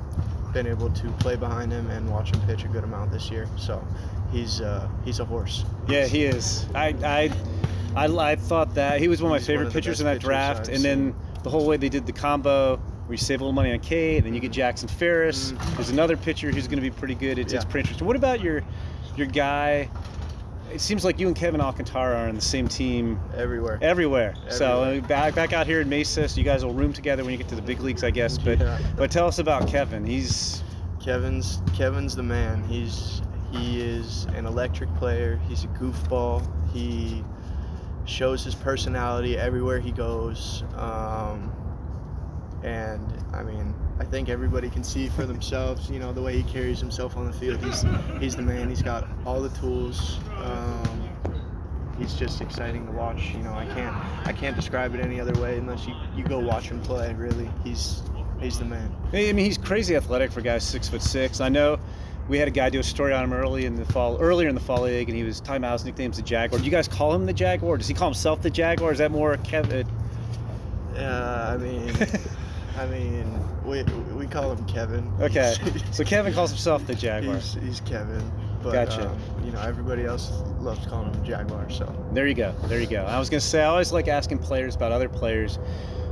been 0.54 0.68
able 0.68 0.90
to 0.90 1.10
play 1.20 1.36
behind 1.36 1.72
him 1.72 1.90
and 1.90 2.10
watch 2.10 2.34
him 2.34 2.42
pitch 2.48 2.64
a 2.64 2.68
good 2.68 2.84
amount 2.84 3.12
this 3.12 3.30
year. 3.30 3.48
So 3.58 3.86
he's 4.32 4.62
uh, 4.62 4.88
he's 5.04 5.20
a 5.20 5.26
horse. 5.26 5.66
Yeah, 5.88 6.06
he 6.06 6.24
is. 6.24 6.66
I 6.74 6.96
I 7.04 8.06
I, 8.06 8.32
I 8.32 8.36
thought 8.36 8.74
that 8.76 9.00
he 9.00 9.08
was 9.08 9.22
one 9.22 9.32
of 9.32 9.34
my 9.34 9.40
he's 9.40 9.48
favorite 9.48 9.68
of 9.68 9.74
pitchers 9.74 10.00
in 10.00 10.06
that 10.06 10.20
draft, 10.20 10.68
and 10.68 10.84
then 10.84 11.16
the 11.44 11.50
whole 11.50 11.66
way 11.66 11.78
they 11.78 11.90
did 11.90 12.06
the 12.06 12.14
combo. 12.14 12.78
Where 13.06 13.14
you 13.14 13.18
save 13.18 13.40
a 13.40 13.44
little 13.44 13.54
money 13.54 13.72
on 13.72 13.80
K, 13.82 14.18
and 14.18 14.26
then 14.26 14.34
you 14.34 14.40
get 14.40 14.52
Jackson 14.52 14.88
Ferris. 14.88 15.52
Mm-hmm. 15.52 15.76
There's 15.76 15.92
another 15.92 16.18
pitcher 16.18 16.50
who's 16.50 16.68
going 16.68 16.82
to 16.82 16.82
be 16.82 16.90
pretty 16.90 17.14
good. 17.14 17.38
It's, 17.38 17.54
yeah. 17.54 17.58
it's 17.58 17.66
pretty 17.66 17.82
interesting. 17.82 18.08
What 18.08 18.16
about 18.16 18.42
your 18.42 18.64
your 19.16 19.28
guy 19.28 19.90
it 20.76 20.82
seems 20.82 21.06
like 21.06 21.20
you 21.20 21.28
and 21.28 21.36
Kevin 21.36 21.62
Alcantara 21.62 22.18
are 22.18 22.28
on 22.28 22.36
the 22.36 22.42
same 22.42 22.68
team 22.68 23.18
everywhere. 23.34 23.80
Everywhere. 23.82 24.32
everywhere. 24.32 24.52
So 24.52 24.84
uh, 24.84 25.00
back 25.08 25.34
back 25.34 25.54
out 25.54 25.66
here 25.66 25.80
in 25.80 25.88
Mesa, 25.88 26.28
so 26.28 26.38
you 26.38 26.44
guys 26.44 26.66
will 26.66 26.74
room 26.74 26.92
together 26.92 27.24
when 27.24 27.32
you 27.32 27.38
get 27.38 27.48
to 27.48 27.56
the 27.56 27.62
big 27.62 27.80
leagues, 27.80 28.04
I 28.04 28.12
guess. 28.12 28.38
But 28.38 28.60
yeah. 28.60 28.78
but 28.98 29.10
tell 29.10 29.26
us 29.26 29.40
about 29.40 29.70
Kevin. 29.70 30.06
He's 30.06 30.64
Kevin's 31.02 31.62
Kevin's 31.74 32.14
the 32.14 32.24
man. 32.24 32.62
He's 32.66 33.22
he 33.52 33.82
is 33.82 34.26
an 34.36 34.46
electric 34.46 34.94
player. 34.96 35.40
He's 35.48 35.64
a 35.64 35.68
goofball. 35.68 36.46
He 36.74 37.24
shows 38.04 38.44
his 38.44 38.54
personality 38.54 39.38
everywhere 39.38 39.80
he 39.80 39.94
goes. 39.94 40.66
Um, 40.76 41.54
and 42.64 43.24
I 43.34 43.44
mean, 43.44 43.74
I 44.00 44.04
think 44.04 44.30
everybody 44.30 44.70
can 44.70 44.84
see 44.84 45.08
for 45.10 45.26
themselves. 45.26 45.90
You 45.90 46.00
know, 46.00 46.12
the 46.12 46.22
way 46.22 46.36
he 46.36 46.44
carries 46.44 46.80
himself 46.80 47.16
on 47.18 47.26
the 47.26 47.34
field. 47.34 47.64
He's 47.64 47.86
he's 48.20 48.36
the 48.36 48.42
man. 48.42 48.70
He's 48.70 48.82
got 48.82 49.08
all 49.26 49.42
the 49.42 49.56
tools. 49.58 50.20
Um, 50.38 51.10
he's 51.98 52.14
just 52.16 52.42
exciting 52.42 52.86
to 52.86 52.92
watch. 52.92 53.32
You 53.32 53.40
know, 53.40 53.54
I 53.54 53.66
can't 53.66 53.96
I 54.28 54.34
can't 54.34 54.56
describe 54.56 54.96
it 54.96 55.02
any 55.02 55.20
other 55.20 55.40
way 55.42 55.58
unless 55.58 55.88
you, 55.88 55.96
you 56.16 56.24
go 56.24 56.40
watch 56.40 56.70
him 56.70 56.82
play. 56.82 57.14
Really, 57.14 57.50
he's 57.64 58.04
he's 58.40 58.60
the 58.60 58.66
man. 58.66 58.94
I 59.14 59.32
mean, 59.32 59.38
he's 59.38 59.58
crazy 59.58 59.96
athletic 59.96 60.32
for 60.32 60.42
guys 60.42 60.64
six 60.64 60.90
foot 60.90 61.02
six. 61.02 61.40
I 61.40 61.50
know. 61.50 61.80
We 62.28 62.40
had 62.40 62.48
a 62.48 62.52
guy 62.52 62.72
do 62.72 62.80
a 62.80 62.84
story 62.84 63.14
on 63.14 63.24
him 63.24 63.34
early 63.34 63.66
in 63.66 63.76
the 63.76 63.86
fall, 63.86 64.18
earlier 64.20 64.50
in 64.50 64.56
the 64.56 64.62
fall 64.62 64.82
league, 64.82 65.10
and 65.10 65.16
he 65.16 65.24
was 65.24 65.42
about 65.48 65.74
his 65.74 65.86
nickname's 65.86 66.18
the 66.18 66.24
Jaguar. 66.24 66.58
Do 66.58 66.66
you 66.66 66.72
guys 66.72 66.88
call 66.88 67.14
him 67.14 67.28
the 67.28 67.34
Jaguar? 67.34 67.78
Does 67.78 67.88
he 67.88 67.94
call 67.94 68.08
himself 68.08 68.42
the 68.42 68.50
Jaguar? 68.50 68.92
Is 68.92 68.98
that 68.98 69.12
more 69.12 69.38
Kevin? 69.38 69.88
Yeah, 70.96 71.50
I 71.50 71.58
mean, 71.58 71.94
I 72.78 72.86
mean, 72.88 73.40
we 73.64 73.84
we 74.14 74.28
call 74.28 74.52
him 74.52 74.66
Kevin. 74.66 75.12
Okay, 75.20 75.56
so 75.92 76.04
Kevin 76.04 76.34
calls 76.34 76.50
himself 76.50 76.86
the 76.86 76.96
Jaguar. 76.96 77.36
He's, 77.36 77.54
he's 77.54 77.80
Kevin. 77.82 78.32
But, 78.62 78.74
gotcha. 78.74 79.10
Um, 79.10 79.20
you 79.46 79.52
know, 79.52 79.62
everybody 79.62 80.06
else 80.06 80.42
loves 80.60 80.86
calling 80.88 81.14
him 81.14 81.24
Jaguar. 81.24 81.70
So 81.70 81.94
there 82.12 82.28
you 82.28 82.34
go. 82.34 82.54
There 82.66 82.80
you 82.80 82.88
go. 82.88 83.04
I 83.04 83.20
was 83.20 83.30
gonna 83.30 83.40
say 83.40 83.62
I 83.62 83.66
always 83.68 83.94
like 83.94 84.08
asking 84.08 84.40
players 84.40 84.76
about 84.76 84.92
other 84.92 85.08
players. 85.08 85.60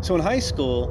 So 0.02 0.16
in 0.16 0.22
high 0.22 0.40
school, 0.40 0.88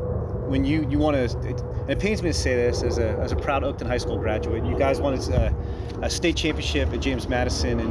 when 0.49 0.65
you 0.65 0.87
you 0.91 0.99
want 0.99 1.17
to, 1.17 1.49
it, 1.49 1.63
it, 1.89 1.99
pains 1.99 2.23
me 2.23 2.31
to 2.31 2.35
say 2.35 2.55
this 2.55 2.83
as 2.83 2.99
a 2.99 3.11
as 3.19 3.33
a 3.33 3.37
proud 3.37 3.63
Oakton 3.63 3.87
High 3.87 3.99
School 3.99 4.19
graduate, 4.19 4.65
you 4.67 4.77
guys 4.77 5.01
won 5.01 5.15
a, 5.15 5.55
a 6.03 6.11
state 6.11 6.37
championship 6.37 6.93
at 6.93 7.01
James 7.01 7.29
Madison 7.29 7.81
in 7.81 7.89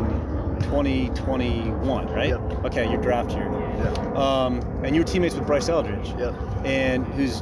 2021, 0.64 2.08
right? 2.08 2.30
Yep. 2.30 2.42
Okay, 2.66 2.92
your 2.92 3.02
draft 3.02 3.32
year. 3.32 3.50
Yeah. 3.50 4.14
Um, 4.16 4.60
and 4.84 4.96
you 4.96 5.02
were 5.02 5.08
teammates 5.08 5.36
with 5.36 5.48
Bryce 5.48 5.70
Eldridge. 5.70 6.10
Yep. 6.20 6.36
And 6.66 7.06
who's 7.08 7.42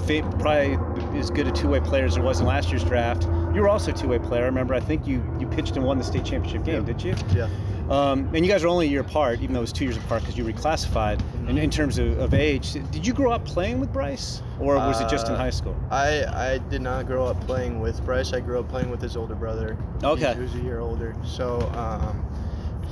probably 0.00 0.78
as 1.18 1.30
good 1.30 1.46
a 1.46 1.52
two-way 1.52 1.80
player 1.80 2.04
as 2.04 2.14
there 2.14 2.24
was 2.24 2.40
in 2.40 2.46
last 2.46 2.70
year's 2.70 2.84
draft. 2.84 3.24
You 3.54 3.62
were 3.62 3.68
also 3.68 3.90
a 3.90 3.94
two-way 3.94 4.18
player. 4.18 4.42
I 4.42 4.46
remember. 4.46 4.74
I 4.74 4.80
think 4.80 5.06
you 5.06 5.22
you 5.38 5.46
pitched 5.46 5.76
and 5.76 5.84
won 5.84 5.98
the 5.98 6.04
state 6.04 6.24
championship 6.24 6.64
game, 6.64 6.86
yeah. 6.86 6.92
did 6.92 7.02
you? 7.02 7.14
Yeah. 7.34 7.48
Um, 7.90 8.30
and 8.32 8.46
you 8.46 8.52
guys 8.52 8.62
are 8.62 8.68
only 8.68 8.86
a 8.86 8.88
year 8.88 9.00
apart, 9.00 9.40
even 9.40 9.52
though 9.52 9.58
it 9.58 9.62
was 9.62 9.72
two 9.72 9.84
years 9.84 9.96
apart 9.96 10.22
because 10.22 10.38
you 10.38 10.44
reclassified. 10.44 11.18
Mm-hmm. 11.18 11.48
And 11.48 11.58
in 11.58 11.70
terms 11.70 11.98
of, 11.98 12.20
of, 12.20 12.34
age, 12.34 12.74
did 12.92 13.04
you 13.04 13.12
grow 13.12 13.32
up 13.32 13.44
playing 13.44 13.80
with 13.80 13.92
Bryce, 13.92 14.42
or 14.60 14.76
was 14.76 15.00
uh, 15.00 15.04
it 15.04 15.10
just 15.10 15.26
in 15.26 15.34
uh, 15.34 15.38
high 15.38 15.50
school? 15.50 15.76
I 15.90 16.24
I 16.24 16.58
did 16.70 16.82
not 16.82 17.06
grow 17.06 17.26
up 17.26 17.40
playing 17.46 17.80
with 17.80 18.04
Bryce. 18.04 18.32
I 18.32 18.38
grew 18.38 18.60
up 18.60 18.68
playing 18.68 18.90
with 18.90 19.02
his 19.02 19.16
older 19.16 19.34
brother. 19.34 19.76
Okay. 20.04 20.34
Who's 20.34 20.54
a 20.54 20.60
year 20.60 20.78
older. 20.78 21.16
So 21.24 21.60
um, 21.74 22.24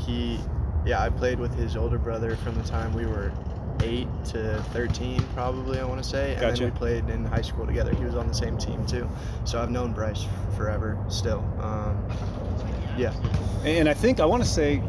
he, 0.05 0.41
yeah, 0.85 1.01
I 1.01 1.11
played 1.11 1.39
with 1.39 1.55
his 1.55 1.77
older 1.77 1.99
brother 1.99 2.35
from 2.35 2.57
the 2.57 2.65
time 2.65 2.93
we 2.93 3.07
were 3.07 3.33
eight 3.83 4.09
to 4.25 4.63
13 4.73 5.23
probably 5.35 5.79
i 5.79 5.85
want 5.85 6.03
to 6.03 6.09
say. 6.09 6.33
And 6.33 6.41
gotcha. 6.41 6.65
then 6.65 6.73
we 6.73 6.79
played 6.79 7.09
in 7.09 7.25
high 7.25 7.43
school 7.43 7.67
together. 7.67 7.95
He 7.95 8.05
was 8.05 8.15
on 8.15 8.29
the 8.29 8.35
same 8.35 8.59
team 8.59 8.85
too. 8.87 9.09
So 9.45 9.61
i've 9.61 9.71
known 9.71 9.93
bryce 9.93 10.25
forever 10.57 10.99
still. 11.09 11.45
Um, 11.61 12.03
yeah. 12.97 13.15
And 13.65 13.89
i 13.89 13.95
think 13.95 14.21
i 14.21 14.25
want 14.25 14.43
to 14.43 14.49
say 14.49 14.83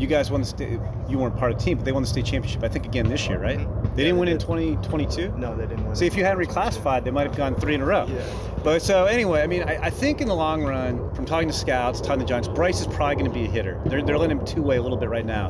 you 0.00 0.06
guys 0.06 0.30
won 0.30 0.40
the 0.40 0.46
state 0.46 0.80
you 1.08 1.18
weren't 1.18 1.36
part 1.36 1.52
of 1.52 1.58
the 1.58 1.64
team 1.64 1.76
but 1.76 1.84
they 1.84 1.92
won 1.92 2.02
the 2.02 2.08
state 2.08 2.24
championship 2.24 2.62
i 2.64 2.68
think 2.68 2.86
again 2.86 3.06
this 3.08 3.28
year 3.28 3.38
right? 3.38 3.58
Mm-hmm. 3.58 3.82
they 3.94 4.02
yeah, 4.02 4.08
didn't 4.08 4.18
win 4.18 4.26
did. 4.26 4.34
in 4.34 4.38
2022 4.38 5.32
no 5.36 5.54
they 5.54 5.66
didn't 5.66 5.84
win 5.84 5.94
so 5.94 6.04
if 6.04 6.16
you 6.16 6.24
hadn't 6.24 6.42
reclassified 6.44 7.04
they 7.04 7.10
might 7.10 7.26
have 7.26 7.36
gone 7.36 7.54
three 7.54 7.74
in 7.74 7.82
a 7.82 7.84
row. 7.84 8.06
Yeah. 8.08 8.24
but 8.64 8.80
so 8.80 9.04
anyway 9.04 9.42
i 9.42 9.46
mean 9.46 9.62
I, 9.62 9.84
I, 9.84 9.90
think 9.90 10.20
in 10.20 10.28
the 10.28 10.34
long 10.34 10.64
run 10.64 11.12
from 11.14 11.26
talking 11.26 11.48
to 11.48 11.54
scouts 11.54 12.00
talking 12.00 12.20
to 12.20 12.26
giants 12.26 12.48
bryce 12.48 12.80
is 12.80 12.86
probably 12.86 13.16
going 13.16 13.30
to 13.30 13.34
be 13.34 13.44
a 13.44 13.50
hitter. 13.50 13.80
They're, 13.84 14.02
they're 14.02 14.18
letting 14.18 14.38
him 14.38 14.46
two-way 14.46 14.76
a 14.76 14.82
little 14.82 14.96
bit 14.96 15.10
right 15.10 15.26
now 15.26 15.48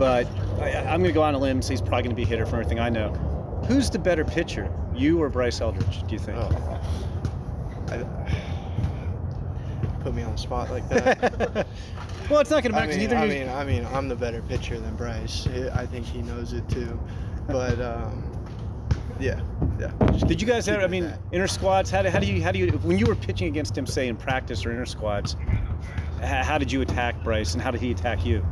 but 0.00 0.26
I, 0.62 0.70
am 0.70 1.00
going 1.00 1.04
to 1.04 1.12
go 1.12 1.22
on 1.22 1.34
a 1.34 1.38
limb 1.38 1.60
say 1.60 1.74
he's 1.74 1.82
probably 1.82 2.04
going 2.04 2.10
to 2.10 2.16
be 2.16 2.22
a 2.22 2.26
hitter 2.26 2.46
from 2.46 2.60
everything 2.60 2.80
I 2.80 2.88
know. 2.88 3.12
Who's 3.68 3.90
the 3.90 3.98
better 3.98 4.24
pitcher, 4.24 4.72
you 4.94 5.22
or 5.22 5.28
Bryce 5.28 5.60
Eldridge? 5.60 6.02
Do 6.08 6.14
you 6.14 6.18
think? 6.18 6.38
Oh. 6.38 6.80
I, 7.88 7.98
put 10.00 10.14
me 10.14 10.22
on 10.22 10.32
the 10.32 10.38
spot 10.38 10.70
like 10.70 10.88
that. 10.88 11.66
well, 12.30 12.40
it's 12.40 12.48
not 12.48 12.62
going 12.62 12.72
to 12.72 12.80
matter. 12.80 12.92
I 12.92 12.96
mean, 12.96 13.12
I 13.12 13.26
mean, 13.26 13.48
I 13.50 13.64
mean, 13.64 13.86
I'm 13.94 14.08
the 14.08 14.16
better 14.16 14.40
pitcher 14.40 14.80
than 14.80 14.96
Bryce. 14.96 15.46
I 15.74 15.84
think 15.84 16.06
he 16.06 16.22
knows 16.22 16.54
it 16.54 16.66
too. 16.70 16.98
But 17.46 17.78
um, 17.82 18.24
yeah, 19.20 19.38
yeah. 19.78 19.92
Did 20.26 20.40
you 20.40 20.48
guys 20.48 20.66
ever? 20.66 20.82
I 20.82 20.86
mean, 20.86 21.04
that. 21.04 21.18
inter 21.30 21.46
squads. 21.46 21.90
How 21.90 22.00
do, 22.00 22.08
how 22.08 22.20
do 22.20 22.26
you 22.26 22.42
how 22.42 22.52
do 22.52 22.58
you 22.58 22.70
when 22.78 22.98
you 22.98 23.04
were 23.04 23.16
pitching 23.16 23.48
against 23.48 23.76
him, 23.76 23.86
say 23.86 24.08
in 24.08 24.16
practice 24.16 24.64
or 24.64 24.70
inter 24.70 24.86
squads? 24.86 25.36
How 26.22 26.56
did 26.56 26.72
you 26.72 26.80
attack 26.80 27.22
Bryce, 27.22 27.52
and 27.52 27.62
how 27.62 27.70
did 27.70 27.82
he 27.82 27.90
attack 27.90 28.24
you? 28.24 28.42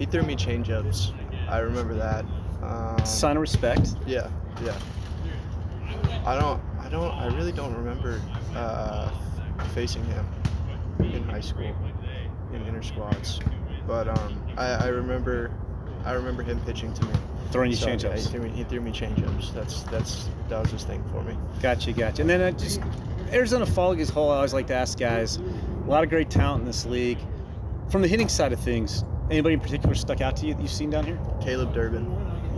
He 0.00 0.06
threw 0.06 0.22
me 0.22 0.34
changeups. 0.34 1.12
I 1.46 1.58
remember 1.58 1.92
that. 1.94 2.24
Um, 2.62 3.04
Sign 3.04 3.36
of 3.36 3.42
respect. 3.42 3.96
Yeah, 4.06 4.30
yeah. 4.64 4.74
I 6.24 6.38
don't. 6.40 6.58
I 6.80 6.88
don't. 6.88 7.12
I 7.12 7.26
really 7.36 7.52
don't 7.52 7.74
remember 7.74 8.18
uh, 8.54 9.10
facing 9.74 10.02
him 10.06 10.26
in 11.00 11.22
high 11.24 11.40
school 11.40 11.76
in 12.54 12.62
inter 12.62 12.80
squads, 12.80 13.40
but 13.86 14.08
um, 14.08 14.40
I, 14.56 14.68
I 14.68 14.86
remember. 14.86 15.50
I 16.06 16.12
remember 16.12 16.42
him 16.42 16.58
pitching 16.60 16.94
to 16.94 17.04
me. 17.04 17.12
Throwing 17.50 17.70
you 17.70 17.76
so, 17.76 17.88
changeups. 17.88 18.02
Yeah, 18.04 18.16
he 18.16 18.22
threw 18.22 18.40
me. 18.40 18.50
He 18.50 18.64
threw 18.64 18.80
me 18.80 18.92
changeups. 18.92 19.52
That's 19.52 19.82
that's 19.82 20.30
that 20.48 20.62
was 20.62 20.70
his 20.70 20.84
thing 20.84 21.04
for 21.12 21.22
me. 21.22 21.36
Gotcha, 21.60 21.92
gotcha. 21.92 22.22
And 22.22 22.30
then 22.30 22.40
I 22.40 22.52
just 22.52 22.80
Arizona 23.32 23.66
Fall 23.66 23.90
League 23.90 24.00
as 24.00 24.08
whole. 24.08 24.30
I 24.30 24.36
always 24.36 24.54
like 24.54 24.66
to 24.68 24.74
ask 24.74 24.98
guys. 24.98 25.36
A 25.36 25.90
lot 25.90 26.04
of 26.04 26.08
great 26.08 26.30
talent 26.30 26.62
in 26.62 26.66
this 26.66 26.86
league. 26.86 27.18
From 27.90 28.00
the 28.00 28.08
hitting 28.08 28.28
side 28.28 28.54
of 28.54 28.60
things, 28.60 29.04
Anybody 29.30 29.54
in 29.54 29.60
particular 29.60 29.94
stuck 29.94 30.20
out 30.20 30.36
to 30.38 30.46
you 30.46 30.54
that 30.54 30.60
you've 30.60 30.72
seen 30.72 30.90
down 30.90 31.04
here? 31.04 31.18
Caleb 31.40 31.72
Durbin. 31.72 32.04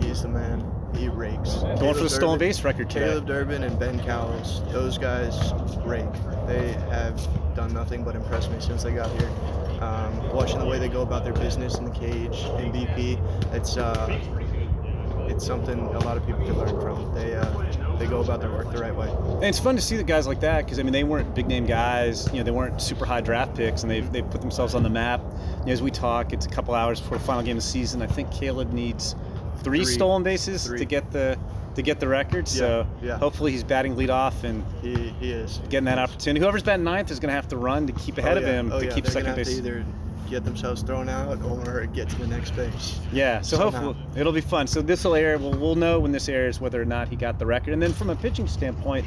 He's 0.01 0.23
the 0.23 0.27
man. 0.27 0.65
He 0.95 1.07
rakes. 1.07 1.53
Going 1.53 1.77
Caleb 1.77 1.97
for 1.97 2.03
the 2.03 2.09
stolen 2.09 2.39
base 2.39 2.63
record 2.63 2.89
today. 2.89 3.05
Caleb 3.05 3.27
Durbin 3.27 3.63
and 3.63 3.77
Ben 3.79 3.99
Cowles. 3.99 4.63
Those 4.71 4.97
guys 4.97 5.53
rake. 5.85 6.11
They 6.47 6.73
have 6.89 7.15
done 7.55 7.73
nothing 7.73 8.03
but 8.03 8.15
impress 8.15 8.49
me 8.49 8.59
since 8.59 8.81
they 8.81 8.91
got 8.91 9.11
here. 9.19 9.29
Um, 9.81 10.33
watching 10.33 10.59
the 10.59 10.65
way 10.65 10.79
they 10.79 10.89
go 10.89 11.03
about 11.03 11.23
their 11.23 11.33
business 11.33 11.77
in 11.77 11.85
the 11.85 11.91
cage 11.91 12.39
in 12.57 12.71
BP, 12.71 13.53
it's 13.53 13.77
uh, 13.77 14.19
it's 15.27 15.45
something 15.45 15.79
a 15.79 15.99
lot 15.99 16.17
of 16.17 16.25
people 16.25 16.45
can 16.45 16.57
learn 16.57 16.79
from. 16.81 17.13
They 17.13 17.35
uh, 17.35 17.97
they 17.97 18.07
go 18.07 18.21
about 18.21 18.41
their 18.41 18.51
work 18.51 18.71
the 18.71 18.79
right 18.79 18.95
way. 18.95 19.09
And 19.09 19.45
it's 19.45 19.59
fun 19.59 19.75
to 19.75 19.81
see 19.81 19.97
the 19.97 20.03
guys 20.03 20.27
like 20.27 20.39
that 20.41 20.65
because 20.65 20.79
I 20.79 20.83
mean 20.83 20.93
they 20.93 21.03
weren't 21.03 21.33
big 21.35 21.47
name 21.47 21.65
guys. 21.65 22.27
You 22.31 22.39
know 22.39 22.43
they 22.43 22.51
weren't 22.51 22.81
super 22.81 23.05
high 23.05 23.21
draft 23.21 23.55
picks, 23.55 23.83
and 23.83 23.91
they 23.91 24.01
they 24.01 24.21
put 24.21 24.41
themselves 24.41 24.75
on 24.75 24.83
the 24.83 24.89
map. 24.89 25.21
You 25.59 25.67
know, 25.67 25.71
as 25.73 25.81
we 25.81 25.91
talk, 25.91 26.33
it's 26.33 26.45
a 26.45 26.49
couple 26.49 26.73
hours 26.73 26.99
before 26.99 27.17
the 27.17 27.23
final 27.23 27.43
game 27.43 27.57
of 27.57 27.63
the 27.63 27.69
season. 27.69 28.01
I 28.01 28.07
think 28.07 28.31
Caleb 28.31 28.73
needs 28.73 29.15
three, 29.63 29.79
three 29.79 29.85
stolen 29.85 30.23
bases 30.23 30.65
three. 30.65 30.79
to 30.79 30.85
get 30.85 31.11
the 31.11 31.37
to 31.75 31.81
get 31.81 31.99
the 31.99 32.07
record. 32.07 32.47
So 32.47 32.87
yeah, 33.01 33.07
yeah. 33.07 33.17
hopefully 33.17 33.51
he's 33.51 33.63
batting 33.63 33.95
lead 33.95 34.09
off 34.09 34.43
and 34.43 34.63
he, 34.81 35.09
he 35.19 35.31
is 35.31 35.59
getting 35.69 35.85
that 35.85 35.99
opportunity. 35.99 36.39
Whoever's 36.39 36.63
batting 36.63 36.83
ninth 36.83 37.11
is 37.11 37.19
going 37.19 37.29
to 37.29 37.35
have 37.35 37.47
to 37.49 37.57
run 37.57 37.87
to 37.87 37.93
keep 37.93 38.17
ahead 38.17 38.37
oh, 38.37 38.41
yeah. 38.41 38.47
of 38.47 38.53
him 38.53 38.71
oh, 38.71 38.79
to 38.79 38.93
keep 38.93 39.07
second 39.07 39.35
base. 39.35 39.59
Get 40.33 40.43
themselves 40.43 40.81
thrown 40.81 41.09
out 41.09 41.39
or 41.43 41.85
get 41.93 42.09
to 42.09 42.15
the 42.15 42.25
next 42.25 42.55
base. 42.55 42.99
Yeah, 43.11 43.41
so 43.41 43.57
Somehow. 43.57 43.81
hopefully 43.81 44.19
it'll 44.19 44.33
be 44.33 44.41
fun. 44.41 44.65
So 44.65 44.81
this 44.81 45.03
will 45.03 45.13
air. 45.13 45.37
We'll, 45.37 45.51
we'll 45.51 45.75
know 45.75 45.99
when 45.99 46.11
this 46.11 46.27
airs 46.27 46.59
whether 46.59 46.81
or 46.81 46.85
not 46.85 47.07
he 47.07 47.15
got 47.15 47.37
the 47.37 47.45
record. 47.45 47.73
And 47.73 47.81
then 47.81 47.93
from 47.93 48.09
a 48.09 48.15
pitching 48.15 48.47
standpoint, 48.47 49.05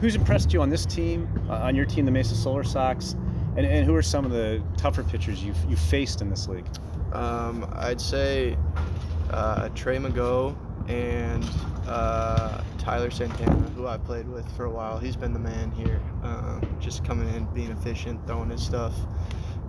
who's 0.00 0.16
impressed 0.16 0.52
you 0.52 0.60
on 0.60 0.70
this 0.70 0.84
team, 0.84 1.28
uh, 1.48 1.58
on 1.58 1.76
your 1.76 1.84
team, 1.84 2.04
the 2.04 2.10
Mesa 2.10 2.34
Solar 2.34 2.64
Sox, 2.64 3.12
and, 3.56 3.60
and 3.60 3.86
who 3.86 3.94
are 3.94 4.02
some 4.02 4.24
of 4.24 4.32
the 4.32 4.60
tougher 4.76 5.04
pitchers 5.04 5.44
you've, 5.44 5.64
you've 5.68 5.78
faced 5.78 6.20
in 6.20 6.28
this 6.28 6.48
league? 6.48 6.66
Um, 7.12 7.72
I'd 7.76 8.00
say 8.00 8.58
uh, 9.30 9.68
Trey 9.76 10.00
Mago 10.00 10.56
and 10.88 11.48
uh, 11.86 12.60
Tyler 12.78 13.12
Santana, 13.12 13.52
who 13.76 13.86
I 13.86 13.96
played 13.96 14.26
with 14.26 14.50
for 14.56 14.64
a 14.64 14.70
while. 14.70 14.98
He's 14.98 15.14
been 15.14 15.32
the 15.32 15.38
man 15.38 15.70
here, 15.70 16.00
um, 16.24 16.66
just 16.80 17.04
coming 17.04 17.32
in, 17.32 17.44
being 17.54 17.70
efficient, 17.70 18.26
throwing 18.26 18.50
his 18.50 18.60
stuff 18.60 18.92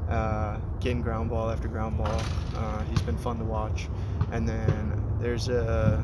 uh, 0.09 0.57
getting 0.79 1.01
ground 1.01 1.29
ball 1.29 1.49
after 1.49 1.67
ground 1.67 1.97
ball. 1.97 2.21
Uh, 2.55 2.83
he's 2.85 3.01
been 3.01 3.17
fun 3.17 3.37
to 3.37 3.43
watch. 3.43 3.87
And 4.31 4.47
then 4.47 5.01
there's 5.19 5.49
a 5.49 6.03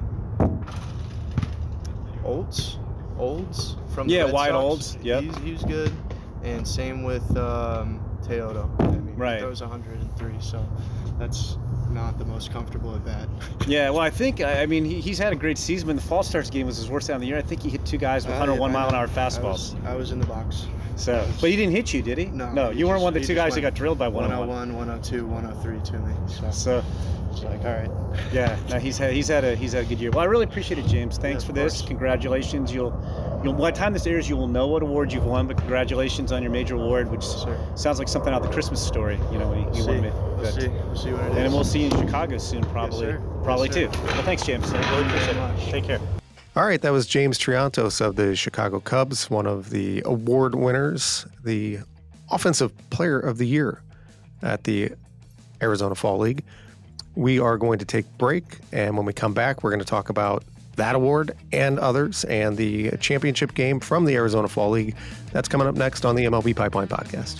Olds, 2.23 2.77
Olds 3.17 3.77
from 3.93 4.07
yeah, 4.09 4.25
the 4.25 4.33
Wyatt 4.33 4.55
Olds. 4.55 4.97
Yeah, 5.01 5.21
he's, 5.21 5.37
he's 5.37 5.63
good. 5.63 5.91
And 6.43 6.67
same 6.67 7.03
with 7.03 7.35
um, 7.37 7.99
Teodo. 8.23 8.69
I 8.79 8.87
mean, 8.87 9.15
right. 9.15 9.35
He 9.35 9.41
throws 9.41 9.61
103, 9.61 10.33
so 10.39 10.65
that's 11.19 11.57
not 11.89 12.17
the 12.17 12.25
most 12.25 12.51
comfortable 12.51 12.95
at 12.95 13.03
bat. 13.05 13.27
yeah, 13.67 13.89
well, 13.91 13.99
I 13.99 14.09
think 14.09 14.41
I 14.41 14.65
mean 14.65 14.85
he, 14.85 15.01
he's 15.01 15.17
had 15.17 15.33
a 15.33 15.35
great 15.35 15.57
season. 15.57 15.87
But 15.87 15.97
the 15.97 16.01
Fall 16.01 16.23
Stars 16.23 16.49
game 16.49 16.67
was 16.67 16.77
his 16.77 16.89
worst 16.89 17.09
out 17.09 17.15
of 17.15 17.21
the 17.21 17.27
year. 17.27 17.37
I 17.37 17.41
think 17.41 17.61
he 17.61 17.69
hit 17.69 17.85
two 17.85 17.97
guys 17.97 18.25
with 18.25 18.35
uh, 18.35 18.39
101 18.39 18.71
mile 18.71 18.89
an 18.89 18.95
hour 18.95 19.07
fastballs. 19.07 19.41
I 19.41 19.49
was, 19.49 19.75
I 19.85 19.95
was 19.95 20.11
in 20.11 20.19
the 20.19 20.27
box. 20.27 20.67
So, 21.01 21.27
but 21.41 21.49
he 21.49 21.55
didn't 21.55 21.71
hit 21.71 21.95
you, 21.95 22.03
did 22.03 22.19
he? 22.19 22.25
No. 22.25 22.51
No, 22.51 22.69
you 22.69 22.87
weren't 22.87 23.01
one 23.01 23.15
of 23.15 23.19
the 23.19 23.27
two 23.27 23.33
guys 23.33 23.55
that 23.55 23.61
got 23.61 23.73
drilled 23.73 23.97
by 23.97 24.07
101, 24.07 24.75
102, 24.75 25.25
103 25.25 25.79
to 25.79 25.99
me. 25.99 26.15
So, 26.27 26.51
so 26.51 26.83
it's 27.31 27.41
like, 27.41 27.65
all 27.65 27.73
right. 27.73 27.89
Yeah, 28.31 28.55
no, 28.69 28.77
he's 28.77 28.99
had 28.99 29.11
he's 29.11 29.27
had 29.27 29.43
a 29.43 29.55
he's 29.55 29.73
had 29.73 29.85
a 29.85 29.87
good 29.87 29.99
year. 29.99 30.11
Well, 30.11 30.19
I 30.19 30.25
really 30.25 30.43
appreciate 30.43 30.77
it, 30.77 30.85
James. 30.85 31.17
Thanks 31.17 31.43
yeah, 31.43 31.47
for 31.47 31.53
this. 31.53 31.79
Course. 31.79 31.87
Congratulations. 31.87 32.71
You'll 32.71 32.93
you'll 33.43 33.53
by 33.53 33.71
the 33.71 33.77
time 33.77 33.93
this 33.93 34.05
airs, 34.05 34.29
you 34.29 34.37
will 34.37 34.47
know 34.47 34.67
what 34.67 34.83
award 34.83 35.11
you've 35.11 35.25
won. 35.25 35.47
But 35.47 35.57
congratulations 35.57 36.31
on 36.31 36.43
your 36.43 36.51
major 36.51 36.75
award, 36.75 37.09
which 37.09 37.25
sounds 37.75 37.97
like 37.97 38.07
something 38.07 38.31
out 38.31 38.43
of 38.43 38.47
the 38.47 38.53
Christmas 38.53 38.85
story. 38.85 39.19
You 39.31 39.39
know, 39.39 39.49
when 39.49 39.73
you, 39.73 39.83
we'll 39.83 39.87
won 39.87 40.05
it. 40.05 40.13
We'll 40.13 40.51
see. 40.51 40.67
We'll 40.67 40.95
see 40.95 41.11
what 41.13 41.23
it 41.23 41.31
and 41.31 41.47
is. 41.47 41.53
we'll 41.53 41.63
see 41.63 41.79
you 41.79 41.89
in 41.89 41.97
Chicago 41.97 42.37
soon, 42.37 42.63
probably. 42.65 43.07
Yes, 43.07 43.21
probably 43.43 43.69
yes, 43.69 43.75
too. 43.75 44.03
Well, 44.03 44.21
thanks, 44.21 44.45
James. 44.45 44.71
I 44.71 44.91
really 44.91 45.07
appreciate 45.07 45.37
it. 45.37 45.71
Take 45.71 45.83
care. 45.85 46.20
All 46.53 46.65
right, 46.65 46.81
that 46.81 46.91
was 46.91 47.07
James 47.07 47.39
Triantos 47.39 48.01
of 48.01 48.17
the 48.17 48.35
Chicago 48.35 48.81
Cubs, 48.81 49.29
one 49.29 49.47
of 49.47 49.69
the 49.69 50.01
award 50.03 50.53
winners, 50.53 51.25
the 51.45 51.79
Offensive 52.29 52.73
Player 52.89 53.17
of 53.17 53.37
the 53.37 53.47
Year 53.47 53.81
at 54.41 54.65
the 54.65 54.91
Arizona 55.61 55.95
Fall 55.95 56.17
League. 56.17 56.43
We 57.15 57.39
are 57.39 57.57
going 57.57 57.79
to 57.79 57.85
take 57.85 58.05
break, 58.17 58.59
and 58.73 58.97
when 58.97 59.05
we 59.05 59.13
come 59.13 59.33
back, 59.33 59.63
we're 59.63 59.69
going 59.69 59.79
to 59.79 59.85
talk 59.85 60.09
about 60.09 60.43
that 60.75 60.93
award 60.93 61.31
and 61.53 61.79
others 61.79 62.25
and 62.25 62.57
the 62.57 62.91
championship 62.97 63.53
game 63.53 63.79
from 63.79 64.03
the 64.03 64.15
Arizona 64.15 64.49
Fall 64.49 64.71
League. 64.71 64.95
That's 65.31 65.47
coming 65.47 65.67
up 65.67 65.75
next 65.75 66.03
on 66.03 66.15
the 66.15 66.25
MLB 66.25 66.53
Pipeline 66.53 66.89
Podcast. 66.89 67.39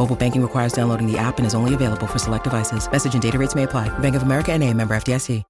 Mobile 0.00 0.16
banking 0.16 0.40
requires 0.40 0.72
downloading 0.72 1.06
the 1.06 1.18
app 1.18 1.36
and 1.36 1.46
is 1.46 1.54
only 1.54 1.74
available 1.74 2.06
for 2.06 2.18
select 2.18 2.44
devices. 2.44 2.90
Message 2.90 3.12
and 3.12 3.22
data 3.22 3.38
rates 3.38 3.54
may 3.54 3.64
apply. 3.64 3.88
Bank 3.98 4.16
of 4.16 4.22
America 4.22 4.50
and 4.50 4.64
a 4.64 4.72
member 4.72 4.94
FDIC. 4.94 5.44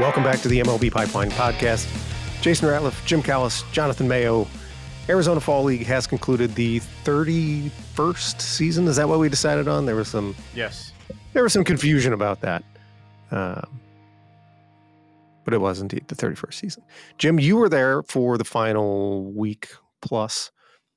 Welcome 0.00 0.22
back 0.22 0.40
to 0.40 0.48
the 0.48 0.60
MLB 0.60 0.90
Pipeline 0.90 1.30
Podcast. 1.32 1.86
Jason 2.40 2.66
Ratliff, 2.66 3.04
Jim 3.04 3.22
Callis, 3.22 3.62
Jonathan 3.72 4.08
Mayo. 4.08 4.48
Arizona 5.10 5.38
Fall 5.38 5.64
League 5.64 5.84
has 5.84 6.06
concluded 6.06 6.54
the 6.54 6.80
31st 7.04 8.40
season. 8.40 8.88
Is 8.88 8.96
that 8.96 9.06
what 9.06 9.18
we 9.18 9.28
decided 9.28 9.68
on? 9.68 9.84
There 9.84 9.96
was 9.96 10.08
some 10.08 10.34
yes. 10.54 10.92
There 11.34 11.42
was 11.42 11.52
some 11.52 11.64
confusion 11.64 12.14
about 12.14 12.40
that. 12.40 12.64
Um, 13.30 13.81
but 15.44 15.54
it 15.54 15.60
was 15.60 15.80
indeed 15.80 16.06
the 16.08 16.14
31st 16.14 16.54
season. 16.54 16.82
Jim, 17.18 17.38
you 17.38 17.56
were 17.56 17.68
there 17.68 18.02
for 18.04 18.38
the 18.38 18.44
final 18.44 19.32
week 19.32 19.68
plus 20.00 20.50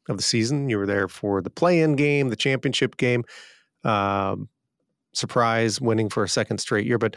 of 0.09 0.17
the 0.17 0.23
season. 0.23 0.69
You 0.69 0.77
were 0.77 0.85
there 0.85 1.07
for 1.07 1.41
the 1.41 1.49
play-in 1.49 1.95
game, 1.95 2.29
the 2.29 2.35
championship 2.35 2.97
game, 2.97 3.23
um, 3.83 4.49
surprise 5.13 5.81
winning 5.81 6.09
for 6.09 6.23
a 6.23 6.29
second 6.29 6.59
straight 6.59 6.85
year. 6.85 6.97
But 6.97 7.15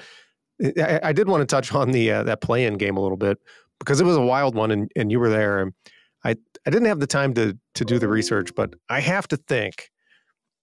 I, 0.63 1.01
I 1.05 1.13
did 1.13 1.29
want 1.29 1.41
to 1.41 1.47
touch 1.47 1.73
on 1.73 1.93
the 1.93 2.11
uh, 2.11 2.23
that 2.25 2.41
play-in 2.41 2.75
game 2.75 2.97
a 2.97 3.01
little 3.01 3.17
bit 3.17 3.39
because 3.79 4.01
it 4.01 4.05
was 4.05 4.17
a 4.17 4.23
wild 4.23 4.55
one, 4.55 4.71
and, 4.71 4.91
and 4.97 5.11
you 5.11 5.21
were 5.21 5.31
there. 5.31 5.61
And 5.61 5.73
I 6.25 6.37
I 6.67 6.71
didn't 6.71 6.87
have 6.87 7.01
the 7.01 7.07
time 7.07 7.35
to 7.35 7.57
to 7.75 7.85
do 7.85 7.99
the 7.99 8.09
research, 8.09 8.55
but 8.55 8.75
I 8.89 9.01
have 9.01 9.29
to 9.29 9.37
think 9.37 9.91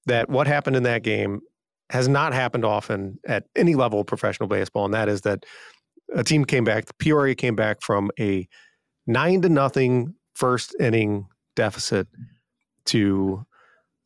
that 0.06 0.30
what 0.30 0.48
happened 0.48 0.76
in 0.76 0.84
that 0.84 1.04
game 1.04 1.42
has 1.92 2.08
not 2.08 2.34
happened 2.34 2.66
often 2.66 3.20
at 3.28 3.46
any 3.56 3.76
level 3.76 4.02
of 4.02 4.08
professional 4.08 4.50
baseball, 4.50 4.86
and 4.86 4.94
that 4.94 5.08
is 5.10 5.22
that 5.22 5.46
a 6.14 6.24
team 6.24 6.46
came 6.46 6.64
back. 6.64 6.86
Peoria 6.98 7.36
came 7.36 7.56
back 7.56 7.82
from 7.82 8.12
a 8.20 8.48
nine 9.08 9.42
to 9.42 9.50
nothing 9.50 10.16
first 10.34 10.76
inning 10.80 11.28
deficit 11.56 12.08
to 12.86 13.46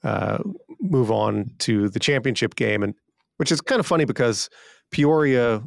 uh, 0.03 0.39
move 0.79 1.11
on 1.11 1.51
to 1.59 1.89
the 1.89 1.99
championship 1.99 2.55
game, 2.55 2.83
and 2.83 2.93
which 3.37 3.51
is 3.51 3.61
kind 3.61 3.79
of 3.79 3.85
funny 3.85 4.05
because 4.05 4.49
Peoria, 4.91 5.61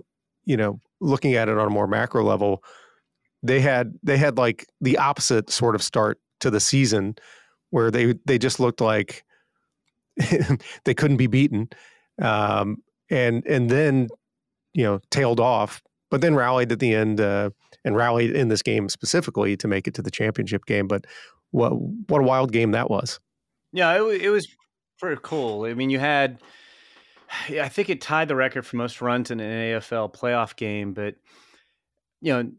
you 0.45 0.57
know, 0.57 0.81
looking 1.01 1.35
at 1.35 1.49
it 1.49 1.59
on 1.59 1.67
a 1.67 1.71
more 1.71 1.87
macro 1.87 2.25
level, 2.25 2.63
they 3.43 3.61
had 3.61 3.93
they 4.03 4.17
had 4.17 4.39
like 4.39 4.67
the 4.81 4.99
opposite 4.99 5.51
sort 5.51 5.75
of 5.75 5.83
start 5.83 6.19
to 6.41 6.51
the 6.51 6.61
season, 6.61 7.17
where 7.71 7.91
they 7.91 8.15
they 8.25 8.39
just 8.39 8.59
looked 8.61 8.81
like 8.81 9.25
they 10.85 10.95
couldn't 10.95 11.17
be 11.19 11.27
beaten, 11.27 11.69
um, 12.21 12.79
and 13.11 13.45
and 13.47 13.69
then 13.69 14.09
you 14.73 14.85
know 14.85 15.01
tailed 15.11 15.41
off 15.41 15.83
but 16.13 16.21
then 16.21 16.35
rallied 16.35 16.71
at 16.71 16.79
the 16.79 16.95
end 16.95 17.23
uh, 17.23 17.49
and 17.87 17.97
rallied 17.97 18.37
in 18.37 18.49
this 18.49 18.61
game 18.61 18.91
specifically 18.91 19.57
to 19.57 19.67
make 19.67 19.89
it 19.89 19.95
to 19.95 20.03
the 20.03 20.11
championship 20.11 20.67
game. 20.67 20.87
But 20.87 21.07
what 21.53 21.71
what 21.71 22.21
a 22.21 22.25
wild 22.25 22.53
game 22.53 22.73
that 22.73 22.91
was! 22.91 23.19
Yeah, 23.73 23.95
it, 23.95 24.23
it 24.23 24.29
was 24.29 24.47
pretty 25.01 25.21
cool. 25.25 25.65
I 25.65 25.73
mean, 25.73 25.89
you 25.89 25.99
had 25.99 26.39
I 27.51 27.71
think 27.71 27.89
it 27.89 28.03
tied 28.03 28.29
the 28.29 28.37
record 28.37 28.67
for 28.67 28.77
most 28.77 29.01
runs 29.01 29.31
in 29.31 29.41
an 29.41 29.81
AFL 29.81 30.15
playoff 30.15 30.55
game, 30.55 30.93
but 30.93 31.15
you 32.21 32.35
know, 32.35 32.53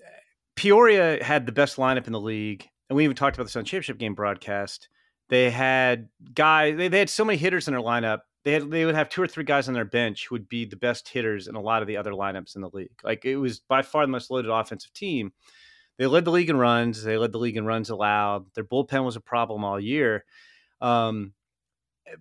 Peoria 0.55 1.23
had 1.23 1.45
the 1.45 1.51
best 1.51 1.77
lineup 1.77 2.07
in 2.07 2.13
the 2.13 2.19
league, 2.19 2.67
and 2.89 2.97
we 2.97 3.03
even 3.03 3.15
talked 3.15 3.37
about 3.37 3.43
this 3.43 3.55
on 3.55 3.65
championship 3.65 3.99
game 3.99 4.15
broadcast. 4.15 4.89
They 5.29 5.51
had 5.51 6.09
guys; 6.33 6.75
they, 6.75 6.87
they 6.87 6.97
had 6.97 7.09
so 7.09 7.23
many 7.23 7.37
hitters 7.37 7.67
in 7.67 7.75
their 7.75 7.83
lineup 7.83 8.21
they 8.43 8.53
had 8.53 8.69
they 8.69 8.85
would 8.85 8.95
have 8.95 9.09
two 9.09 9.21
or 9.21 9.27
three 9.27 9.43
guys 9.43 9.67
on 9.67 9.73
their 9.73 9.85
bench 9.85 10.27
who 10.27 10.35
would 10.35 10.49
be 10.49 10.65
the 10.65 10.75
best 10.75 11.07
hitters 11.07 11.47
in 11.47 11.55
a 11.55 11.61
lot 11.61 11.81
of 11.81 11.87
the 11.87 11.97
other 11.97 12.11
lineups 12.11 12.55
in 12.55 12.61
the 12.61 12.69
league. 12.73 12.99
Like 13.03 13.25
it 13.25 13.37
was 13.37 13.59
by 13.59 13.81
far 13.81 14.05
the 14.05 14.11
most 14.11 14.29
loaded 14.29 14.51
offensive 14.51 14.93
team. 14.93 15.31
They 15.97 16.07
led 16.07 16.25
the 16.25 16.31
league 16.31 16.49
in 16.49 16.57
runs. 16.57 17.03
They 17.03 17.17
led 17.17 17.31
the 17.31 17.37
league 17.37 17.57
in 17.57 17.65
runs 17.65 17.89
allowed. 17.89 18.53
Their 18.55 18.63
bullpen 18.63 19.05
was 19.05 19.15
a 19.15 19.21
problem 19.21 19.63
all 19.63 19.79
year. 19.79 20.25
Um, 20.81 21.33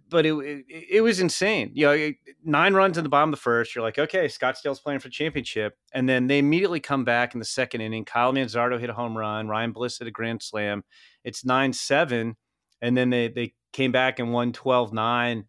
but 0.09 0.27
it, 0.27 0.35
it, 0.35 0.65
it 0.91 1.01
was 1.01 1.21
insane. 1.21 1.73
You 1.75 1.87
know, 1.87 2.13
nine 2.45 2.75
runs 2.75 2.99
in 2.99 3.03
the 3.03 3.11
bottom 3.11 3.31
of 3.31 3.37
the 3.37 3.43
first. 3.43 3.75
You're 3.75 3.83
like, 3.83 3.99
okay, 3.99 4.27
Scottsdale's 4.27 4.79
playing 4.79 5.01
for 5.01 5.09
championship, 5.09 5.77
and 5.93 6.09
then 6.09 6.29
they 6.29 6.39
immediately 6.39 6.81
come 6.81 7.05
back 7.05 7.35
in 7.35 7.41
the 7.41 7.45
second 7.45 7.81
inning. 7.81 8.05
Kyle 8.05 8.33
Manzardo 8.33 8.79
hit 8.79 8.91
a 8.91 8.95
home 8.95 9.17
run. 9.17 9.49
Ryan 9.49 9.73
Bliss 9.73 9.99
hit 9.99 10.07
a 10.07 10.13
grand 10.13 10.43
slam. 10.43 10.85
It's 11.25 11.45
nine 11.45 11.73
seven, 11.73 12.37
and 12.81 12.97
then 12.97 13.11
they 13.11 13.29
they 13.29 13.55
came 13.73 13.91
back 13.91 14.19
and 14.19 14.33
won 14.33 14.53
12-9 14.53 15.45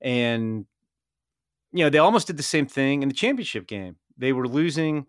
and 0.00 0.66
you 1.72 1.84
know 1.84 1.90
they 1.90 1.98
almost 1.98 2.26
did 2.26 2.36
the 2.36 2.42
same 2.42 2.66
thing 2.66 3.02
in 3.02 3.08
the 3.08 3.14
championship 3.14 3.66
game. 3.66 3.96
They 4.16 4.32
were 4.32 4.48
losing 4.48 5.06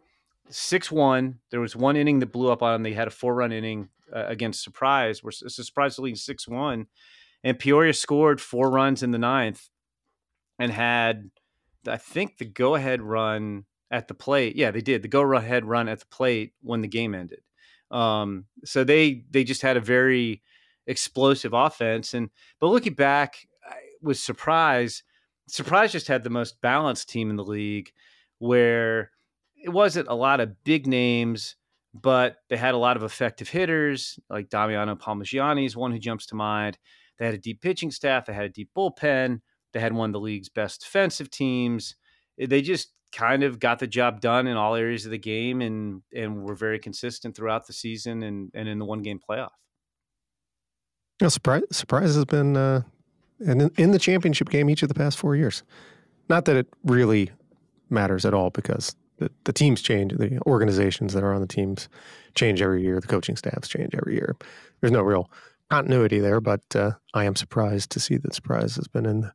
six 0.50 0.92
one. 0.92 1.40
There 1.52 1.60
was 1.60 1.76
one 1.76 1.96
inning 1.96 2.20
that 2.20 2.32
blew 2.32 2.52
up 2.52 2.62
on 2.62 2.74
them. 2.74 2.84
They 2.84 2.94
had 2.94 3.08
a 3.08 3.12
four 3.12 3.36
run 3.36 3.52
inning 3.52 3.90
uh, 4.14 4.26
against 4.28 4.64
Surprise, 4.64 5.24
where 5.24 5.32
Surprise 5.32 5.98
leading 6.00 6.16
six 6.16 6.48
one, 6.48 6.88
and 7.44 7.58
Peoria 7.58 7.94
scored 7.94 8.42
four 8.42 8.70
runs 8.70 9.04
in 9.04 9.12
the 9.12 9.18
ninth, 9.18 9.70
and 10.58 10.72
had 10.72 11.32
I 11.88 11.98
think 11.98 12.38
the 12.38 12.46
go 12.46 12.76
ahead 12.76 13.02
run 13.02 13.66
at 13.92 14.08
the 14.08 14.14
plate. 14.14 14.56
Yeah, 14.56 14.72
they 14.72 14.82
did 14.82 15.02
the 15.02 15.08
go 15.08 15.34
ahead 15.34 15.66
run 15.66 15.88
at 15.88 16.00
the 16.00 16.06
plate 16.08 16.54
when 16.62 16.82
the 16.82 16.88
game 16.88 17.16
ended. 17.16 17.42
Um, 17.92 18.46
so 18.66 18.84
they 18.84 19.24
they 19.30 19.44
just 19.44 19.62
had 19.62 19.78
a 19.78 19.82
very 19.82 20.42
explosive 20.88 21.54
offense. 21.54 22.14
And 22.14 22.30
but 22.60 22.68
looking 22.68 22.94
back, 22.94 23.48
was 24.02 24.20
Surprise. 24.20 25.04
Surprise 25.48 25.92
just 25.92 26.08
had 26.08 26.24
the 26.24 26.30
most 26.30 26.62
balanced 26.62 27.10
team 27.10 27.30
in 27.30 27.36
the 27.36 27.44
league, 27.44 27.92
where 28.38 29.12
it 29.56 29.70
wasn't 29.70 30.08
a 30.08 30.14
lot 30.14 30.40
of 30.40 30.64
big 30.64 30.88
names, 30.88 31.56
but 31.94 32.38
they 32.50 32.58
had 32.58 32.74
a 32.76 32.78
lot 32.78 32.98
of 32.98 33.04
effective 33.04 33.50
hitters 33.50 34.20
like 34.30 34.50
Damiano 34.50 34.96
Palmegiani 34.96 35.66
is 35.66 35.76
one 35.76 35.92
who 35.92 36.00
jumps 36.00 36.28
to 36.28 36.36
mind. 36.36 36.78
They 37.18 37.26
had 37.26 37.34
a 37.34 37.40
deep 37.40 37.62
pitching 37.62 37.92
staff. 37.92 38.26
They 38.26 38.34
had 38.34 38.46
a 38.46 38.50
deep 38.50 38.70
bullpen. 38.76 39.42
They 39.74 39.80
had 39.80 39.94
one 39.94 40.10
of 40.10 40.14
the 40.14 40.20
league's 40.20 40.50
best 40.50 40.82
defensive 40.82 41.30
teams. 41.30 41.96
Eh, 42.40 42.46
they 42.48 42.62
just 42.62 42.94
kind 43.12 43.44
of 43.44 43.60
got 43.60 43.80
the 43.80 43.88
job 43.88 44.22
done 44.22 44.48
in 44.48 44.56
all 44.56 44.76
areas 44.76 45.06
of 45.06 45.12
the 45.12 45.18
game 45.18 45.62
and 45.62 46.04
and 46.16 46.44
were 46.44 46.56
very 46.56 46.80
consistent 46.80 47.36
throughout 47.36 47.66
the 47.66 47.74
season 47.74 48.22
and, 48.24 48.52
and 48.54 48.68
in 48.68 48.80
the 48.80 48.86
one 48.86 49.02
game 49.02 49.20
playoff. 49.20 49.50
Yeah, 51.22 51.28
surprise 51.28 51.64
surprise 51.72 52.16
has 52.16 52.26
been 52.26 52.56
uh, 52.56 52.84
and 53.40 53.62
in, 53.62 53.72
in 53.78 53.92
the 53.92 54.00
championship 54.00 54.50
game 54.50 54.70
each 54.70 54.84
of 54.84 54.90
the 54.90 54.96
past 54.96 55.18
four 55.18 55.36
years. 55.36 55.64
Not 56.30 56.46
that 56.46 56.56
it 56.56 56.68
really 56.84 57.32
matters 57.90 58.26
at 58.26 58.34
all 58.34 58.50
because 58.50 58.96
the, 59.18 59.32
the 59.44 59.54
teams 59.54 59.82
change, 59.82 60.14
the 60.14 60.40
organizations 60.46 61.14
that 61.14 61.24
are 61.24 61.34
on 61.34 61.42
the 61.42 61.48
teams 61.48 61.90
change 62.36 62.62
every 62.62 62.84
year, 62.84 63.00
the 63.00 63.08
coaching 63.08 63.36
staffs 63.36 63.68
change 63.68 63.94
every 63.94 64.14
year. 64.14 64.36
There's 64.82 64.92
no 64.92 65.02
real 65.02 65.30
continuity 65.70 66.20
there, 66.20 66.42
but 66.42 66.64
uh, 66.76 66.92
I 67.14 67.26
am 67.26 67.36
surprised 67.36 67.92
to 67.92 68.00
see 68.00 68.18
that 68.18 68.34
Surprise 68.34 68.76
has 68.76 68.88
been 68.88 69.06
in 69.06 69.22
the 69.22 69.34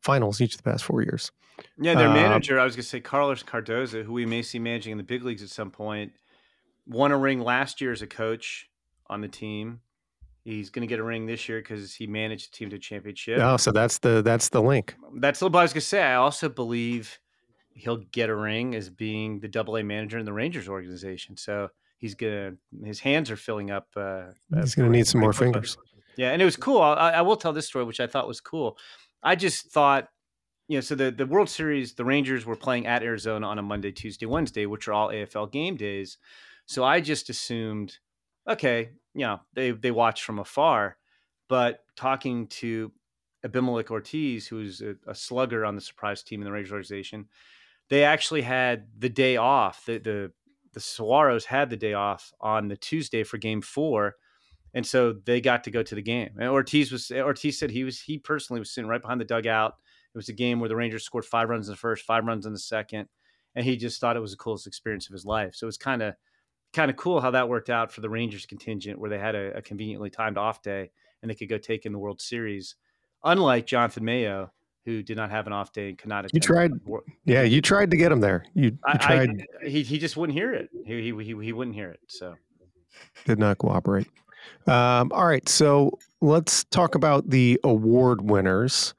finals 0.00 0.40
each 0.40 0.54
of 0.54 0.62
the 0.62 0.70
past 0.70 0.84
four 0.84 1.02
years. 1.02 1.30
Yeah, 1.78 1.94
their 1.94 2.08
uh, 2.08 2.14
manager, 2.14 2.58
I 2.58 2.64
was 2.64 2.74
going 2.74 2.82
to 2.82 2.88
say 2.88 3.00
Carlos 3.00 3.42
Cardoza, 3.42 4.04
who 4.04 4.12
we 4.12 4.26
may 4.26 4.42
see 4.42 4.58
managing 4.58 4.92
in 4.92 4.98
the 4.98 5.04
big 5.04 5.22
leagues 5.22 5.42
at 5.42 5.48
some 5.48 5.70
point, 5.70 6.12
won 6.86 7.12
a 7.12 7.18
ring 7.18 7.40
last 7.40 7.80
year 7.80 7.92
as 7.92 8.02
a 8.02 8.06
coach 8.06 8.68
on 9.08 9.20
the 9.20 9.28
team. 9.28 9.80
He's 10.44 10.70
going 10.70 10.80
to 10.80 10.88
get 10.88 10.98
a 10.98 11.04
ring 11.04 11.26
this 11.26 11.48
year 11.48 11.60
because 11.60 11.94
he 11.94 12.06
managed 12.06 12.52
the 12.52 12.56
team 12.56 12.70
to 12.70 12.78
championship. 12.78 13.38
Oh, 13.40 13.56
so 13.56 13.70
that's 13.70 13.98
the 13.98 14.22
that's 14.22 14.48
the 14.48 14.60
link. 14.60 14.96
That's 15.16 15.40
what 15.40 15.54
I 15.54 15.62
was 15.62 15.72
going 15.72 15.80
to 15.80 15.86
say. 15.86 16.02
I 16.02 16.16
also 16.16 16.48
believe 16.48 17.20
he'll 17.74 17.98
get 17.98 18.28
a 18.28 18.34
ring 18.34 18.74
as 18.74 18.90
being 18.90 19.40
the 19.40 19.48
Double 19.48 19.76
A 19.76 19.84
manager 19.84 20.18
in 20.18 20.24
the 20.24 20.32
Rangers 20.32 20.68
organization. 20.68 21.36
So 21.36 21.68
he's 21.98 22.14
gonna 22.14 22.54
his 22.84 23.00
hands 23.00 23.30
are 23.30 23.36
filling 23.36 23.70
up. 23.70 23.86
Uh, 23.96 24.00
uh 24.00 24.32
he's 24.56 24.74
going 24.74 24.90
to 24.90 24.96
need 24.96 25.06
some 25.06 25.20
more 25.20 25.32
fingers. 25.32 25.76
Yeah, 26.16 26.32
and 26.32 26.42
it 26.42 26.44
was 26.44 26.56
cool. 26.56 26.80
I, 26.80 27.10
I 27.10 27.20
will 27.22 27.36
tell 27.36 27.52
this 27.52 27.66
story, 27.66 27.84
which 27.84 28.00
I 28.00 28.06
thought 28.06 28.28
was 28.28 28.40
cool. 28.40 28.76
I 29.22 29.34
just 29.34 29.70
thought, 29.70 30.08
you 30.68 30.76
know, 30.76 30.80
so 30.80 30.94
the 30.94 31.10
the 31.10 31.26
World 31.26 31.48
Series, 31.48 31.94
the 31.94 32.04
Rangers 32.04 32.44
were 32.44 32.56
playing 32.56 32.86
at 32.86 33.02
Arizona 33.02 33.46
on 33.46 33.58
a 33.58 33.62
Monday, 33.62 33.92
Tuesday, 33.92 34.26
Wednesday, 34.26 34.66
which 34.66 34.88
are 34.88 34.92
all 34.92 35.08
AFL 35.08 35.50
game 35.52 35.76
days. 35.76 36.18
So 36.66 36.84
I 36.84 37.00
just 37.00 37.30
assumed, 37.30 37.98
okay, 38.48 38.90
you 39.14 39.22
know 39.22 39.40
they 39.54 39.70
they 39.70 39.90
watch 39.90 40.22
from 40.22 40.38
afar. 40.38 40.96
But 41.48 41.80
talking 41.96 42.46
to 42.48 42.92
Abimelec 43.44 43.90
Ortiz, 43.90 44.46
who's 44.46 44.80
a, 44.80 44.94
a, 45.06 45.14
slugger 45.14 45.64
on 45.64 45.74
the 45.74 45.80
surprise 45.80 46.22
team 46.22 46.40
in 46.40 46.44
the 46.44 46.52
Rangers 46.52 46.72
organization, 46.72 47.26
they 47.90 48.04
actually 48.04 48.42
had 48.42 48.86
the 48.96 49.08
day 49.08 49.36
off. 49.36 49.84
The 49.86 49.98
the 49.98 50.32
the 50.72 50.80
Saguaros 50.80 51.44
had 51.44 51.68
the 51.68 51.76
day 51.76 51.92
off 51.92 52.32
on 52.40 52.68
the 52.68 52.76
Tuesday 52.76 53.24
for 53.24 53.38
Game 53.38 53.60
Four, 53.60 54.14
and 54.72 54.86
so 54.86 55.12
they 55.12 55.40
got 55.40 55.64
to 55.64 55.70
go 55.70 55.82
to 55.82 55.94
the 55.94 56.02
game. 56.02 56.30
And 56.38 56.48
Ortiz 56.48 56.90
was 56.90 57.10
Ortiz 57.10 57.58
said 57.58 57.70
he 57.70 57.84
was 57.84 58.00
he 58.00 58.18
personally 58.18 58.60
was 58.60 58.70
sitting 58.70 58.88
right 58.88 59.02
behind 59.02 59.20
the 59.20 59.26
dugout. 59.26 59.74
It 60.14 60.18
was 60.18 60.28
a 60.28 60.34
game 60.34 60.60
where 60.60 60.68
the 60.68 60.76
Rangers 60.76 61.04
scored 61.04 61.24
five 61.24 61.48
runs 61.48 61.68
in 61.68 61.72
the 61.72 61.78
first, 61.78 62.04
five 62.04 62.24
runs 62.24 62.46
in 62.46 62.52
the 62.52 62.58
second, 62.58 63.08
and 63.54 63.64
he 63.64 63.76
just 63.76 64.00
thought 64.00 64.16
it 64.16 64.20
was 64.20 64.32
the 64.32 64.36
coolest 64.36 64.66
experience 64.66 65.06
of 65.08 65.12
his 65.12 65.24
life. 65.24 65.54
So 65.54 65.64
it 65.64 65.68
was 65.68 65.78
kind 65.78 66.02
of 66.02 66.14
kind 66.72 66.90
of 66.90 66.96
cool 66.96 67.20
how 67.20 67.30
that 67.30 67.48
worked 67.48 67.70
out 67.70 67.92
for 67.92 68.00
the 68.00 68.10
Rangers 68.10 68.46
contingent, 68.46 68.98
where 68.98 69.10
they 69.10 69.18
had 69.18 69.34
a, 69.34 69.58
a, 69.58 69.62
conveniently 69.62 70.10
timed 70.10 70.38
off 70.38 70.62
day 70.62 70.90
and 71.20 71.30
they 71.30 71.34
could 71.34 71.48
go 71.48 71.58
take 71.58 71.86
in 71.86 71.92
the 71.92 71.98
World 71.98 72.20
Series. 72.20 72.76
Unlike 73.24 73.66
Jonathan 73.66 74.04
Mayo, 74.04 74.50
who 74.84 75.02
did 75.02 75.16
not 75.16 75.30
have 75.30 75.46
an 75.46 75.52
off 75.52 75.72
day 75.72 75.90
and 75.90 75.98
could 75.98 76.08
not. 76.08 76.26
You 76.32 76.40
tried, 76.40 76.72
yeah, 77.24 77.42
you 77.42 77.60
tried 77.60 77.90
to 77.92 77.96
get 77.96 78.10
him 78.10 78.20
there. 78.20 78.44
You, 78.54 78.64
you 78.64 78.78
I, 78.84 78.96
tried. 78.96 79.46
I, 79.64 79.68
he 79.68 79.82
he 79.82 79.98
just 79.98 80.16
wouldn't 80.16 80.36
hear 80.36 80.52
it. 80.52 80.70
He, 80.84 81.12
he 81.12 81.24
he 81.24 81.44
he 81.44 81.52
wouldn't 81.52 81.76
hear 81.76 81.90
it. 81.90 82.00
So 82.08 82.34
did 83.24 83.38
not 83.38 83.58
cooperate. 83.58 84.08
Um, 84.66 85.12
all 85.12 85.26
right, 85.26 85.48
so 85.48 85.98
let's 86.20 86.64
talk 86.64 86.94
about 86.94 87.30
the 87.30 87.60
award 87.62 88.28
winners, 88.28 88.94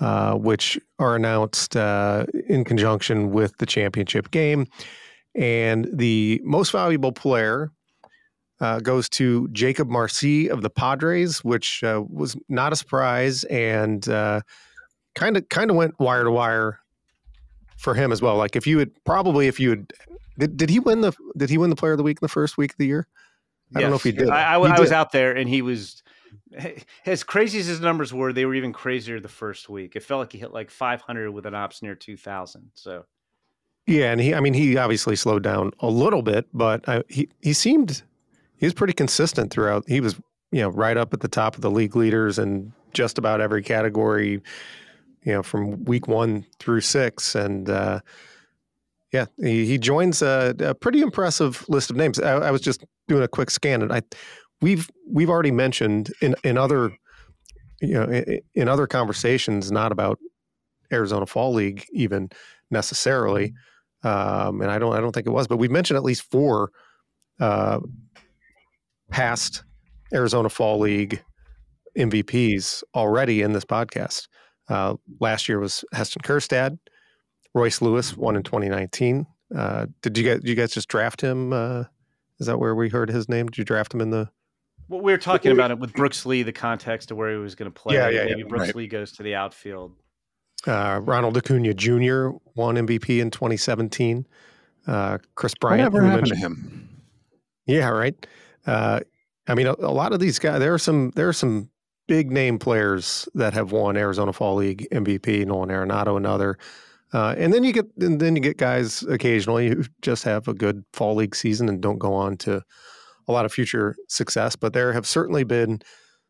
uh, 0.00 0.34
which 0.34 0.78
are 0.98 1.14
announced 1.14 1.76
uh, 1.76 2.26
in 2.48 2.64
conjunction 2.64 3.30
with 3.30 3.56
the 3.58 3.66
championship 3.66 4.30
game. 4.30 4.66
And 5.34 5.88
the 5.92 6.40
most 6.44 6.72
valuable 6.72 7.12
player 7.12 7.70
uh, 8.60 8.80
goes 8.80 9.08
to 9.10 9.48
Jakob 9.52 9.88
Marsee 9.88 10.48
of 10.48 10.62
the 10.62 10.70
Padres, 10.70 11.44
which 11.44 11.84
uh, 11.84 12.02
was 12.08 12.36
not 12.48 12.72
a 12.72 12.76
surprise 12.76 13.44
and 13.44 14.06
kind 15.14 15.36
of 15.36 15.48
kind 15.48 15.70
of 15.70 15.76
went 15.76 15.98
wire 15.98 16.24
to 16.24 16.30
wire 16.30 16.80
for 17.76 17.94
him 17.94 18.12
as 18.12 18.22
well. 18.22 18.36
Like 18.36 18.56
if 18.56 18.66
you 18.66 18.78
had 18.78 18.90
probably 19.04 19.46
if 19.46 19.58
you 19.58 19.70
had 19.70 19.92
did, 20.38 20.56
did 20.56 20.70
he 20.70 20.78
win 20.78 21.00
the 21.00 21.12
did 21.36 21.50
he 21.50 21.58
win 21.58 21.70
the 21.70 21.76
player 21.76 21.92
of 21.92 21.98
the 21.98 22.04
week 22.04 22.18
in 22.18 22.24
the 22.24 22.28
first 22.28 22.56
week 22.56 22.72
of 22.72 22.78
the 22.78 22.86
year? 22.86 23.06
I 23.74 23.80
yes. 23.80 23.82
don't 23.82 23.90
know 23.90 23.96
if 23.96 24.02
he 24.02 24.12
did. 24.12 24.30
I, 24.30 24.54
I, 24.54 24.66
he 24.66 24.72
I 24.72 24.80
was 24.80 24.92
out 24.92 25.12
there 25.12 25.36
and 25.36 25.48
he 25.48 25.60
was 25.60 26.02
as 27.06 27.22
crazy 27.22 27.58
as 27.58 27.66
his 27.66 27.80
numbers 27.80 28.12
were. 28.14 28.32
They 28.32 28.46
were 28.46 28.54
even 28.54 28.72
crazier 28.72 29.20
the 29.20 29.28
first 29.28 29.68
week. 29.68 29.94
It 29.96 30.02
felt 30.02 30.20
like 30.20 30.32
he 30.32 30.38
hit 30.38 30.52
like 30.52 30.70
500 30.70 31.30
with 31.30 31.44
an 31.44 31.54
ops 31.54 31.82
near 31.82 31.94
2,000. 31.94 32.70
So 32.74 33.04
yeah, 33.88 34.12
and 34.12 34.20
he 34.20 34.34
I 34.34 34.40
mean 34.40 34.54
he 34.54 34.76
obviously 34.76 35.16
slowed 35.16 35.42
down 35.42 35.72
a 35.80 35.88
little 35.88 36.22
bit, 36.22 36.46
but 36.52 36.84
he 37.08 37.28
he 37.40 37.52
seemed 37.52 38.02
he 38.56 38.66
was 38.66 38.74
pretty 38.74 38.92
consistent 38.92 39.50
throughout. 39.50 39.84
He 39.88 40.00
was 40.00 40.14
you 40.52 40.60
know 40.60 40.68
right 40.68 40.96
up 40.96 41.12
at 41.12 41.20
the 41.20 41.28
top 41.28 41.56
of 41.56 41.62
the 41.62 41.70
league 41.70 41.96
leaders 41.96 42.38
and 42.38 42.72
just 42.92 43.18
about 43.18 43.40
every 43.40 43.62
category 43.62 44.40
you 45.28 45.32
know, 45.32 45.42
from 45.42 45.84
week 45.84 46.08
one 46.08 46.46
through 46.58 46.80
six. 46.80 47.34
And 47.34 47.68
uh, 47.68 48.00
yeah, 49.12 49.26
he, 49.38 49.66
he 49.66 49.78
joins 49.78 50.22
a, 50.22 50.54
a, 50.58 50.74
pretty 50.74 51.00
impressive 51.00 51.64
list 51.68 51.90
of 51.90 51.96
names. 51.96 52.18
I, 52.18 52.32
I, 52.32 52.50
was 52.50 52.60
just 52.60 52.84
doing 53.08 53.22
a 53.22 53.28
quick 53.28 53.50
scan, 53.50 53.82
and 53.82 53.92
I 53.92 54.02
we've 54.60 54.88
we've 55.06 55.30
already 55.30 55.50
mentioned 55.50 56.12
in 56.20 56.34
in 56.44 56.56
other 56.56 56.92
you 57.80 57.94
know 57.94 58.04
in, 58.04 58.40
in 58.54 58.68
other 58.68 58.86
conversations, 58.86 59.72
not 59.72 59.92
about 59.92 60.18
Arizona 60.92 61.26
Fall 61.26 61.52
League 61.52 61.84
even 61.92 62.30
necessarily. 62.70 63.52
Um, 64.04 64.60
and 64.60 64.70
I 64.70 64.78
don't 64.78 64.94
I 64.94 65.00
don't 65.00 65.12
think 65.12 65.26
it 65.26 65.30
was, 65.32 65.46
but 65.46 65.56
we've 65.56 65.70
mentioned 65.70 65.96
at 65.96 66.04
least 66.04 66.22
four 66.22 66.70
uh, 67.40 67.80
past 69.10 69.64
Arizona 70.12 70.48
Fall 70.48 70.78
League 70.78 71.22
MVPs 71.96 72.82
already 72.94 73.42
in 73.42 73.52
this 73.52 73.64
podcast. 73.64 74.28
Uh, 74.68 74.94
last 75.20 75.48
year 75.48 75.58
was 75.58 75.84
Heston 75.92 76.22
Kjerstad. 76.22 76.78
Royce 77.54 77.80
Lewis 77.82 78.16
won 78.16 78.36
in 78.36 78.42
2019. 78.42 79.26
Uh, 79.56 79.86
did 80.02 80.16
you 80.16 80.24
guys? 80.24 80.40
Did 80.40 80.48
you 80.48 80.54
guys 80.54 80.72
just 80.72 80.88
draft 80.88 81.20
him? 81.20 81.52
Uh, 81.52 81.84
is 82.38 82.46
that 82.46 82.58
where 82.58 82.74
we 82.74 82.88
heard 82.88 83.08
his 83.08 83.28
name? 83.28 83.46
Did 83.46 83.58
you 83.58 83.64
draft 83.64 83.92
him 83.92 84.00
in 84.00 84.10
the? 84.10 84.28
Well, 84.88 85.00
we 85.00 85.12
were 85.12 85.18
talking 85.18 85.52
about 85.52 85.70
it 85.70 85.78
with 85.78 85.92
Brooks 85.92 86.24
Lee, 86.24 86.42
the 86.42 86.52
context 86.52 87.10
of 87.10 87.16
where 87.16 87.30
he 87.30 87.36
was 87.36 87.54
going 87.54 87.70
to 87.70 87.74
play. 87.74 87.94
Yeah, 87.94 88.08
yeah, 88.08 88.24
Maybe 88.24 88.40
yeah. 88.40 88.46
Brooks 88.46 88.66
right. 88.66 88.76
Lee 88.76 88.86
goes 88.86 89.12
to 89.12 89.22
the 89.22 89.34
outfield. 89.34 89.96
Uh, 90.66 91.00
Ronald 91.02 91.36
Acuna 91.36 91.74
Jr. 91.74 92.30
won 92.54 92.76
MVP 92.76 93.20
in 93.20 93.30
2017. 93.30 94.26
Uh, 94.86 95.18
Kris 95.34 95.54
Bryant. 95.54 95.92
Whatever 95.92 96.10
happened 96.10 96.28
to 96.28 96.36
him? 96.36 96.88
Yeah, 97.66 97.88
right. 97.90 98.26
Uh, 98.66 99.00
I 99.46 99.54
mean, 99.54 99.66
a, 99.66 99.74
a, 99.78 99.92
lot 99.92 100.12
of 100.12 100.20
these 100.20 100.38
guys. 100.38 100.58
There 100.58 100.74
are 100.74 100.78
some. 100.78 101.10
There 101.14 101.28
are 101.28 101.34
some 101.34 101.70
big 102.08 102.32
name 102.32 102.58
players 102.58 103.28
that 103.34 103.52
have 103.52 103.70
won 103.70 103.96
Arizona 103.96 104.32
Fall 104.32 104.56
League 104.56 104.88
MVP, 104.90 105.46
Nolan 105.46 105.68
Arenado, 105.68 106.16
another. 106.16 106.58
Uh, 107.12 107.34
and 107.38 107.52
then 107.52 107.64
you 107.64 107.72
get 107.72 107.86
and 107.98 108.20
then 108.20 108.34
you 108.34 108.42
get 108.42 108.56
guys 108.56 109.02
occasionally 109.04 109.68
who 109.68 109.84
just 110.02 110.24
have 110.24 110.48
a 110.48 110.54
good 110.54 110.84
fall 110.92 111.14
league 111.14 111.34
season 111.34 111.68
and 111.68 111.80
don't 111.80 111.98
go 111.98 112.12
on 112.12 112.36
to 112.36 112.62
a 113.28 113.32
lot 113.32 113.44
of 113.44 113.52
future 113.52 113.96
success. 114.08 114.56
But 114.56 114.72
there 114.72 114.92
have 114.92 115.06
certainly 115.06 115.44
been 115.44 115.80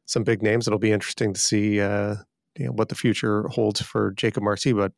some 0.06 0.22
big 0.22 0.42
names. 0.42 0.66
It'll 0.66 0.78
be 0.78 0.92
interesting 0.92 1.32
to 1.32 1.40
see 1.40 1.80
uh, 1.80 2.16
you 2.58 2.66
know, 2.66 2.72
what 2.72 2.88
the 2.88 2.94
future 2.94 3.48
holds 3.48 3.80
for 3.80 4.12
Jakob 4.12 4.42
Marsee. 4.42 4.72
But 4.72 4.92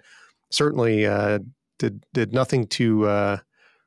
certainly 0.51 1.07
uh, 1.07 1.41
did 1.79 2.05
did 2.13 2.33
nothing 2.33 2.67
to 2.69 3.07
uh, 3.07 3.37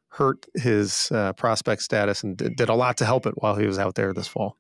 hurt 0.10 0.46
his 0.56 1.12
uh, 1.12 1.34
prospect 1.34 1.82
status 1.82 2.24
and 2.24 2.38
did, 2.38 2.56
did 2.56 2.70
a 2.70 2.76
lot 2.76 2.98
to 2.98 3.06
help 3.06 3.26
it 3.26 3.34
while 3.38 3.56
he 3.56 3.66
was 3.66 3.80
out 3.80 3.96
there 3.96 4.14
this 4.14 4.28
fall. 4.28 4.58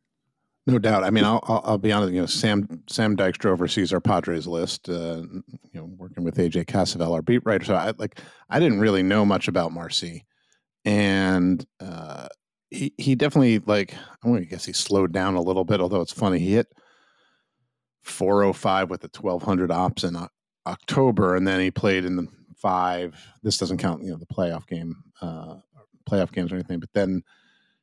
No 0.66 0.80
doubt. 0.80 1.03
I 1.03 1.09
mean, 1.09 1.26
I'll, 1.26 1.43
I'll, 1.45 1.78
be 1.78 1.91
honest. 1.91 2.14
You 2.14 2.22
know, 2.22 2.26
Sam 2.26 2.84
Sam 2.88 3.18
Dykstra 3.18 3.51
oversees 3.51 3.91
our 3.91 3.99
Padres 3.99 4.47
list. 4.47 4.88
Uh, 4.88 5.24
you 5.28 5.43
know, 5.74 5.89
working 5.97 6.24
with 6.24 6.38
AJ 6.38 6.66
Cassavell, 6.66 7.11
our 7.11 7.22
beat 7.22 7.41
writer. 7.45 7.66
So 7.66 7.76
I 7.76 7.93
like 7.97 8.20
I 8.49 8.59
didn't 8.59 8.80
really 8.80 9.03
know 9.03 9.26
much 9.26 9.49
about 9.49 9.74
Marsee, 9.74 10.24
and 10.86 11.66
uh, 11.82 12.30
he 12.72 12.93
he 12.97 13.14
definitely 13.16 13.59
like 13.59 13.93
I 14.24 14.39
guess 14.39 14.64
he 14.64 14.72
slowed 14.72 15.11
down 15.11 15.36
a 15.36 15.41
little 15.41 15.66
bit. 15.66 15.82
Although 15.82 16.01
it's 16.01 16.14
funny, 16.14 16.39
he 16.39 16.53
hit 16.53 16.68
405 18.04 18.89
with 18.89 19.01
the 19.01 19.10
1200 19.10 19.72
ops 19.72 20.04
in 20.04 20.18
October, 20.66 21.36
and 21.36 21.47
then 21.47 21.60
he 21.60 21.72
played 21.72 22.06
in 22.06 22.16
the 22.16 22.28
five. 22.58 23.16
This 23.43 23.58
doesn't 23.58 23.78
count, 23.78 24.04
you 24.04 24.12
know, 24.12 24.18
the 24.18 24.26
playoff 24.26 24.68
game, 24.68 25.04
uh, 25.22 25.56
playoff 26.10 26.32
games 26.32 26.51
or 26.51 26.56
anything. 26.56 26.80
But 26.80 26.93
then 26.93 27.24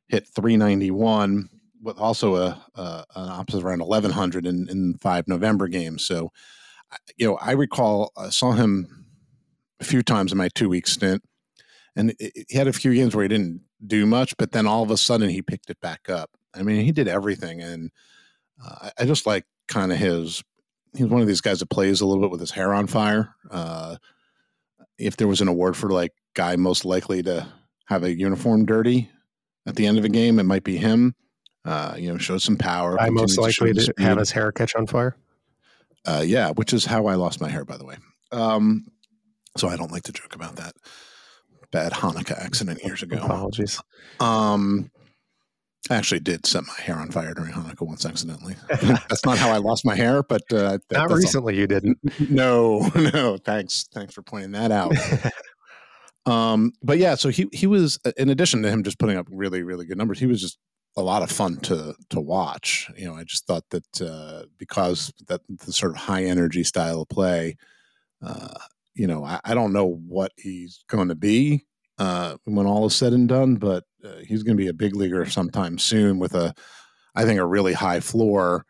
hit 0.07 0.27
391 0.27 1.49
with 1.81 1.97
also 1.97 2.35
a, 2.35 2.65
a 2.75 3.05
an 3.15 3.29
opposite 3.29 3.63
around 3.63 3.79
1100 3.79 4.45
in, 4.45 4.67
in 4.69 4.95
five 4.95 5.27
November 5.27 5.67
games. 5.67 6.05
So, 6.05 6.31
you 7.17 7.27
know, 7.27 7.37
I 7.37 7.51
recall 7.51 8.11
I 8.17 8.29
saw 8.29 8.51
him 8.51 9.05
a 9.79 9.83
few 9.83 10.03
times 10.03 10.31
in 10.31 10.37
my 10.37 10.49
two 10.49 10.69
week 10.69 10.87
stint, 10.87 11.23
and 11.95 12.13
it, 12.19 12.45
he 12.49 12.57
had 12.57 12.67
a 12.67 12.73
few 12.73 12.93
games 12.93 13.15
where 13.15 13.23
he 13.23 13.29
didn't 13.29 13.61
do 13.85 14.05
much, 14.05 14.35
but 14.37 14.51
then 14.51 14.67
all 14.67 14.83
of 14.83 14.91
a 14.91 14.97
sudden 14.97 15.29
he 15.29 15.41
picked 15.41 15.69
it 15.69 15.79
back 15.81 16.09
up. 16.09 16.29
I 16.53 16.63
mean, 16.63 16.85
he 16.85 16.91
did 16.91 17.07
everything, 17.07 17.61
and 17.61 17.91
uh, 18.63 18.89
I 18.99 19.05
just 19.05 19.25
like 19.25 19.45
kind 19.71 19.91
of 19.91 19.97
his. 19.97 20.43
He's 20.93 21.07
one 21.07 21.21
of 21.21 21.27
these 21.27 21.41
guys 21.41 21.59
that 21.59 21.69
plays 21.69 22.01
a 22.01 22.05
little 22.05 22.21
bit 22.21 22.31
with 22.31 22.41
his 22.41 22.51
hair 22.51 22.73
on 22.73 22.87
fire. 22.87 23.33
Uh, 23.49 23.95
if 24.97 25.15
there 25.17 25.27
was 25.27 25.41
an 25.41 25.47
award 25.47 25.77
for 25.77 25.89
like 25.89 26.11
guy 26.35 26.55
most 26.57 26.85
likely 26.85 27.23
to 27.23 27.47
have 27.85 28.03
a 28.03 28.13
uniform 28.13 28.65
dirty 28.65 29.09
at 29.65 29.75
the 29.75 29.87
end 29.87 29.97
of 29.97 30.05
a 30.05 30.09
game, 30.09 30.37
it 30.39 30.43
might 30.43 30.63
be 30.63 30.77
him. 30.77 31.15
Uh, 31.63 31.95
you 31.97 32.11
know, 32.11 32.17
shows 32.17 32.43
some 32.43 32.57
power. 32.57 32.99
I 32.99 33.09
most 33.09 33.37
likely 33.37 33.73
to, 33.73 33.93
have 33.99 34.17
his 34.17 34.31
hair 34.31 34.51
catch 34.51 34.75
on 34.75 34.87
fire. 34.87 35.15
Uh, 36.05 36.23
yeah, 36.25 36.49
which 36.51 36.73
is 36.73 36.85
how 36.85 37.05
I 37.05 37.15
lost 37.15 37.39
my 37.39 37.49
hair, 37.49 37.63
by 37.63 37.77
the 37.77 37.85
way. 37.85 37.97
Um, 38.31 38.87
so 39.55 39.67
I 39.67 39.77
don't 39.77 39.91
like 39.91 40.03
to 40.03 40.11
joke 40.11 40.33
about 40.33 40.55
that 40.55 40.73
bad 41.71 41.93
Hanukkah 41.93 42.37
accident 42.43 42.83
years 42.83 43.03
ago. 43.03 43.17
Apologies. 43.17 43.79
Um, 44.19 44.89
I 45.89 45.95
actually 45.95 46.19
did 46.19 46.45
set 46.45 46.65
my 46.65 46.73
hair 46.75 46.97
on 46.97 47.09
fire 47.09 47.33
during 47.33 47.53
Hanukkah 47.53 47.87
once 47.87 48.05
accidentally. 48.05 48.55
that's 48.69 49.25
not 49.25 49.37
how 49.37 49.49
I 49.49 49.57
lost 49.57 49.83
my 49.83 49.95
hair, 49.95 50.21
but 50.21 50.43
uh, 50.51 50.77
that, 50.89 50.91
not 50.91 51.11
recently. 51.11 51.53
All. 51.53 51.59
You 51.59 51.67
didn't. 51.67 51.97
No, 52.29 52.79
no. 53.13 53.37
Thanks, 53.37 53.87
thanks 53.91 54.13
for 54.13 54.21
pointing 54.21 54.51
that 54.51 54.71
out. 54.71 54.93
um, 56.31 56.73
but 56.83 56.99
yeah, 56.99 57.15
so 57.15 57.29
he 57.29 57.47
he 57.51 57.65
was 57.65 57.97
in 58.15 58.29
addition 58.29 58.61
to 58.61 58.69
him 58.69 58.83
just 58.83 58.99
putting 58.99 59.17
up 59.17 59.27
really 59.31 59.63
really 59.63 59.85
good 59.85 59.97
numbers. 59.97 60.19
He 60.19 60.27
was 60.27 60.39
just 60.39 60.59
a 60.97 61.01
lot 61.01 61.23
of 61.23 61.31
fun 61.31 61.57
to 61.61 61.95
to 62.09 62.19
watch. 62.19 62.89
You 62.95 63.07
know, 63.07 63.15
I 63.15 63.23
just 63.23 63.47
thought 63.47 63.65
that 63.71 64.01
uh, 64.01 64.43
because 64.59 65.11
that 65.27 65.41
the 65.49 65.73
sort 65.73 65.93
of 65.93 65.97
high 65.97 66.25
energy 66.25 66.63
style 66.63 67.01
of 67.01 67.09
play, 67.09 67.57
uh, 68.21 68.53
you 68.93 69.07
know, 69.07 69.23
I, 69.23 69.39
I, 69.43 69.53
don't 69.55 69.73
know 69.73 69.85
what 69.85 70.31
he's 70.37 70.83
going 70.87 71.07
to 71.07 71.15
be 71.15 71.65
uh, 71.97 72.35
when 72.45 72.67
all 72.67 72.85
is 72.85 72.95
said 72.95 73.13
and 73.13 73.27
done, 73.27 73.55
but 73.55 73.83
uh, 74.03 74.17
he's 74.25 74.43
going 74.43 74.57
to 74.57 74.61
be 74.61 74.69
a 74.69 74.73
big 74.73 74.95
leaguer 74.95 75.25
sometime 75.25 75.77
soon 75.77 76.19
with 76.19 76.33
a, 76.35 76.53
I 77.15 77.25
think, 77.25 77.39
a 77.39 77.45
really 77.45 77.73
high 77.73 77.99
floor 77.99 78.65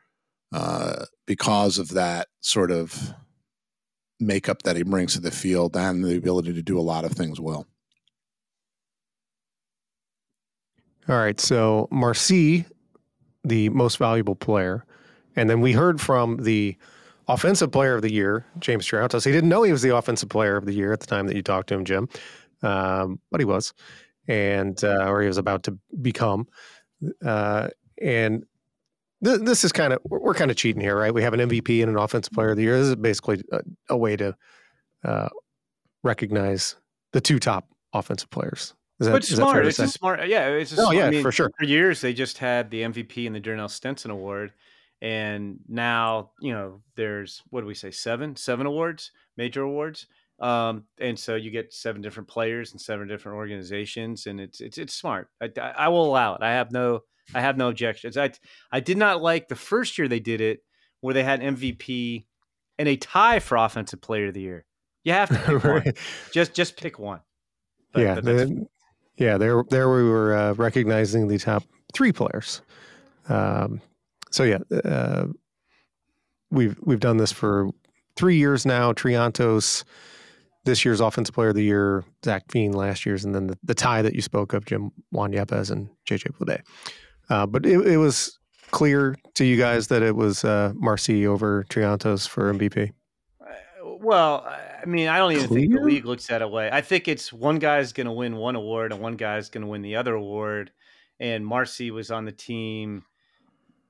uh, 0.54 1.06
because 1.26 1.78
of 1.78 1.90
that 1.90 2.28
sort 2.42 2.72
of 2.72 3.14
makeup 4.20 4.64
that 4.64 4.76
he 4.76 4.84
brings 4.84 5.14
to 5.14 5.22
the 5.22 5.32
field 5.32 5.76
and 5.76 6.04
the 6.04 6.18
ability 6.18 6.54
to 6.54 6.62
do 6.62 6.78
a 6.78 6.82
lot 6.82 7.06
of 7.06 7.14
things 7.14 7.40
well. 7.40 7.66
All 11.10 11.18
right. 11.18 11.40
So 11.40 11.88
Marsee, 11.92 12.66
the 13.44 13.70
most 13.70 13.98
valuable 13.98 14.36
player. 14.36 14.86
And 15.36 15.50
then 15.50 15.62
we 15.62 15.74
heard 15.74 16.00
from 16.00 16.38
the 16.44 16.78
offensive 17.28 17.72
player 17.72 17.96
of 17.96 18.02
the 18.02 18.12
year, 18.12 18.46
James 18.60 18.86
Triantos. 18.86 19.26
He 19.26 19.32
didn't 19.32 19.50
know 19.50 19.64
he 19.64 19.72
was 19.72 19.82
the 19.82 19.96
offensive 19.96 20.30
player 20.30 20.58
of 20.58 20.66
the 20.66 20.74
year 20.74 20.94
at 20.94 21.00
the 21.00 21.08
time 21.08 21.28
that 21.28 21.36
you 21.36 21.42
talked 21.42 21.70
to 21.70 21.76
him, 21.76 21.86
Jim, 21.86 22.10
um, 22.62 23.20
but 23.32 23.40
he 23.40 23.46
was, 23.46 23.74
and 24.28 24.84
uh, 24.84 25.10
or 25.10 25.22
he 25.22 25.28
was 25.28 25.38
about 25.38 25.64
to 25.64 25.78
become. 26.02 26.48
Uh, 27.24 27.70
and 28.02 28.46
th- 29.24 29.42
this 29.42 29.64
is 29.64 29.72
kind 29.72 29.94
of 29.94 30.00
we're, 30.04 30.34
kind 30.34 30.52
of 30.52 30.58
cheating 30.58 30.82
here, 30.82 30.98
right? 30.98 31.14
We 31.14 31.24
have 31.24 31.34
an 31.34 31.40
MVP 31.40 31.82
and 31.82 31.90
an 31.90 31.98
offensive 31.98 32.34
player 32.34 32.52
of 32.52 32.58
the 32.58 32.64
year. 32.64 32.78
This 32.78 32.88
is 32.88 32.96
basically 32.96 33.42
a, 33.52 33.62
a 33.90 33.98
way 33.98 34.16
to 34.18 34.36
uh, 35.04 35.30
recognize 36.04 36.76
the 37.14 37.22
two 37.22 37.40
top 37.40 37.68
offensive 37.94 38.30
players 38.30 38.74
is 39.02 39.08
that, 39.08 39.14
but 39.14 39.24
smart. 39.24 39.66
It's 39.66 39.80
a 39.80 39.88
smart. 39.88 40.28
Yeah, 40.28 40.48
it's. 40.50 40.78
A 40.78 40.86
oh 40.86 40.92
yeah, 40.92 41.08
I 41.08 41.10
mean, 41.10 41.24
for 41.24 41.32
sure. 41.32 41.52
For 41.58 41.66
years, 41.66 42.02
they 42.02 42.14
just 42.14 42.38
had 42.38 42.70
the 42.70 42.84
MVP 42.84 43.26
and 43.26 43.36
the 43.36 43.42
Dernell 43.42 43.70
Stenson 43.70 44.12
Award, 44.12 44.54
and 45.02 45.60
now 45.68 46.32
you 46.40 46.54
know 46.54 46.82
there's 46.96 47.42
what 47.50 47.62
do 47.62 47.68
we 47.68 47.74
say 47.74 47.90
seven 47.90 48.36
seven 48.36 48.68
awards, 48.68 49.12
major 49.38 49.64
awards. 49.64 50.06
Um, 50.42 50.86
and 51.00 51.18
so 51.18 51.36
you 51.36 51.52
get 51.52 51.72
seven 51.72 52.02
different 52.02 52.28
players 52.28 52.72
and 52.72 52.82
seven 52.82 53.08
different 53.08 53.38
organizations, 53.38 54.26
and 54.26 54.42
it's 54.42 54.60
it's 54.60 54.78
it's 54.78 54.94
smart. 54.94 55.30
I, 55.40 55.50
I 55.60 55.88
will 55.90 56.06
allow 56.06 56.36
it. 56.36 56.42
I 56.42 56.52
have 56.52 56.72
no 56.72 57.02
I 57.34 57.42
have 57.42 57.58
no 57.58 57.70
objections. 57.70 58.18
I 58.18 58.32
I 58.72 58.80
did 58.80 58.98
not 58.98 59.22
like 59.22 59.48
the 59.48 59.56
first 59.56 59.98
year 59.98 60.08
they 60.08 60.20
did 60.20 60.42
it 60.42 60.60
where 61.02 61.14
they 61.14 61.24
had 61.24 61.42
MVP 61.42 62.26
and 62.80 62.88
a 62.88 62.96
tie 62.98 63.40
for 63.40 63.58
offensive 63.58 64.02
player 64.02 64.28
of 64.28 64.34
the 64.34 64.42
year. 64.42 64.66
You 65.04 65.14
have 65.14 65.30
to 65.30 65.36
pick 65.46 65.64
right. 65.64 65.86
one. 65.86 65.94
Just 66.34 66.54
just 66.54 66.76
pick 66.76 66.98
one. 66.98 67.22
But, 67.94 68.02
yeah, 68.02 68.20
but 68.22 68.50
yeah. 69.18 69.38
There 69.38 69.64
there 69.70 69.94
we 69.94 70.04
were 70.04 70.36
uh, 70.36 70.54
recognizing 70.54 71.28
the 71.28 71.38
top 71.38 71.64
three 71.94 72.12
players. 72.12 72.62
Um, 73.30 73.82
so 74.32 74.44
yeah, 74.44 74.60
uh, 74.84 75.28
we've 76.50 76.78
we've 76.82 77.00
done 77.00 77.18
this 77.18 77.32
for 77.32 77.70
three 78.16 78.38
years 78.38 78.66
now. 78.66 78.94
Triantos, 78.94 79.84
this 80.64 80.86
year's 80.86 81.02
offensive 81.02 81.34
player 81.34 81.50
of 81.50 81.56
the 81.56 81.64
year, 81.64 82.04
Zach 82.24 82.44
Veen 82.52 82.74
last 82.74 83.06
year's, 83.06 83.26
and 83.26 83.34
then 83.34 83.48
the, 83.48 83.58
the 83.64 83.74
tie 83.74 84.02
that 84.02 84.14
you 84.14 84.22
spoke 84.22 84.54
of, 84.54 84.66
Jim 84.66 84.92
Juan 85.12 85.32
Yepez 85.32 85.72
and 85.72 85.90
JJ 86.08 86.38
Bleday. 86.38 86.62
Uh, 87.30 87.46
but 87.46 87.66
it, 87.66 87.80
it, 87.88 87.98
was 87.98 88.38
clear 88.72 89.16
to 89.36 89.46
you 89.46 89.58
guys 89.58 89.88
that 89.88 90.02
it 90.02 90.16
was 90.16 90.44
uh, 90.44 90.74
Marsee 90.76 91.26
over 91.26 91.64
Triantos 91.70 92.28
for 92.28 92.54
MVP. 92.54 92.92
Uh, 93.42 93.46
well, 94.00 94.46
I 94.46 94.86
mean, 94.86 95.08
I 95.08 95.18
don't 95.18 95.32
even 95.32 95.48
clear? 95.48 95.62
think 95.62 95.74
the 95.74 95.82
league 95.82 96.06
looks 96.06 96.28
that 96.28 96.50
way. 96.52 96.70
I 96.72 96.82
think 96.82 97.08
it's 97.08 97.32
one 97.32 97.58
guy's 97.58 97.94
going 97.94 98.08
to 98.08 98.12
win 98.12 98.36
one 98.36 98.56
award 98.56 98.92
and 98.92 99.02
one 99.02 99.16
guy's 99.16 99.50
going 99.50 99.62
to 99.62 99.68
win 99.68 99.82
the 99.82 99.96
other 99.96 100.14
award. 100.14 100.72
And 101.20 101.46
Marcy 101.46 101.92
was 101.92 102.12
on 102.12 102.26
the 102.26 102.32
team 102.32 103.04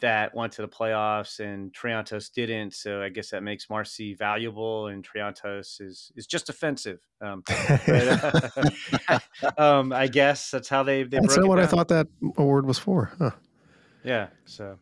that 0.01 0.35
went 0.35 0.53
to 0.53 0.61
the 0.61 0.67
playoffs 0.67 1.39
and 1.39 1.73
Triantos 1.73 2.31
didn't. 2.31 2.73
So 2.73 3.01
I 3.01 3.09
guess 3.09 3.29
that 3.29 3.43
makes 3.43 3.69
Marsee 3.69 4.13
valuable 4.13 4.87
and 4.87 5.07
Triantos 5.07 5.79
is 5.79 6.11
is 6.15 6.27
just 6.27 6.49
offensive. 6.49 6.99
Um, 7.21 7.43
but, 7.87 8.59
uh, 9.07 9.19
um, 9.57 9.93
I 9.93 10.07
guess 10.07 10.51
that's 10.51 10.69
how 10.69 10.83
they. 10.83 11.03
they 11.03 11.19
that's 11.19 11.37
not 11.37 11.47
what 11.47 11.55
down. 11.57 11.65
I 11.65 11.67
thought 11.67 11.87
that 11.87 12.07
award 12.37 12.65
was 12.65 12.77
for. 12.77 13.11
Huh. 13.17 13.31
Yeah. 14.03 14.27
So, 14.45 14.79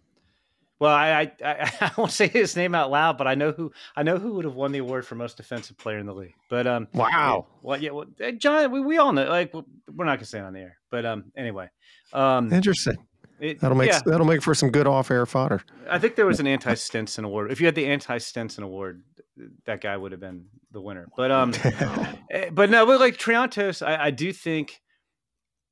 well, 0.80 0.96
I, 0.96 1.32
I 1.44 1.72
I 1.82 1.92
won't 1.98 2.12
say 2.12 2.28
his 2.28 2.56
name 2.56 2.74
out 2.74 2.90
loud, 2.90 3.18
but 3.18 3.28
I 3.28 3.36
know 3.36 3.52
who 3.52 3.72
I 3.96 4.04
know 4.04 4.18
who 4.18 4.34
would 4.34 4.46
have 4.46 4.56
won 4.56 4.72
the 4.72 4.80
award 4.80 5.06
for 5.06 5.16
most 5.16 5.38
defensive 5.38 5.78
player 5.78 6.00
in 6.00 6.06
the 6.06 6.14
league. 6.14 6.36
But 6.50 6.68
um, 6.68 6.88
wow. 6.94 7.48
Well, 7.62 7.82
yeah, 7.82 7.92
well, 7.92 8.06
John, 8.38 8.72
we, 8.72 8.80
we 8.80 8.98
all 8.98 9.12
know. 9.12 9.28
Like, 9.30 9.54
we're 9.54 10.06
not 10.06 10.18
gonna 10.18 10.26
say 10.26 10.40
it 10.40 10.46
on 10.46 10.54
the 10.54 10.62
air, 10.62 10.78
but 10.90 11.06
um, 11.06 11.32
anyway. 11.36 11.70
Um, 12.14 12.52
Interesting. 12.52 12.98
It, 13.40 13.60
that'll 13.60 13.78
make 13.78 13.90
yeah. 13.90 14.02
that'll 14.06 14.26
make 14.26 14.42
for 14.42 14.54
some 14.54 14.70
good 14.70 14.88
off-air 14.88 15.26
fodder. 15.26 15.62
I 15.90 15.98
think 15.98 16.16
there 16.16 16.26
was 16.26 16.40
an 16.40 16.48
anti-Stenson 16.48 17.24
award. 17.24 17.52
If 17.52 17.60
you 17.60 17.68
had 17.68 17.76
the 17.76 17.86
anti-Stenson 17.86 18.64
award, 18.64 19.04
that 19.66 19.82
guy 19.82 19.96
would 19.96 20.12
have 20.12 20.20
been 20.20 20.46
the 20.72 20.82
winner. 20.82 21.08
But 21.16 21.32
um, 21.32 21.54
eh, 22.32 22.50
but 22.52 22.70
no, 22.70 22.86
but 22.86 23.00
like 23.00 23.18
Triantos, 23.18 23.86
I, 23.86 24.06
I 24.06 24.12
do 24.12 24.34
think 24.34 24.82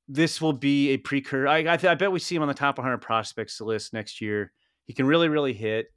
this 0.08 0.42
will 0.42 0.54
be 0.54 0.90
a 0.90 0.98
precursor. 0.98 1.48
I 1.48 1.58
I, 1.60 1.78
th- 1.78 1.86
I, 1.86 1.96
bet 1.96 2.12
we 2.12 2.20
see 2.20 2.36
him 2.36 2.42
on 2.42 2.48
the 2.48 2.54
top 2.54 2.78
100 2.78 3.00
prospects 3.00 3.60
list 3.60 3.94
next 3.94 4.22
year. 4.22 4.52
He 4.86 4.94
can 4.94 5.06
really 5.06 5.28
really 5.28 5.54
hit. 5.54 5.88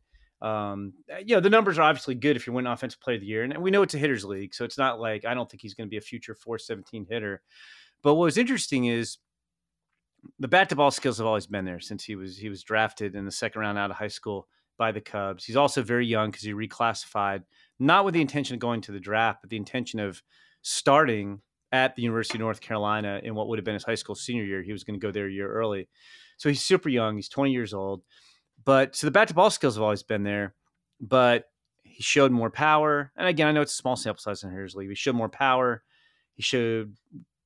Um, 0.42 0.94
you 1.24 1.36
know 1.36 1.40
the 1.40 1.50
numbers 1.50 1.78
are 1.78 1.82
obviously 1.82 2.14
good 2.14 2.34
if 2.34 2.46
you 2.46 2.52
win 2.52 2.66
offensive 2.66 3.00
player 3.00 3.16
of 3.16 3.20
the 3.20 3.26
year, 3.26 3.44
and 3.44 3.56
we 3.58 3.70
know 3.70 3.82
it's 3.82 3.94
a 3.94 3.98
hitters 3.98 4.24
league, 4.24 4.54
so 4.54 4.64
it's 4.64 4.78
not 4.78 4.98
like 4.98 5.24
I 5.24 5.34
don't 5.34 5.48
think 5.50 5.62
he's 5.62 5.74
going 5.74 5.86
to 5.86 5.90
be 5.90 5.98
a 5.98 6.02
future 6.02 6.34
417 6.34 7.06
hitter. 7.08 7.42
But 8.02 8.14
what 8.14 8.24
was 8.24 8.38
interesting 8.38 8.86
is 8.86 9.18
the 10.38 10.48
bat 10.48 10.68
to 10.68 10.76
ball 10.76 10.90
skills 10.90 11.18
have 11.18 11.26
always 11.26 11.46
been 11.46 11.64
there 11.64 11.80
since 11.80 12.04
he 12.04 12.16
was 12.16 12.36
he 12.36 12.48
was 12.48 12.62
drafted 12.62 13.14
in 13.14 13.24
the 13.24 13.30
second 13.30 13.60
round 13.60 13.78
out 13.78 13.90
of 13.90 13.96
high 13.96 14.08
school 14.08 14.48
by 14.78 14.92
the 14.92 15.00
Cubs. 15.00 15.44
He's 15.44 15.56
also 15.56 15.82
very 15.82 16.06
young 16.06 16.30
because 16.30 16.44
he 16.44 16.52
reclassified 16.52 17.42
not 17.78 18.04
with 18.04 18.14
the 18.14 18.20
intention 18.20 18.54
of 18.54 18.60
going 18.60 18.80
to 18.82 18.92
the 18.92 19.00
draft, 19.00 19.42
but 19.42 19.50
the 19.50 19.56
intention 19.56 20.00
of 20.00 20.22
starting 20.62 21.40
at 21.72 21.94
the 21.94 22.02
University 22.02 22.38
of 22.38 22.40
North 22.40 22.60
Carolina 22.60 23.20
in 23.22 23.34
what 23.34 23.48
would 23.48 23.58
have 23.58 23.64
been 23.64 23.74
his 23.74 23.84
high 23.84 23.94
school 23.94 24.14
senior 24.14 24.44
year. 24.44 24.62
He 24.62 24.72
was 24.72 24.84
going 24.84 24.98
to 24.98 25.06
go 25.06 25.12
there 25.12 25.26
a 25.26 25.32
year 25.32 25.50
early. 25.50 25.88
So 26.36 26.48
he's 26.48 26.62
super 26.62 26.88
young. 26.88 27.16
He's 27.16 27.28
20 27.28 27.52
years 27.52 27.74
old. 27.74 28.02
But 28.64 28.96
so 28.96 29.06
the 29.06 29.10
bat 29.10 29.28
to 29.28 29.34
ball 29.34 29.50
skills 29.50 29.76
have 29.76 29.82
always 29.82 30.02
been 30.02 30.22
there, 30.22 30.54
but 31.00 31.44
he 31.82 32.02
showed 32.02 32.32
more 32.32 32.50
power. 32.50 33.12
And 33.16 33.28
again, 33.28 33.48
I 33.48 33.52
know 33.52 33.62
it's 33.62 33.72
a 33.72 33.76
small 33.76 33.96
sample 33.96 34.20
size 34.20 34.42
in 34.42 34.50
Hitters 34.50 34.74
League. 34.74 34.88
He 34.88 34.94
showed 34.94 35.14
more 35.14 35.28
power. 35.28 35.82
He 36.34 36.42
showed 36.42 36.94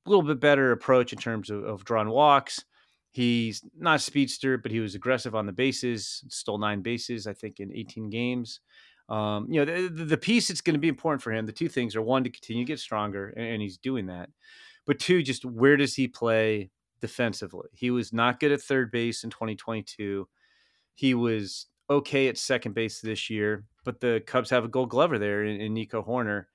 little 0.09 0.23
bit 0.23 0.39
better 0.39 0.71
approach 0.71 1.13
in 1.13 1.19
terms 1.19 1.49
of, 1.49 1.63
of 1.63 1.85
drawing 1.85 2.09
walks. 2.09 2.63
He's 3.11 3.63
not 3.77 4.01
speedster, 4.01 4.57
but 4.57 4.71
he 4.71 4.81
was 4.81 4.93
aggressive 4.93 5.35
on 5.35 5.45
the 5.45 5.53
bases, 5.53 6.23
stole 6.27 6.57
nine 6.57 6.81
bases, 6.81 7.27
I 7.27 7.33
think, 7.33 7.59
in 7.59 7.71
18 7.73 8.09
games. 8.09 8.59
Um, 9.07 9.47
you 9.49 9.63
know, 9.63 9.87
the, 9.87 10.03
the 10.03 10.17
piece 10.17 10.47
that's 10.47 10.61
going 10.61 10.73
to 10.73 10.79
be 10.79 10.87
important 10.87 11.21
for 11.21 11.31
him, 11.31 11.45
the 11.45 11.51
two 11.51 11.69
things 11.69 11.95
are 11.95 12.01
one, 12.01 12.23
to 12.23 12.29
continue 12.29 12.65
to 12.65 12.67
get 12.67 12.79
stronger, 12.79 13.29
and, 13.29 13.45
and 13.45 13.61
he's 13.61 13.77
doing 13.77 14.07
that. 14.07 14.29
But 14.85 14.99
two, 14.99 15.23
just 15.23 15.45
where 15.45 15.77
does 15.77 15.95
he 15.95 16.07
play 16.07 16.71
defensively? 17.01 17.69
He 17.73 17.91
was 17.91 18.11
not 18.11 18.39
good 18.39 18.51
at 18.51 18.61
third 18.61 18.91
base 18.91 19.23
in 19.23 19.29
2022. 19.29 20.27
He 20.95 21.13
was 21.13 21.67
okay 21.89 22.27
at 22.27 22.37
second 22.37 22.73
base 22.73 22.99
this 22.99 23.29
year, 23.29 23.65
but 23.83 23.99
the 23.99 24.23
Cubs 24.25 24.49
have 24.49 24.65
a 24.65 24.69
gold 24.69 24.89
glover 24.89 25.19
there 25.19 25.43
in, 25.43 25.61
in 25.61 25.73
Nico 25.73 26.01
Hoerner. 26.01 26.45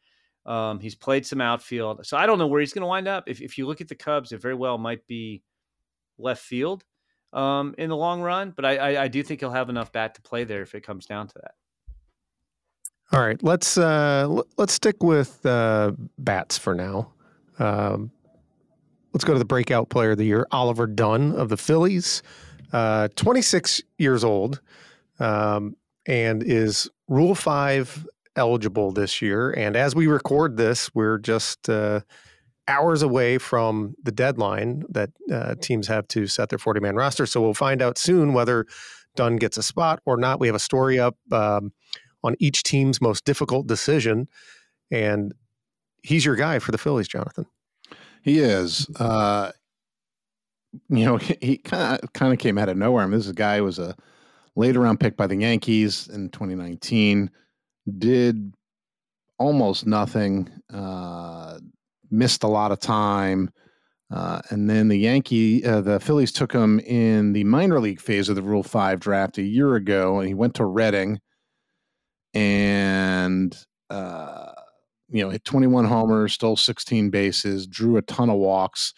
Um, 0.46 0.80
he's 0.80 0.94
played 0.94 1.26
some 1.26 1.40
outfield. 1.40 2.06
So 2.06 2.16
I 2.16 2.26
don't 2.26 2.38
know 2.38 2.46
where 2.46 2.60
he's 2.60 2.72
going 2.72 2.82
to 2.82 2.86
wind 2.86 3.08
up. 3.08 3.24
If, 3.26 3.40
if 3.40 3.58
you 3.58 3.66
look 3.66 3.80
at 3.80 3.88
the 3.88 3.94
Cubs, 3.94 4.32
it 4.32 4.40
very 4.40 4.54
well 4.54 4.78
might 4.78 5.06
be 5.06 5.42
left 6.18 6.42
field 6.42 6.84
um, 7.32 7.74
in 7.78 7.88
the 7.88 7.96
long 7.96 8.20
run, 8.22 8.52
but 8.54 8.64
I, 8.64 8.76
I, 8.76 9.02
I, 9.04 9.08
do 9.08 9.22
think 9.22 9.40
he'll 9.40 9.52
have 9.52 9.68
enough 9.68 9.92
bat 9.92 10.14
to 10.16 10.22
play 10.22 10.44
there 10.44 10.62
if 10.62 10.74
it 10.74 10.82
comes 10.82 11.06
down 11.06 11.28
to 11.28 11.34
that. 11.36 11.54
All 13.12 13.20
right, 13.20 13.42
let's 13.42 13.76
uh, 13.76 14.42
let's 14.56 14.72
stick 14.72 15.02
with 15.02 15.44
uh, 15.44 15.92
bats 16.18 16.56
for 16.56 16.74
now. 16.74 17.12
Um, 17.58 18.12
let's 19.12 19.24
go 19.24 19.32
to 19.32 19.38
the 19.38 19.44
breakout 19.44 19.88
player 19.88 20.12
of 20.12 20.18
the 20.18 20.24
year, 20.24 20.46
Oliver 20.52 20.86
Dunn 20.86 21.32
of 21.32 21.48
the 21.48 21.56
Phillies, 21.56 22.22
uh, 22.72 23.08
26 23.16 23.82
years 23.98 24.22
old, 24.22 24.60
um, 25.18 25.76
and 26.06 26.42
is 26.44 26.88
Rule 27.08 27.34
Five 27.34 28.06
eligible 28.36 28.92
this 28.92 29.20
year. 29.20 29.50
And 29.50 29.76
as 29.76 29.94
we 29.94 30.06
record 30.06 30.56
this, 30.56 30.94
we're 30.94 31.18
just 31.18 31.68
uh, 31.68 32.00
hours 32.68 33.02
away 33.02 33.38
from 33.38 33.94
the 34.02 34.12
deadline 34.12 34.84
that 34.90 35.10
uh, 35.32 35.56
teams 35.60 35.88
have 35.88 36.06
to 36.08 36.26
set 36.26 36.48
their 36.48 36.58
40 36.58 36.80
man 36.80 36.96
roster. 36.96 37.26
So 37.26 37.40
we'll 37.40 37.54
find 37.54 37.82
out 37.82 37.98
soon 37.98 38.32
whether 38.32 38.66
Dunn 39.16 39.36
gets 39.36 39.56
a 39.56 39.62
spot 39.62 40.00
or 40.06 40.16
not. 40.16 40.40
We 40.40 40.46
have 40.46 40.56
a 40.56 40.60
story 40.60 40.98
up 40.98 41.16
um, 41.32 41.72
on 42.22 42.36
each 42.38 42.62
team's 42.62 43.00
most 43.00 43.24
difficult 43.24 43.66
decision. 43.66 44.28
And 44.90 45.34
he's 46.02 46.24
your 46.24 46.36
guy 46.36 46.58
for 46.58 46.72
the 46.72 46.78
Phillies, 46.78 47.08
Jonathan. 47.08 47.46
He 48.22 48.38
is. 48.38 48.88
Uh, 48.98 49.52
you 50.88 51.04
know, 51.04 51.16
he 51.16 51.58
kind 51.58 52.00
of 52.02 52.38
came 52.38 52.58
out 52.58 52.68
of 52.68 52.76
nowhere. 52.76 53.02
I 53.02 53.06
mean, 53.06 53.18
this 53.18 53.32
guy 53.32 53.60
was 53.60 53.78
a 53.78 53.96
later 54.54 54.80
round 54.80 55.00
pick 55.00 55.16
by 55.16 55.26
the 55.26 55.36
Yankees 55.36 56.08
in 56.08 56.28
2019 56.30 57.30
did 57.98 58.54
almost 59.38 59.86
nothing, 59.86 60.48
uh, 60.72 61.58
missed 62.10 62.42
a 62.42 62.48
lot 62.48 62.72
of 62.72 62.78
time. 62.78 63.50
Uh, 64.12 64.40
and 64.50 64.68
then 64.68 64.88
the 64.88 64.96
Yankee, 64.96 65.64
uh, 65.64 65.80
the 65.80 66.00
Phillies 66.00 66.32
took 66.32 66.52
him 66.52 66.80
in 66.80 67.32
the 67.32 67.44
minor 67.44 67.80
league 67.80 68.00
phase 68.00 68.28
of 68.28 68.36
the 68.36 68.42
Rule 68.42 68.62
Five 68.62 69.00
draft 69.00 69.38
a 69.38 69.42
year 69.42 69.76
ago, 69.76 70.18
and 70.18 70.26
he 70.26 70.34
went 70.34 70.54
to 70.56 70.64
Reading, 70.64 71.20
and 72.34 73.56
uh, 73.88 74.52
you 75.10 75.22
know, 75.22 75.30
hit 75.30 75.44
21 75.44 75.84
homers, 75.84 76.32
stole 76.32 76.56
16 76.56 77.10
bases, 77.10 77.66
drew 77.66 77.96
a 77.96 78.02
ton 78.02 78.30
of 78.30 78.36
walks. 78.36 78.94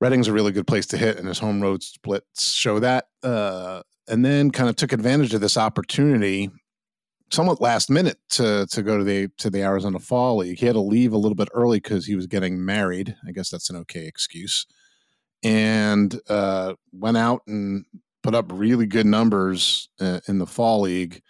Reading's 0.00 0.28
a 0.28 0.32
really 0.32 0.52
good 0.52 0.66
place 0.66 0.86
to 0.86 0.98
hit, 0.98 1.18
and 1.18 1.26
his 1.26 1.38
home 1.38 1.62
road 1.62 1.82
splits 1.82 2.52
show 2.52 2.78
that. 2.78 3.06
Uh, 3.22 3.82
and 4.08 4.24
then 4.24 4.50
kind 4.50 4.68
of 4.68 4.76
took 4.76 4.92
advantage 4.92 5.32
of 5.32 5.40
this 5.40 5.56
opportunity 5.56 6.50
somewhat 7.32 7.60
last 7.60 7.90
minute 7.90 8.18
to 8.30 8.66
to 8.70 8.82
go 8.82 8.98
to 8.98 9.04
the 9.04 9.28
to 9.38 9.50
the 9.50 9.62
Arizona 9.62 9.98
Fall 9.98 10.38
League. 10.38 10.58
He 10.58 10.66
had 10.66 10.74
to 10.74 10.80
leave 10.80 11.12
a 11.12 11.18
little 11.18 11.34
bit 11.34 11.48
early 11.54 11.80
because 11.80 12.06
he 12.06 12.14
was 12.14 12.26
getting 12.26 12.64
married. 12.64 13.16
I 13.26 13.32
guess 13.32 13.50
that's 13.50 13.70
an 13.70 13.76
okay 13.76 14.06
excuse. 14.06 14.66
And 15.42 16.20
uh, 16.28 16.74
went 16.92 17.16
out 17.16 17.42
and 17.46 17.84
put 18.22 18.34
up 18.34 18.46
really 18.52 18.86
good 18.86 19.06
numbers 19.06 19.88
uh, 20.00 20.20
in 20.28 20.38
the 20.38 20.46
Fall 20.46 20.82
League. 20.82 21.22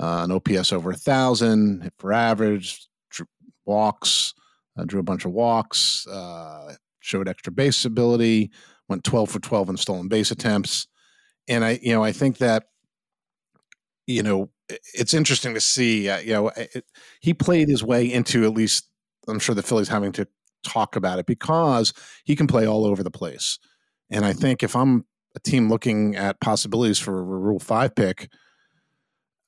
Uh, 0.00 0.24
an 0.24 0.32
OPS 0.32 0.72
over 0.72 0.90
a 0.90 0.96
thousand, 0.96 1.82
hit 1.82 1.92
for 1.98 2.12
average, 2.12 2.88
drew 3.10 3.26
walks, 3.66 4.34
uh, 4.76 4.84
drew 4.84 4.98
a 4.98 5.04
bunch 5.04 5.24
of 5.24 5.32
walks, 5.32 6.06
uh, 6.08 6.74
showed 7.00 7.28
extra 7.28 7.52
base 7.52 7.84
ability, 7.84 8.50
went 8.88 9.04
12 9.04 9.30
for 9.30 9.38
12 9.38 9.68
in 9.68 9.76
stolen 9.76 10.08
base 10.08 10.30
attempts. 10.30 10.88
And 11.46 11.64
I, 11.64 11.78
you 11.82 11.92
know, 11.92 12.02
I 12.02 12.10
think 12.10 12.38
that, 12.38 12.64
you 14.06 14.22
know, 14.22 14.50
it's 14.68 15.14
interesting 15.14 15.54
to 15.54 15.60
see. 15.60 16.08
Uh, 16.08 16.18
you 16.18 16.32
know, 16.32 16.48
it, 16.48 16.84
he 17.20 17.34
played 17.34 17.68
his 17.68 17.82
way 17.82 18.10
into 18.10 18.44
at 18.44 18.52
least. 18.52 18.88
I'm 19.28 19.38
sure 19.38 19.54
the 19.54 19.62
Phillies 19.62 19.88
having 19.88 20.12
to 20.12 20.26
talk 20.64 20.96
about 20.96 21.18
it 21.18 21.26
because 21.26 21.92
he 22.24 22.34
can 22.34 22.46
play 22.46 22.66
all 22.66 22.84
over 22.84 23.02
the 23.02 23.10
place. 23.10 23.58
And 24.10 24.24
I 24.24 24.32
think 24.32 24.62
if 24.62 24.74
I'm 24.74 25.06
a 25.34 25.40
team 25.40 25.68
looking 25.68 26.16
at 26.16 26.40
possibilities 26.40 26.98
for 26.98 27.18
a 27.18 27.22
Rule 27.22 27.58
Five 27.58 27.94
pick, 27.94 28.28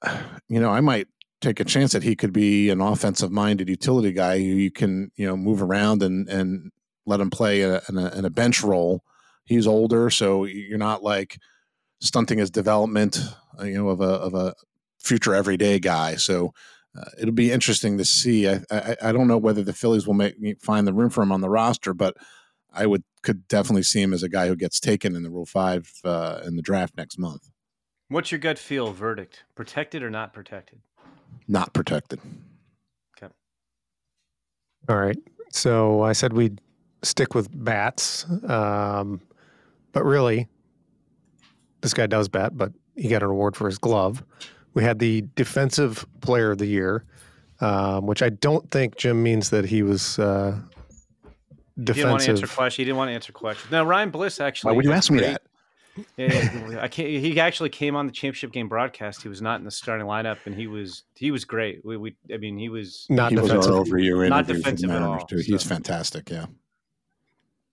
you 0.49 0.61
know, 0.61 0.71
I 0.71 0.81
might 0.81 1.09
take 1.41 1.61
a 1.61 1.65
chance 1.65 1.93
that 1.93 2.03
he 2.03 2.17
could 2.17 2.33
be 2.33 2.71
an 2.71 2.81
offensive 2.81 3.31
minded 3.31 3.69
utility 3.69 4.13
guy 4.13 4.39
who 4.39 4.45
you 4.45 4.71
can 4.71 5.11
you 5.17 5.27
know 5.27 5.37
move 5.37 5.63
around 5.63 6.03
and 6.03 6.29
and 6.29 6.71
let 7.07 7.21
him 7.21 7.29
play 7.29 7.61
in 7.61 7.71
a, 7.71 7.83
in 7.89 7.99
a, 7.99 8.19
in 8.19 8.25
a 8.25 8.31
bench 8.31 8.63
role 8.63 9.05
he's 9.45 9.67
older, 9.67 10.11
so 10.11 10.45
you're 10.45 10.79
not 10.79 11.03
like 11.03 11.39
stunting 12.01 12.39
his 12.39 12.51
development, 12.51 13.19
uh, 13.59 13.65
you 13.65 13.75
know, 13.75 13.89
of 13.89 14.01
a 14.01 14.05
of 14.05 14.35
a 14.35 14.55
future 15.05 15.35
everyday 15.35 15.79
guy. 15.79 16.17
So 16.17 16.53
uh, 16.99 17.11
it'll 17.21 17.35
be 17.35 17.53
interesting 17.53 17.99
to 17.99 18.05
see. 18.05 18.49
I, 18.49 18.61
I, 18.71 18.97
I 19.03 19.13
don't 19.13 19.29
know 19.29 19.39
whether 19.39 19.63
the 19.63 19.73
Phillies 19.73 20.07
will 20.07 20.15
make 20.15 20.37
find 20.61 20.87
the 20.87 20.93
room 20.93 21.11
for 21.11 21.23
him 21.23 21.33
on 21.33 21.41
the 21.41 21.51
roster, 21.51 21.93
but 21.93 22.17
I 22.73 22.87
would 22.87 23.05
could 23.23 23.47
definitely 23.49 23.83
see 23.83 24.03
him 24.03 24.13
as 24.13 24.23
a 24.23 24.29
guy 24.29 24.49
who 24.49 24.57
gets 24.57 24.81
taken 24.81 25.15
in 25.15 25.23
the 25.23 25.31
Rule 25.31 25.47
Five 25.47 25.93
uh, 26.05 26.41
in 26.45 26.57
the 26.57 26.63
draft 26.63 26.97
next 26.97 27.19
month. 27.19 27.51
What's 28.09 28.31
your 28.31 28.39
gut 28.39 28.59
feel 28.59 28.93
verdict? 28.93 29.45
Protected 29.55 30.03
or 30.03 30.11
not 30.11 30.33
protected? 30.33 30.81
Not 31.49 31.73
protected. 31.73 32.21
Okay. 33.17 33.33
All 34.89 34.97
right. 34.97 35.19
So 35.51 36.03
I 36.03 36.13
said 36.13 36.33
we'd 36.33 36.61
stick 37.03 37.35
with 37.35 37.49
bats, 37.53 38.27
um, 38.49 39.21
but 39.93 40.05
really, 40.05 40.49
this 41.81 41.95
guy 41.95 42.07
does 42.07 42.29
bat, 42.29 42.57
but 42.57 42.73
he 42.97 43.09
got 43.09 43.23
an 43.23 43.31
award 43.31 43.57
for 43.57 43.67
his 43.67 43.79
glove. 43.79 44.23
We 44.75 44.83
had 44.83 44.99
the 44.99 45.25
defensive 45.37 46.07
player 46.21 46.51
of 46.51 46.59
the 46.59 46.67
year, 46.67 47.05
um, 47.61 48.07
which 48.07 48.23
I 48.23 48.29
don't 48.29 48.69
think 48.71 48.97
Jim 48.97 49.23
means 49.23 49.51
that 49.51 49.65
he 49.65 49.83
was 49.83 50.19
uh, 50.19 50.59
defensive. 51.83 51.95
He 51.97 52.03
didn't 52.03 52.11
want 52.11 52.23
to 52.23 52.31
answer 52.31 52.47
questions. 52.47 52.77
He 52.77 52.85
didn't 52.85 52.97
want 52.97 53.09
to 53.09 53.15
answer 53.15 53.33
questions. 53.33 53.71
Now 53.71 53.85
Ryan 53.85 54.11
Bliss 54.11 54.41
actually. 54.41 54.73
Why 54.73 54.77
would 54.77 54.85
you 54.85 54.93
ask 54.93 55.11
me 55.11 55.21
that? 55.21 55.43
yeah, 56.17 56.79
I 56.81 56.89
can't. 56.89 57.09
He 57.09 57.39
actually 57.41 57.71
came 57.71 57.97
on 57.97 58.07
the 58.07 58.13
championship 58.13 58.53
game 58.53 58.69
broadcast. 58.69 59.23
He 59.23 59.29
was 59.29 59.41
not 59.41 59.59
in 59.59 59.65
the 59.65 59.71
starting 59.71 60.07
lineup, 60.07 60.39
and 60.47 60.55
he 60.55 60.67
was 60.67 61.05
he 61.15 61.31
was 61.31 61.45
great. 61.45 61.85
We, 61.85 61.97
we 61.97 62.17
I 62.33 62.37
mean, 62.37 62.59
he 62.59 62.69
was 62.69 63.07
not 63.11 63.31
he 63.31 63.37
defensive. 63.37 63.57
Was 63.59 63.67
over 63.69 63.99
you 63.99 64.29
not 64.29 64.47
defensive 64.47 64.91
at 64.91 65.03
all. 65.03 65.21
Too. 65.27 65.39
He's 65.39 65.63
fantastic. 65.63 66.31
Yeah. 66.31 66.47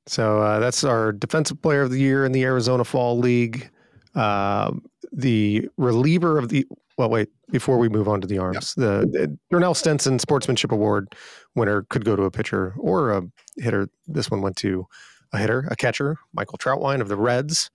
So 0.08 0.41
uh, 0.41 0.60
that's 0.60 0.84
our 0.84 1.12
defensive 1.12 1.62
player 1.62 1.84
of 1.84 1.91
the 1.91 1.99
year 1.99 2.26
in 2.26 2.32
the 2.32 2.43
Arizona 2.43 2.84
Fall 2.84 3.18
League. 3.18 3.70
Uh, 4.16 4.72
the 5.12 5.70
reliever 5.78 6.38
of 6.38 6.49
the 6.49 6.66
well, 6.98 7.10
wait, 7.10 7.30
before 7.50 7.78
we 7.78 7.89
move 7.89 8.08
on 8.08 8.22
to 8.22 8.28
the 8.28 8.38
arms, 8.38 8.74
the, 8.76 9.08
the 9.12 9.38
Dernell 9.52 9.76
Stenson 9.76 10.20
Sportsmanship 10.20 10.72
Award 10.72 11.16
winner 11.56 11.84
could 11.89 12.06
go 12.06 12.16
to 12.16 12.24
a 12.24 12.32
pitcher 12.32 12.74
or 12.78 13.12
a 13.12 13.24
hitter. 13.58 13.89
This 14.08 14.30
one 14.30 14.42
went 14.42 14.56
to 14.58 14.86
a 15.34 15.38
hitter, 15.38 15.68
a 15.70 15.76
catcher, 15.76 16.18
Michael 16.34 16.58
Trautwein 16.58 17.02
of 17.02 17.08
the 17.08 17.18
Reds. 17.18 17.70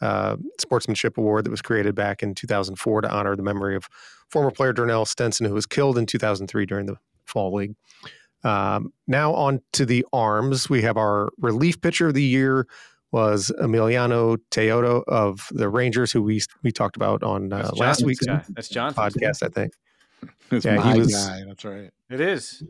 Uh, 0.00 0.36
sportsmanship 0.58 1.18
award 1.18 1.44
that 1.44 1.50
was 1.50 1.60
created 1.60 1.94
back 1.94 2.22
in 2.22 2.34
2004 2.34 3.02
to 3.02 3.10
honor 3.10 3.36
the 3.36 3.42
memory 3.42 3.76
of 3.76 3.86
former 4.30 4.50
player 4.50 4.72
Dernell 4.72 5.06
Stenson, 5.06 5.44
who 5.44 5.52
was 5.52 5.66
killed 5.66 5.98
in 5.98 6.06
2003 6.06 6.64
during 6.64 6.86
the 6.86 6.96
Fall 7.26 7.52
League. 7.52 7.74
Um, 8.42 8.94
now 9.06 9.34
on 9.34 9.60
to 9.74 9.84
the 9.84 10.06
arms. 10.12 10.70
We 10.70 10.80
have 10.82 10.96
our 10.96 11.30
relief 11.38 11.82
pitcher 11.82 12.08
of 12.08 12.14
the 12.14 12.22
year 12.22 12.66
was 13.12 13.52
Emiliano 13.60 14.38
Teodo 14.50 15.02
of 15.06 15.48
the 15.50 15.68
Rangers, 15.68 16.12
who 16.12 16.22
we 16.22 16.40
we 16.62 16.72
talked 16.72 16.96
about 16.96 17.22
on 17.22 17.52
uh, 17.52 17.70
last 17.74 18.04
week's 18.04 18.24
guy. 18.24 18.44
That's 18.50 18.68
John 18.68 18.94
podcast, 18.94 19.42
I 19.42 19.48
think. 19.48 19.72
It's 20.52 20.64
yeah, 20.64 20.74
my 20.76 20.92
he 20.92 20.98
was, 20.98 21.14
guy. 21.14 21.44
That's 21.46 21.64
right. 21.64 21.90
It 22.10 22.20
is. 22.20 22.62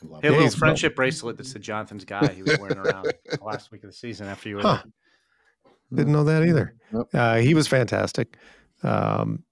He 0.00 0.08
had 0.22 0.24
a 0.24 0.30
little 0.30 0.50
friendship 0.50 0.96
bracelet 0.96 1.36
that 1.36 1.46
said 1.46 1.62
Jonathan's 1.62 2.04
guy 2.04 2.26
he 2.32 2.42
was 2.42 2.58
wearing 2.58 2.78
around 2.78 3.12
last 3.40 3.70
week 3.70 3.84
of 3.84 3.90
the 3.90 3.96
season 3.96 4.26
after 4.26 4.48
you 4.48 4.56
were 4.56 4.62
huh. 4.62 4.82
Didn't 5.94 6.12
know 6.12 6.24
that 6.24 6.42
either. 6.42 6.74
Uh, 7.14 7.36
he 7.36 7.54
was 7.54 7.68
fantastic. 7.68 8.36
Um, 8.82 9.44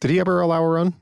did 0.00 0.10
he 0.10 0.20
ever 0.20 0.40
allow 0.40 0.62
a 0.62 0.68
run? 0.68 1.00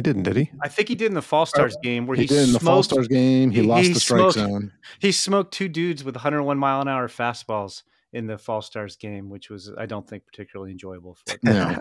He 0.00 0.02
didn't, 0.02 0.22
did 0.22 0.36
he? 0.36 0.50
I 0.62 0.68
think 0.68 0.88
he 0.88 0.94
did 0.94 1.08
in 1.08 1.14
the 1.14 1.20
Fall 1.20 1.44
Stars 1.44 1.76
game 1.82 2.06
where 2.06 2.16
he, 2.16 2.22
he 2.22 2.26
did 2.26 2.48
in 2.48 2.54
the 2.54 2.58
Fall 2.58 2.82
Stars 2.82 3.06
game. 3.06 3.50
He, 3.50 3.60
he 3.60 3.66
lost 3.66 3.86
he 3.86 3.92
the 3.92 4.00
strike 4.00 4.32
smoked, 4.32 4.34
zone. 4.34 4.72
He 4.98 5.12
smoked 5.12 5.52
two 5.52 5.68
dudes 5.68 6.02
with 6.02 6.14
101 6.14 6.56
mile 6.56 6.80
an 6.80 6.88
hour 6.88 7.06
fastballs 7.06 7.82
in 8.10 8.26
the 8.26 8.38
Fall 8.38 8.62
Stars 8.62 8.96
game, 8.96 9.28
which 9.28 9.50
was 9.50 9.70
I 9.76 9.84
don't 9.84 10.08
think 10.08 10.24
particularly 10.24 10.72
enjoyable 10.72 11.16
for. 11.16 11.36
No. 11.42 11.78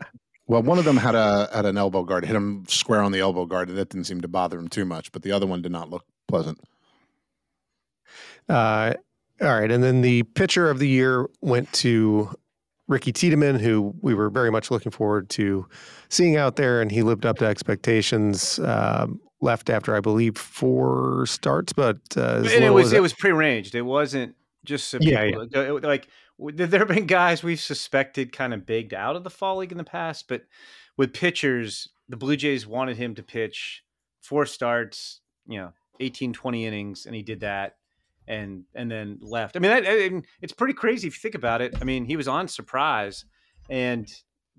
well, 0.48 0.62
one 0.62 0.78
of 0.78 0.84
them 0.84 0.98
had 0.98 1.16
a 1.16 1.48
had 1.54 1.66
an 1.66 1.78
elbow 1.78 2.04
guard, 2.04 2.26
hit 2.26 2.36
him 2.36 2.66
square 2.68 3.02
on 3.02 3.14
the 3.14 3.22
elbow 3.22 3.46
guard, 3.46 3.70
and 3.70 3.78
that 3.78 3.88
didn't 3.88 4.04
seem 4.04 4.20
to 4.20 4.28
bother 4.28 4.60
him 4.60 4.68
too 4.68 4.84
much. 4.84 5.14
But 5.14 5.22
the 5.22 5.32
other 5.32 5.48
one 5.48 5.62
did 5.62 5.72
not 5.72 5.90
look 5.90 6.04
pleasant. 6.28 6.60
Uh, 8.50 8.96
all 9.40 9.48
right, 9.48 9.72
and 9.72 9.82
then 9.82 10.02
the 10.02 10.24
pitcher 10.24 10.70
of 10.70 10.80
the 10.80 10.90
year 10.90 11.30
went 11.40 11.72
to 11.72 12.36
Ricky 12.90 13.14
Tiedemann, 13.14 13.60
who 13.60 13.94
we 14.02 14.14
were 14.14 14.30
very 14.30 14.52
much 14.52 14.72
looking 14.72 14.92
forward 14.92 15.30
to 15.30 15.66
seeing 16.10 16.36
out 16.36 16.58
there, 16.58 16.82
and 16.82 16.92
he 16.92 17.04
lived 17.04 17.26
up 17.26 17.38
to 17.38 17.46
expectations. 17.46 18.60
Um, 18.60 19.22
left 19.42 19.70
after 19.70 19.96
I 19.96 20.02
believe 20.02 20.38
four 20.38 21.26
starts, 21.26 21.72
but 21.72 22.00
uh, 22.18 22.40
and 22.40 22.64
it 22.64 22.74
was 22.74 22.92
it 22.92 23.02
was 23.02 23.14
prearranged. 23.14 23.74
It 23.74 23.84
wasn't 23.84 24.36
just 24.66 24.94
yeah, 25.00 25.24
yeah. 25.24 25.72
like 25.82 26.10
there 26.38 26.80
have 26.80 26.88
been 26.88 27.06
guys 27.06 27.44
we've 27.44 27.60
suspected 27.60 28.34
kind 28.34 28.54
of 28.54 28.66
bigged 28.66 28.94
out 28.94 29.16
of 29.16 29.24
the 29.24 29.30
fall 29.30 29.58
league 29.58 29.72
in 29.72 29.78
the 29.78 29.84
past, 29.84 30.28
but 30.28 30.44
with 30.98 31.14
pitchers, 31.14 31.88
the 32.10 32.18
Blue 32.18 32.36
Jays 32.36 32.68
wanted 32.68 32.98
him 32.98 33.16
to 33.16 33.24
pitch 33.24 33.84
four 34.22 34.46
starts, 34.46 35.22
you 35.48 35.58
know, 35.58 35.72
18, 36.00 36.34
20 36.34 36.66
innings, 36.66 37.06
and 37.06 37.16
he 37.16 37.22
did 37.22 37.42
that 37.42 37.78
and 38.30 38.64
and 38.76 38.90
then 38.90 39.18
left. 39.22 39.58
I 39.58 39.60
mean, 39.60 39.72
that, 39.72 40.24
it's 40.42 40.54
pretty 40.54 40.76
crazy 40.76 41.08
if 41.08 41.16
you 41.16 41.20
think 41.20 41.36
about 41.36 41.62
it. 41.62 41.76
I 41.82 41.84
mean, 41.84 42.06
he 42.06 42.16
was 42.16 42.30
on 42.30 42.48
Surprise, 42.48 43.26
and 43.70 44.08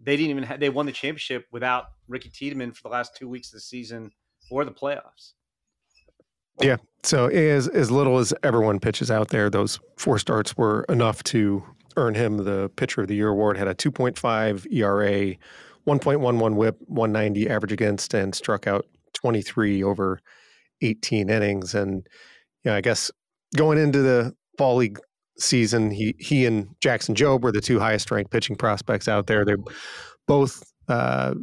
they 0.02 0.16
didn't 0.16 0.30
even 0.30 0.42
have, 0.42 0.60
they 0.60 0.68
won 0.68 0.84
the 0.84 0.92
championship 0.92 1.46
without 1.52 1.86
Ricky 2.08 2.28
Tiedemann 2.28 2.72
for 2.72 2.82
the 2.82 2.88
last 2.88 3.16
two 3.16 3.28
weeks 3.28 3.48
of 3.48 3.54
the 3.54 3.60
season 3.60 4.10
or 4.50 4.64
the 4.64 4.72
playoffs. 4.72 5.32
Yeah. 6.60 6.76
So 7.04 7.28
as 7.28 7.68
as 7.68 7.90
little 7.90 8.18
as 8.18 8.34
everyone 8.42 8.80
pitches 8.80 9.10
out 9.10 9.28
there, 9.28 9.48
those 9.48 9.78
four 9.96 10.18
starts 10.18 10.56
were 10.56 10.84
enough 10.88 11.22
to 11.24 11.64
earn 11.96 12.14
him 12.14 12.38
the 12.38 12.70
Pitcher 12.76 13.02
of 13.02 13.08
the 13.08 13.14
Year 13.14 13.28
award. 13.28 13.56
Had 13.56 13.68
a 13.68 13.74
2.5 13.74 14.66
ERA, 14.72 15.36
1.11 15.86 16.54
WHIP, 16.54 16.76
190 16.86 17.48
average 17.48 17.72
against, 17.72 18.14
and 18.14 18.34
struck 18.34 18.66
out 18.66 18.86
23 19.14 19.82
over 19.82 20.20
18 20.82 21.30
innings. 21.30 21.74
And 21.74 22.06
yeah, 22.64 22.74
I 22.74 22.80
guess 22.80 23.10
going 23.56 23.78
into 23.78 24.02
the 24.02 24.34
fall 24.58 24.76
league 24.76 24.98
season, 25.38 25.90
he 25.90 26.14
he 26.18 26.46
and 26.46 26.68
Jackson 26.80 27.14
Jobe 27.14 27.42
were 27.42 27.52
the 27.52 27.60
two 27.60 27.78
highest 27.78 28.10
ranked 28.10 28.30
pitching 28.30 28.56
prospects 28.56 29.08
out 29.08 29.26
there. 29.26 29.44
They 29.44 29.54
both 30.26 30.62
uh, 30.88 31.34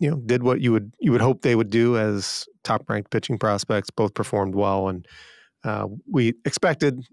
you 0.00 0.10
know 0.10 0.16
did 0.18 0.42
what 0.42 0.60
you 0.60 0.72
would 0.72 0.92
you 1.00 1.12
would 1.12 1.20
hope 1.20 1.42
they 1.42 1.56
would 1.56 1.70
do 1.70 1.96
as 1.96 2.46
top 2.64 2.88
ranked 2.88 3.10
pitching 3.10 3.38
prospects. 3.38 3.90
Both 3.90 4.14
performed 4.14 4.54
well, 4.54 4.88
and 4.88 5.06
uh, 5.64 5.86
we 6.10 6.34
expected 6.44 7.04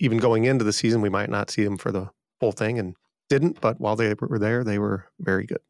even 0.00 0.18
going 0.18 0.44
into 0.44 0.64
the 0.64 0.72
season 0.72 1.00
we 1.00 1.08
might 1.08 1.30
not 1.30 1.50
see 1.50 1.62
them 1.64 1.78
for 1.78 1.92
the 1.92 2.08
whole 2.40 2.52
thing, 2.52 2.78
and 2.78 2.94
didn't. 3.28 3.60
But 3.60 3.80
while 3.80 3.96
they 3.96 4.14
were 4.20 4.38
there, 4.38 4.64
they 4.64 4.78
were 4.78 5.06
very 5.20 5.46
good. 5.46 5.60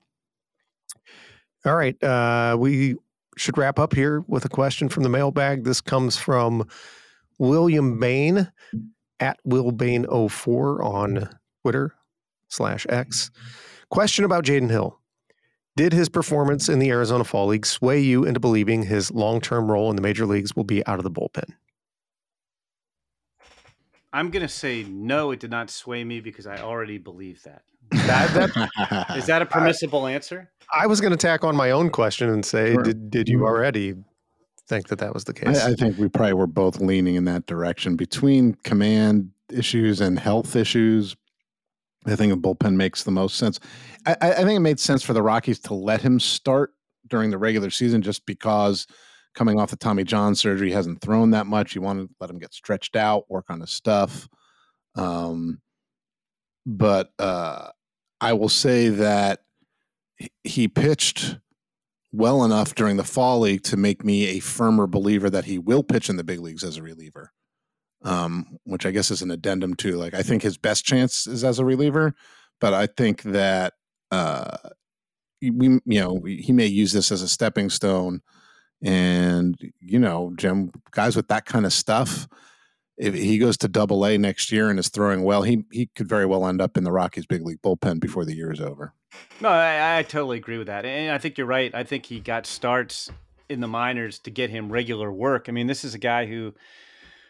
All 1.65 1.77
right, 1.77 2.03
uh, 2.03 2.57
we 2.59 2.97
should 3.37 3.57
wrap 3.57 3.79
up 3.79 3.95
here 3.95 4.25
with 4.27 4.45
a 4.45 4.49
question 4.49 4.89
from 4.89 5.05
the 5.05 5.09
mailbag. 5.09 5.65
This 5.65 5.81
comes 5.81 6.17
from 6.17 6.67
William 7.43 7.99
Bain 7.99 8.53
at 9.19 9.37
Will 9.45 9.73
Bain 9.73 10.07
4 10.07 10.81
on 10.81 11.29
Twitter 11.63 11.93
slash 12.47 12.87
X. 12.89 13.33
Question 13.91 14.25
about 14.25 14.45
Jaden 14.45 14.71
Hill. 14.71 15.01
Did 15.75 15.93
his 15.93 16.09
performance 16.09 16.69
in 16.69 16.79
the 16.79 16.91
Arizona 16.91 17.25
Fall 17.25 17.49
League 17.49 17.67
sway 17.67 17.99
you 17.99 18.25
into 18.25 18.39
believing 18.39 18.85
his 18.85 19.11
long 19.11 19.41
term 19.41 19.69
role 19.69 19.91
in 19.91 19.97
the 19.97 20.03
major 20.03 20.25
leagues 20.25 20.55
will 20.55 20.63
be 20.63 20.87
out 20.87 21.01
of 21.01 21.03
the 21.03 21.11
bullpen? 21.11 21.53
I'm 24.13 24.31
going 24.31 24.43
to 24.43 24.49
say 24.49 24.85
no, 24.85 25.33
it 25.33 25.41
did 25.41 25.51
not 25.51 25.69
sway 25.69 26.05
me 26.05 26.21
because 26.21 26.47
I 26.47 26.59
already 26.59 26.99
believe 26.99 27.43
that. 27.43 27.63
that, 27.91 28.55
that 28.55 29.17
is 29.17 29.27
that 29.27 29.43
a 29.43 29.47
permissible 29.57 30.07
answer? 30.07 30.49
I 30.73 30.87
was 30.87 31.01
going 31.01 31.11
to 31.11 31.17
tack 31.17 31.43
on 31.43 31.57
my 31.57 31.73
own 31.73 31.91
question 31.91 32.29
and 32.29 32.45
say, 32.45 32.75
sure. 32.75 32.85
did, 32.85 33.11
did 33.11 33.29
you 33.29 33.39
mm-hmm. 33.39 33.47
already 33.47 33.95
think 34.73 34.89
that 34.89 35.01
that 35.01 35.13
was 35.13 35.25
the 35.25 35.35
case. 35.35 35.63
I, 35.63 35.73
I, 35.73 35.75
think 35.75 35.99
we 35.99 36.09
probably 36.09 36.33
were 36.33 36.47
both 36.47 36.81
leaning 36.81 37.17
in 37.17 37.27
that 37.27 37.45
direction 37.45 37.95
between 37.95 38.55
command 38.65 39.31
issues 39.51 40.01
and 40.01 40.19
health 40.19 40.57
issues. 40.57 41.15
I 42.07 42.17
think 42.17 42.33
a 42.33 42.37
bullpen 42.37 42.75
makes 42.75 43.05
the 43.05 43.11
most 43.11 43.37
sense. 43.37 43.61
I, 44.07 44.17
I 44.21 44.45
think 44.45 44.57
it 44.57 44.61
made 44.61 44.81
sense 44.81 45.03
for 45.03 45.13
the 45.13 45.23
Rockies 45.23 45.61
to 45.61 45.75
let 45.75 46.01
him 46.01 46.19
start 46.19 46.71
during 47.09 47.31
the 47.31 47.37
regular 47.37 47.69
season 47.69 48.01
just 48.01 48.25
because 48.25 48.87
coming 49.35 49.61
off 49.61 49.71
the 49.71 49.77
Tommy 49.77 50.05
John 50.05 50.35
surgery, 50.35 50.69
he 50.69 50.75
hasn't 50.75 51.03
thrown 51.03 51.33
that 51.33 51.47
much. 51.47 51.75
You 51.75 51.83
want 51.83 52.01
to 52.01 52.15
let 52.19 52.31
him 52.31 52.39
get 52.39 52.55
stretched 52.55 52.97
out, 52.97 53.31
work 53.31 53.47
on 53.51 53.61
his 53.61 53.71
stuff. 53.71 54.27
Um, 54.95 55.61
but 56.65 57.11
uh, 57.19 57.69
I 58.23 58.33
will 58.33 58.49
say 58.49 58.89
that 58.89 59.41
he 60.45 60.67
pitched 60.67 61.37
well 62.13 62.45
enough 62.45 62.75
during 62.75 62.97
the 62.97 63.05
fall 63.05 63.41
league 63.41 63.63
to 63.65 63.77
make 63.77 64.05
me 64.05 64.27
a 64.27 64.41
firmer 64.41 64.87
believer 64.87 65.31
that 65.31 65.47
he 65.47 65.59
will 65.59 65.83
pitch 65.83 66.09
in 66.11 66.17
the 66.17 66.25
big 66.25 66.41
leagues 66.41 66.63
as 66.63 66.77
a 66.77 66.83
reliever. 66.83 67.33
Um, 68.05 68.59
which 68.65 68.85
I 68.85 68.91
guess 68.91 69.13
is 69.13 69.23
an 69.23 69.31
addendum 69.31 69.75
to 69.77 69.93
like 69.93 70.13
I 70.13 70.23
think 70.23 70.43
his 70.43 70.59
best 70.59 70.85
chance 70.85 71.29
is 71.29 71.45
as 71.45 71.61
a 71.61 71.65
reliever, 71.65 72.15
but 72.61 72.75
I 72.75 72.87
think 72.87 73.23
that 73.23 73.75
uh, 74.11 74.57
we 75.41 75.69
you 75.85 76.01
know 76.01 76.21
he 76.25 76.53
may 76.53 76.67
use 76.67 76.93
this 76.93 77.13
as 77.13 77.23
a 77.23 77.29
stepping 77.29 77.71
stone, 77.71 78.21
and 78.83 79.57
you 79.81 80.01
know 80.01 80.33
Jim 80.37 80.73
guys 80.91 81.15
with 81.15 81.29
that 81.29 81.45
kind 81.45 81.65
of 81.65 81.73
stuff, 81.73 82.27
if 82.97 83.15
he 83.15 83.39
goes 83.39 83.57
to 83.59 83.69
Double 83.69 84.05
A 84.05 84.19
next 84.19 84.51
year 84.51 84.69
and 84.69 84.81
is 84.81 84.89
throwing 84.89 85.23
well, 85.23 85.43
he 85.43 85.65
he 85.71 85.89
could 85.95 86.09
very 86.09 86.27
well 86.27 86.47
end 86.47 86.61
up 86.61 86.77
in 86.77 86.83
the 86.83 86.93
Rockies 86.93 87.27
big 87.27 87.43
league 87.43 87.63
bullpen 87.63 88.01
before 88.01 88.25
the 88.25 88.35
year 88.35 88.53
is 88.53 88.61
over. 88.61 88.95
No, 89.41 89.49
I, 89.49 89.99
I 89.99 90.03
totally 90.03 90.39
agree 90.39 90.59
with 90.59 90.69
that, 90.69 90.85
and 90.85 91.13
I 91.13 91.19
think 91.19 91.37
you're 91.37 91.47
right. 91.47 91.75
I 91.75 91.85
think 91.85 92.07
he 92.07 92.21
got 92.21 92.47
starts 92.47 93.11
in 93.49 93.61
the 93.61 93.69
minors 93.69 94.19
to 94.21 94.31
get 94.31 94.51
him 94.51 94.71
regular 94.71 95.13
work. 95.13 95.47
I 95.49 95.53
mean, 95.53 95.67
this 95.67 95.85
is 95.85 95.95
a 95.95 95.99
guy 95.99 96.27
who, 96.27 96.55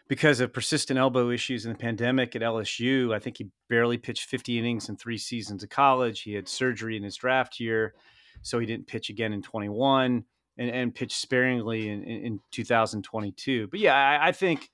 because 0.09 0.41
of 0.41 0.53
persistent 0.53 0.99
elbow 0.99 1.30
issues 1.30 1.64
in 1.64 1.72
the 1.72 1.78
pandemic 1.78 2.37
at 2.37 2.43
LSU, 2.43 3.14
I 3.14 3.18
think 3.18 3.39
he 3.39 3.49
barely 3.68 3.99
pitched 3.99 4.28
50 4.28 4.59
innings 4.59 4.89
in 4.89 4.97
three 4.97 5.18
seasons 5.18 5.62
of 5.62 5.70
college. 5.70 6.22
He 6.22 6.35
had 6.35 6.49
surgery 6.49 6.97
in 6.97 7.03
his 7.03 7.16
draft 7.16 7.59
year, 7.59 7.95
so 8.43 8.59
he 8.59 8.66
didn't 8.66 8.87
pitch 8.87 9.11
again 9.11 9.33
in 9.33 9.43
21 9.43 10.24
and, 10.59 10.70
and 10.70 10.95
pitched 10.95 11.20
sparingly 11.20 11.89
in, 11.89 12.03
in, 12.05 12.24
in 12.24 12.41
2022. 12.51 13.68
But 13.68 13.80
yeah, 13.80 13.95
I, 13.95 14.28
I 14.28 14.33
think 14.33 14.70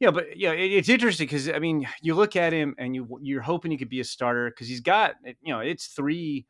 yeah, 0.00 0.10
but 0.10 0.36
yeah, 0.36 0.52
it, 0.52 0.72
it's 0.72 0.88
interesting 0.88 1.26
because 1.26 1.48
I 1.48 1.58
mean, 1.58 1.86
you 2.02 2.14
look 2.14 2.36
at 2.36 2.52
him 2.52 2.74
and 2.78 2.94
you 2.94 3.18
you're 3.22 3.42
hoping 3.42 3.70
he 3.70 3.76
could 3.76 3.88
be 3.88 4.00
a 4.00 4.04
starter 4.04 4.50
because 4.50 4.68
he's 4.68 4.80
got 4.80 5.14
you 5.24 5.52
know 5.52 5.60
it's 5.60 5.86
three 5.86 6.46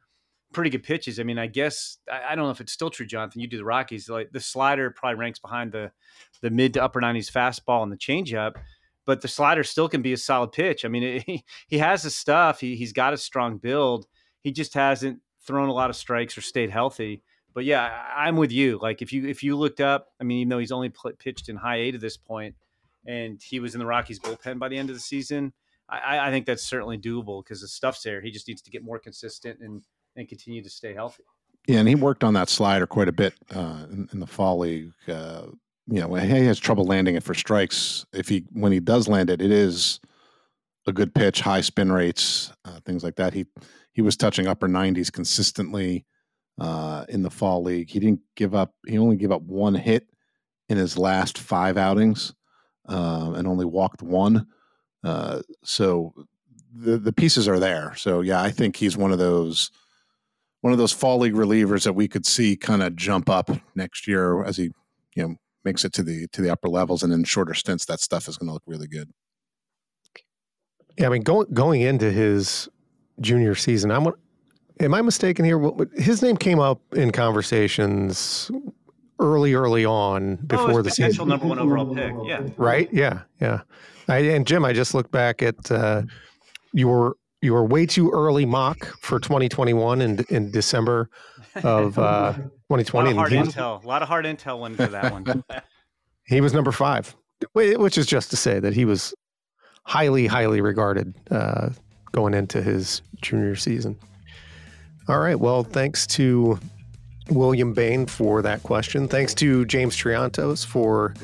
pretty 0.52 0.70
good 0.70 0.82
pitches. 0.82 1.20
I 1.20 1.24
mean, 1.24 1.38
I 1.38 1.46
guess 1.46 1.98
I, 2.10 2.32
I, 2.32 2.34
don't 2.34 2.44
know 2.44 2.50
if 2.50 2.60
it's 2.60 2.72
still 2.72 2.88
true, 2.88 3.04
Jonathan. 3.04 3.40
You 3.40 3.48
do 3.48 3.58
the 3.58 3.64
Rockies, 3.64 4.08
like 4.08 4.30
the 4.32 4.40
slider 4.40 4.90
probably 4.90 5.18
ranks 5.18 5.38
behind 5.38 5.72
the 5.72 5.92
the 6.40 6.50
mid 6.50 6.74
to 6.74 6.82
upper 6.82 7.00
nineties 7.00 7.30
fastball 7.30 7.82
and 7.82 7.92
the 7.92 7.96
changeup, 7.96 8.54
but 9.04 9.20
the 9.20 9.28
slider 9.28 9.64
still 9.64 9.88
can 9.88 10.00
be 10.00 10.14
a 10.14 10.16
solid 10.16 10.52
pitch. 10.52 10.84
I 10.84 10.88
mean, 10.88 11.02
it, 11.02 11.22
he 11.26 11.44
he 11.68 11.78
has 11.78 12.02
the 12.02 12.10
stuff. 12.10 12.60
He 12.60 12.76
he's 12.76 12.92
got 12.92 13.12
a 13.12 13.18
strong 13.18 13.58
build. 13.58 14.06
He 14.40 14.52
just 14.52 14.74
hasn't 14.74 15.20
thrown 15.46 15.68
a 15.68 15.74
lot 15.74 15.90
of 15.90 15.96
strikes 15.96 16.38
or 16.38 16.40
stayed 16.40 16.70
healthy. 16.70 17.22
But 17.52 17.64
yeah, 17.66 18.04
I'm 18.16 18.36
with 18.36 18.50
you. 18.50 18.78
Like 18.80 19.02
if 19.02 19.12
you 19.12 19.26
if 19.26 19.42
you 19.42 19.56
looked 19.56 19.80
up, 19.80 20.08
I 20.20 20.24
mean, 20.24 20.38
even 20.38 20.48
though 20.48 20.58
he's 20.58 20.72
only 20.72 20.92
pitched 21.18 21.48
in 21.48 21.56
high 21.56 21.76
A 21.76 21.90
to 21.92 21.98
this 21.98 22.16
point 22.16 22.54
and 23.06 23.42
he 23.42 23.60
was 23.60 23.74
in 23.74 23.78
the 23.78 23.86
Rockies 23.86 24.18
bullpen 24.18 24.58
by 24.58 24.68
the 24.68 24.78
end 24.78 24.90
of 24.90 24.96
the 24.96 25.00
season, 25.00 25.52
I, 25.88 26.28
I 26.28 26.30
think 26.30 26.46
that's 26.46 26.62
certainly 26.62 26.98
doable 26.98 27.44
because 27.44 27.60
the 27.60 27.68
stuff's 27.68 28.02
there. 28.02 28.20
He 28.20 28.30
just 28.30 28.48
needs 28.48 28.62
to 28.62 28.70
get 28.70 28.82
more 28.82 28.98
consistent 28.98 29.60
and 29.60 29.82
and 30.16 30.28
continue 30.28 30.62
to 30.62 30.70
stay 30.70 30.94
healthy. 30.94 31.24
Yeah, 31.66 31.78
and 31.78 31.88
he 31.88 31.94
worked 31.94 32.22
on 32.22 32.34
that 32.34 32.48
slider 32.48 32.86
quite 32.86 33.08
a 33.08 33.12
bit 33.12 33.34
uh, 33.54 33.86
in, 33.90 34.08
in, 34.12 34.20
the 34.20 34.26
fall 34.26 34.58
league. 34.58 34.92
Uh, 35.08 35.46
you 35.86 36.00
know, 36.00 36.14
he 36.14 36.44
has 36.44 36.58
trouble 36.58 36.84
landing 36.84 37.16
it 37.16 37.22
for 37.22 37.34
strikes. 37.34 38.06
If 38.12 38.28
he 38.28 38.46
when 38.52 38.72
he 38.72 38.80
does 38.80 39.08
land 39.08 39.30
it, 39.30 39.42
it 39.42 39.50
is 39.50 40.00
a 40.86 40.92
good 40.92 41.14
pitch, 41.14 41.40
high 41.40 41.62
spin 41.62 41.90
rates, 41.90 42.52
uh, 42.64 42.80
things 42.84 43.02
like 43.02 43.16
that. 43.16 43.34
He 43.34 43.46
he 43.92 44.02
was 44.02 44.16
touching 44.16 44.46
upper 44.46 44.68
90s 44.68 45.12
consistently 45.12 46.04
uh, 46.58 47.04
in 47.08 47.22
the 47.22 47.30
fall 47.30 47.62
league. 47.62 47.90
He 47.90 48.00
didn't 48.00 48.20
give 48.36 48.54
up. 48.54 48.74
He 48.86 48.98
only 48.98 49.16
gave 49.16 49.32
up 49.32 49.42
one 49.42 49.74
hit 49.74 50.08
in 50.68 50.76
his 50.78 50.96
last 50.96 51.38
five 51.38 51.76
outings 51.76 52.34
uh, 52.88 53.32
and 53.36 53.46
only 53.46 53.64
walked 53.64 54.02
one. 54.02 54.46
Uh, 55.02 55.42
so 55.62 56.14
the 56.74 56.98
the 56.98 57.12
pieces 57.12 57.46
are 57.48 57.58
there. 57.58 57.94
So 57.96 58.20
yeah, 58.20 58.42
I 58.42 58.50
think 58.50 58.76
he's 58.76 58.96
one 58.96 59.12
of 59.12 59.18
those 59.18 59.70
one 60.60 60.72
of 60.72 60.78
those 60.78 60.92
fall 60.92 61.18
league 61.18 61.34
relievers 61.34 61.84
that 61.84 61.92
we 61.92 62.08
could 62.08 62.24
see 62.26 62.56
kind 62.56 62.82
of 62.82 62.96
jump 62.96 63.28
up 63.28 63.50
next 63.74 64.08
year 64.08 64.42
as 64.44 64.56
he 64.56 64.72
you 65.14 65.22
know 65.22 65.36
makes 65.64 65.84
it 65.84 65.92
to 65.94 66.02
the 66.02 66.26
to 66.28 66.42
the 66.42 66.50
upper 66.50 66.68
levels 66.68 67.02
and 67.02 67.12
in 67.12 67.24
shorter 67.24 67.54
stints 67.54 67.84
that 67.86 68.00
stuff 68.00 68.28
is 68.28 68.36
going 68.36 68.48
to 68.48 68.54
look 68.54 68.62
really 68.66 68.88
good. 68.88 69.10
Yeah, 70.98 71.06
I 71.06 71.10
mean 71.10 71.22
going 71.22 71.52
going 71.52 71.82
into 71.82 72.10
his 72.10 72.68
junior 73.20 73.54
season, 73.54 73.90
I'm 73.90 74.08
am 74.80 74.94
I 74.94 75.02
mistaken 75.02 75.44
here? 75.44 75.60
His 75.96 76.22
name 76.22 76.36
came 76.36 76.60
up 76.60 76.80
in 76.94 77.10
conversations 77.12 78.50
early, 79.18 79.54
early 79.54 79.84
on 79.84 80.38
oh, 80.42 80.46
before 80.46 80.70
oh, 80.70 80.82
the 80.82 80.90
potential 80.90 81.12
season. 81.12 81.28
number 81.28 81.46
one 81.46 81.58
overall 81.58 81.94
pick. 81.94 82.12
Yeah. 82.24 82.46
Right. 82.56 82.88
Yeah. 82.92 83.22
Yeah. 83.40 83.60
I, 84.08 84.18
and 84.18 84.46
Jim, 84.46 84.64
I 84.64 84.72
just 84.72 84.94
looked 84.94 85.12
back 85.12 85.42
at 85.42 85.70
uh, 85.70 86.02
your 86.72 87.16
your 87.40 87.66
way 87.66 87.84
too 87.84 88.10
early 88.10 88.46
mock 88.46 88.86
for 89.00 89.20
2021 89.20 90.00
in 90.00 90.24
in 90.28 90.50
December 90.50 91.10
of 91.62 91.98
uh, 91.98 92.32
2020. 92.70 93.10
a 93.10 93.14
lot 93.14 93.32
of 93.32 93.32
hard 93.32 93.32
intel. 93.32 93.84
A 93.84 93.86
lot 93.86 94.02
of 94.02 94.08
hard 94.08 94.24
intel 94.24 94.60
went 94.60 94.76
for 94.76 94.86
that 94.86 95.12
one. 95.12 95.44
he 96.26 96.40
was 96.40 96.52
number 96.52 96.72
five, 96.72 97.14
which 97.52 97.98
is 97.98 98.06
just 98.06 98.30
to 98.30 98.36
say 98.36 98.58
that 98.60 98.74
he 98.74 98.84
was 98.84 99.14
highly, 99.84 100.26
highly 100.26 100.60
regarded 100.60 101.14
uh, 101.30 101.70
going 102.12 102.34
into 102.34 102.62
his 102.62 103.02
junior 103.20 103.56
season. 103.56 103.98
All 105.08 105.18
right. 105.18 105.38
Well, 105.38 105.64
thanks 105.64 106.06
to 106.08 106.58
William 107.30 107.72
Bain 107.72 108.06
for 108.06 108.42
that 108.42 108.62
question. 108.62 109.08
Thanks 109.08 109.34
to 109.34 109.64
James 109.64 109.96
Triantos 109.96 110.64
for 110.64 111.14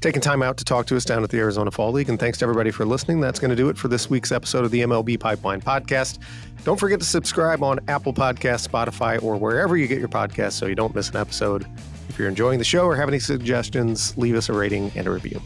taking 0.00 0.20
time 0.20 0.42
out 0.42 0.58
to 0.58 0.64
talk 0.64 0.86
to 0.86 0.96
us 0.96 1.04
down 1.04 1.24
at 1.24 1.30
the 1.30 1.38
Arizona 1.38 1.70
Fall 1.70 1.92
League. 1.92 2.08
And 2.08 2.18
thanks 2.18 2.38
to 2.38 2.44
everybody 2.44 2.70
for 2.70 2.84
listening. 2.84 3.20
That's 3.20 3.38
going 3.40 3.50
to 3.50 3.56
do 3.56 3.68
it 3.68 3.78
for 3.78 3.88
this 3.88 4.10
week's 4.10 4.32
episode 4.32 4.64
of 4.64 4.70
the 4.70 4.82
MLB 4.82 5.18
Pipeline 5.18 5.62
Podcast. 5.62 6.18
Don't 6.64 6.78
forget 6.78 6.98
to 7.00 7.06
subscribe 7.06 7.62
on 7.62 7.80
Apple 7.88 8.12
Podcasts, 8.12 8.68
Spotify, 8.68 9.22
or 9.22 9.36
wherever 9.36 9.76
you 9.76 9.86
get 9.86 9.98
your 9.98 10.08
podcasts 10.08 10.52
so 10.52 10.66
you 10.66 10.74
don't 10.74 10.94
miss 10.94 11.10
an 11.10 11.16
episode. 11.16 11.66
If 12.08 12.18
you're 12.18 12.28
enjoying 12.28 12.58
the 12.58 12.64
show 12.64 12.84
or 12.84 12.96
have 12.96 13.08
any 13.08 13.18
suggestions, 13.18 14.16
leave 14.18 14.34
us 14.34 14.48
a 14.48 14.52
rating 14.52 14.92
and 14.94 15.06
a 15.06 15.10
review. 15.10 15.40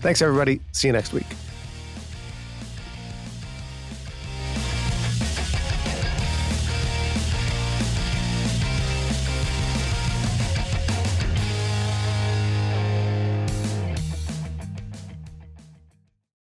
Thanks, 0.00 0.22
everybody. 0.22 0.60
See 0.72 0.88
you 0.88 0.92
next 0.92 1.12
week. 1.12 1.26